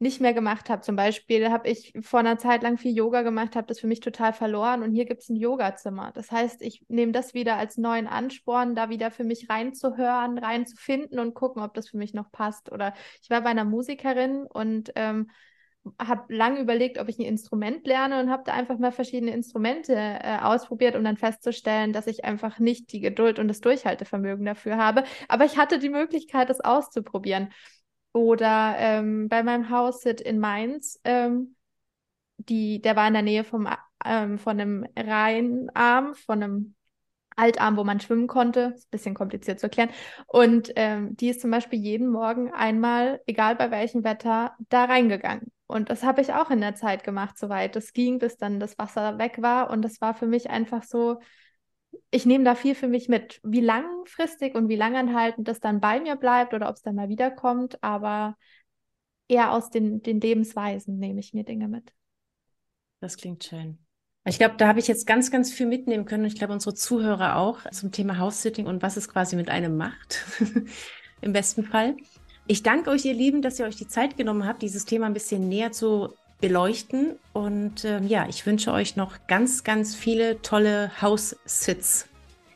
nicht 0.00 0.20
mehr 0.20 0.32
gemacht 0.32 0.70
habe. 0.70 0.80
Zum 0.80 0.96
Beispiel 0.96 1.50
habe 1.50 1.68
ich 1.68 1.92
vor 2.00 2.20
einer 2.20 2.38
Zeit 2.38 2.62
lang 2.62 2.78
viel 2.78 2.96
Yoga 2.96 3.20
gemacht, 3.20 3.54
habe 3.54 3.66
das 3.66 3.80
für 3.80 3.86
mich 3.86 4.00
total 4.00 4.32
verloren 4.32 4.82
und 4.82 4.92
hier 4.92 5.04
gibt 5.04 5.22
es 5.22 5.28
ein 5.28 5.36
Yogazimmer. 5.36 6.10
Das 6.14 6.32
heißt, 6.32 6.62
ich 6.62 6.82
nehme 6.88 7.12
das 7.12 7.34
wieder 7.34 7.56
als 7.56 7.76
neuen 7.76 8.06
Ansporn, 8.06 8.74
da 8.74 8.88
wieder 8.88 9.10
für 9.10 9.24
mich 9.24 9.50
reinzuhören, 9.50 10.38
reinzufinden 10.38 11.18
und 11.18 11.34
gucken, 11.34 11.62
ob 11.62 11.74
das 11.74 11.90
für 11.90 11.98
mich 11.98 12.14
noch 12.14 12.32
passt. 12.32 12.72
Oder 12.72 12.94
ich 13.22 13.28
war 13.28 13.42
bei 13.42 13.50
einer 13.50 13.66
Musikerin 13.66 14.46
und 14.46 14.90
ähm, 14.96 15.30
habe 16.00 16.34
lange 16.34 16.60
überlegt, 16.60 16.98
ob 16.98 17.08
ich 17.08 17.18
ein 17.18 17.24
Instrument 17.24 17.86
lerne 17.86 18.20
und 18.20 18.30
habe 18.30 18.42
da 18.46 18.52
einfach 18.52 18.78
mal 18.78 18.92
verschiedene 18.92 19.32
Instrumente 19.32 19.94
äh, 19.94 20.38
ausprobiert, 20.40 20.96
um 20.96 21.04
dann 21.04 21.18
festzustellen, 21.18 21.92
dass 21.92 22.06
ich 22.06 22.24
einfach 22.24 22.58
nicht 22.58 22.92
die 22.92 23.00
Geduld 23.00 23.38
und 23.38 23.48
das 23.48 23.60
Durchhaltevermögen 23.60 24.46
dafür 24.46 24.78
habe. 24.78 25.04
Aber 25.28 25.44
ich 25.44 25.58
hatte 25.58 25.78
die 25.78 25.90
Möglichkeit, 25.90 26.48
das 26.48 26.60
auszuprobieren. 26.60 27.50
Oder 28.12 28.74
ähm, 28.78 29.28
bei 29.28 29.42
meinem 29.42 29.70
House-Sit 29.70 30.20
in 30.20 30.38
Mainz, 30.38 31.00
ähm, 31.04 31.54
die, 32.38 32.80
der 32.82 32.96
war 32.96 33.06
in 33.06 33.14
der 33.14 33.22
Nähe 33.22 33.44
vom, 33.44 33.68
ähm, 34.04 34.38
von 34.38 34.60
einem 34.60 34.86
Rheinarm, 34.96 36.14
von 36.14 36.42
einem 36.42 36.74
Altarm, 37.36 37.76
wo 37.76 37.84
man 37.84 38.00
schwimmen 38.00 38.26
konnte. 38.26 38.72
Ist 38.74 38.86
ein 38.86 38.90
bisschen 38.90 39.14
kompliziert 39.14 39.60
zu 39.60 39.66
erklären. 39.66 39.90
Und 40.26 40.72
ähm, 40.76 41.16
die 41.16 41.28
ist 41.28 41.40
zum 41.40 41.50
Beispiel 41.50 41.78
jeden 41.78 42.08
Morgen 42.08 42.52
einmal, 42.52 43.20
egal 43.26 43.56
bei 43.56 43.70
welchem 43.70 44.04
Wetter, 44.04 44.56
da 44.68 44.84
reingegangen. 44.84 45.52
Und 45.66 45.88
das 45.90 46.02
habe 46.02 46.20
ich 46.20 46.32
auch 46.32 46.50
in 46.50 46.60
der 46.60 46.74
Zeit 46.74 47.04
gemacht, 47.04 47.38
soweit 47.38 47.76
es 47.76 47.92
ging, 47.92 48.18
bis 48.18 48.36
dann 48.36 48.58
das 48.58 48.76
Wasser 48.78 49.18
weg 49.18 49.40
war. 49.40 49.70
Und 49.70 49.82
das 49.82 50.00
war 50.00 50.14
für 50.14 50.26
mich 50.26 50.50
einfach 50.50 50.82
so, 50.82 51.20
ich 52.10 52.26
nehme 52.26 52.44
da 52.44 52.54
viel 52.54 52.74
für 52.74 52.88
mich 52.88 53.08
mit, 53.08 53.40
wie 53.44 53.60
langfristig 53.60 54.54
und 54.54 54.68
wie 54.68 54.76
langanhaltend 54.76 55.46
das 55.46 55.60
dann 55.60 55.80
bei 55.80 56.00
mir 56.00 56.16
bleibt 56.16 56.54
oder 56.54 56.68
ob 56.68 56.74
es 56.74 56.82
dann 56.82 56.96
mal 56.96 57.08
wiederkommt, 57.08 57.82
aber 57.82 58.36
eher 59.28 59.52
aus 59.52 59.70
den, 59.70 60.02
den 60.02 60.20
Lebensweisen 60.20 60.98
nehme 60.98 61.20
ich 61.20 61.32
mir 61.34 61.44
Dinge 61.44 61.68
mit. 61.68 61.92
Das 63.00 63.16
klingt 63.16 63.44
schön. 63.44 63.78
Ich 64.26 64.38
glaube, 64.38 64.56
da 64.58 64.66
habe 64.66 64.80
ich 64.80 64.88
jetzt 64.88 65.06
ganz, 65.06 65.30
ganz 65.30 65.52
viel 65.52 65.66
mitnehmen 65.66 66.04
können 66.04 66.24
und 66.24 66.28
ich 66.32 66.36
glaube, 66.36 66.52
unsere 66.52 66.74
Zuhörer 66.74 67.36
auch 67.36 67.60
zum 67.70 67.90
Thema 67.90 68.18
House-Sitting 68.18 68.66
und 68.66 68.82
was 68.82 68.96
es 68.96 69.08
quasi 69.08 69.36
mit 69.36 69.48
einem 69.48 69.76
macht, 69.76 70.26
im 71.22 71.32
besten 71.32 71.64
Fall. 71.64 71.96
Ich 72.46 72.62
danke 72.62 72.90
euch, 72.90 73.04
ihr 73.04 73.14
Lieben, 73.14 73.40
dass 73.40 73.58
ihr 73.58 73.64
euch 73.64 73.76
die 73.76 73.86
Zeit 73.86 74.16
genommen 74.16 74.46
habt, 74.46 74.62
dieses 74.62 74.84
Thema 74.84 75.06
ein 75.06 75.14
bisschen 75.14 75.48
näher 75.48 75.72
zu 75.72 76.12
beleuchten. 76.40 77.16
Und 77.32 77.84
ähm, 77.84 78.06
ja, 78.06 78.26
ich 78.28 78.46
wünsche 78.46 78.72
euch 78.72 78.96
noch 78.96 79.26
ganz, 79.26 79.64
ganz 79.64 79.94
viele 79.94 80.42
tolle 80.42 80.90
House-Sits. 81.00 82.06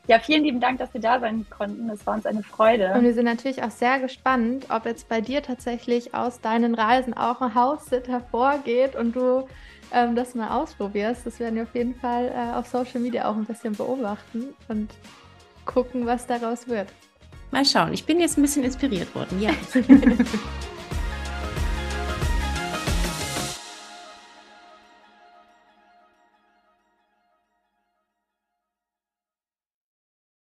Ja, 0.07 0.19
vielen 0.19 0.43
lieben 0.43 0.59
Dank, 0.59 0.77
dass 0.77 0.93
wir 0.93 1.01
da 1.01 1.19
sein 1.19 1.45
konnten. 1.49 1.89
Es 1.89 2.05
war 2.05 2.13
uns 2.13 2.27
eine 2.27 2.43
Freude. 2.43 2.93
Und 2.93 3.03
wir 3.03 3.13
sind 3.13 3.25
natürlich 3.25 3.63
auch 3.63 3.71
sehr 3.71 3.99
gespannt, 3.99 4.67
ob 4.69 4.85
jetzt 4.85 5.09
bei 5.09 5.19
dir 5.19 5.41
tatsächlich 5.41 6.13
aus 6.13 6.39
deinen 6.41 6.75
Reisen 6.75 7.15
auch 7.15 7.41
ein 7.41 7.55
House-Sit 7.55 8.07
hervorgeht 8.07 8.95
und 8.95 9.15
du 9.15 9.47
ähm, 9.91 10.15
das 10.15 10.35
mal 10.35 10.49
ausprobierst. 10.49 11.25
Das 11.25 11.39
werden 11.39 11.55
wir 11.55 11.63
auf 11.63 11.73
jeden 11.73 11.95
Fall 11.95 12.31
äh, 12.35 12.55
auf 12.55 12.67
Social 12.67 13.01
Media 13.01 13.27
auch 13.27 13.35
ein 13.35 13.45
bisschen 13.45 13.73
beobachten 13.73 14.53
und 14.67 14.91
gucken, 15.65 16.05
was 16.05 16.27
daraus 16.27 16.67
wird. 16.67 16.89
Mal 17.49 17.65
schauen. 17.65 17.93
Ich 17.93 18.05
bin 18.05 18.19
jetzt 18.19 18.37
ein 18.37 18.43
bisschen 18.43 18.63
inspiriert 18.63 19.13
worden, 19.15 19.41
ja. 19.41 19.51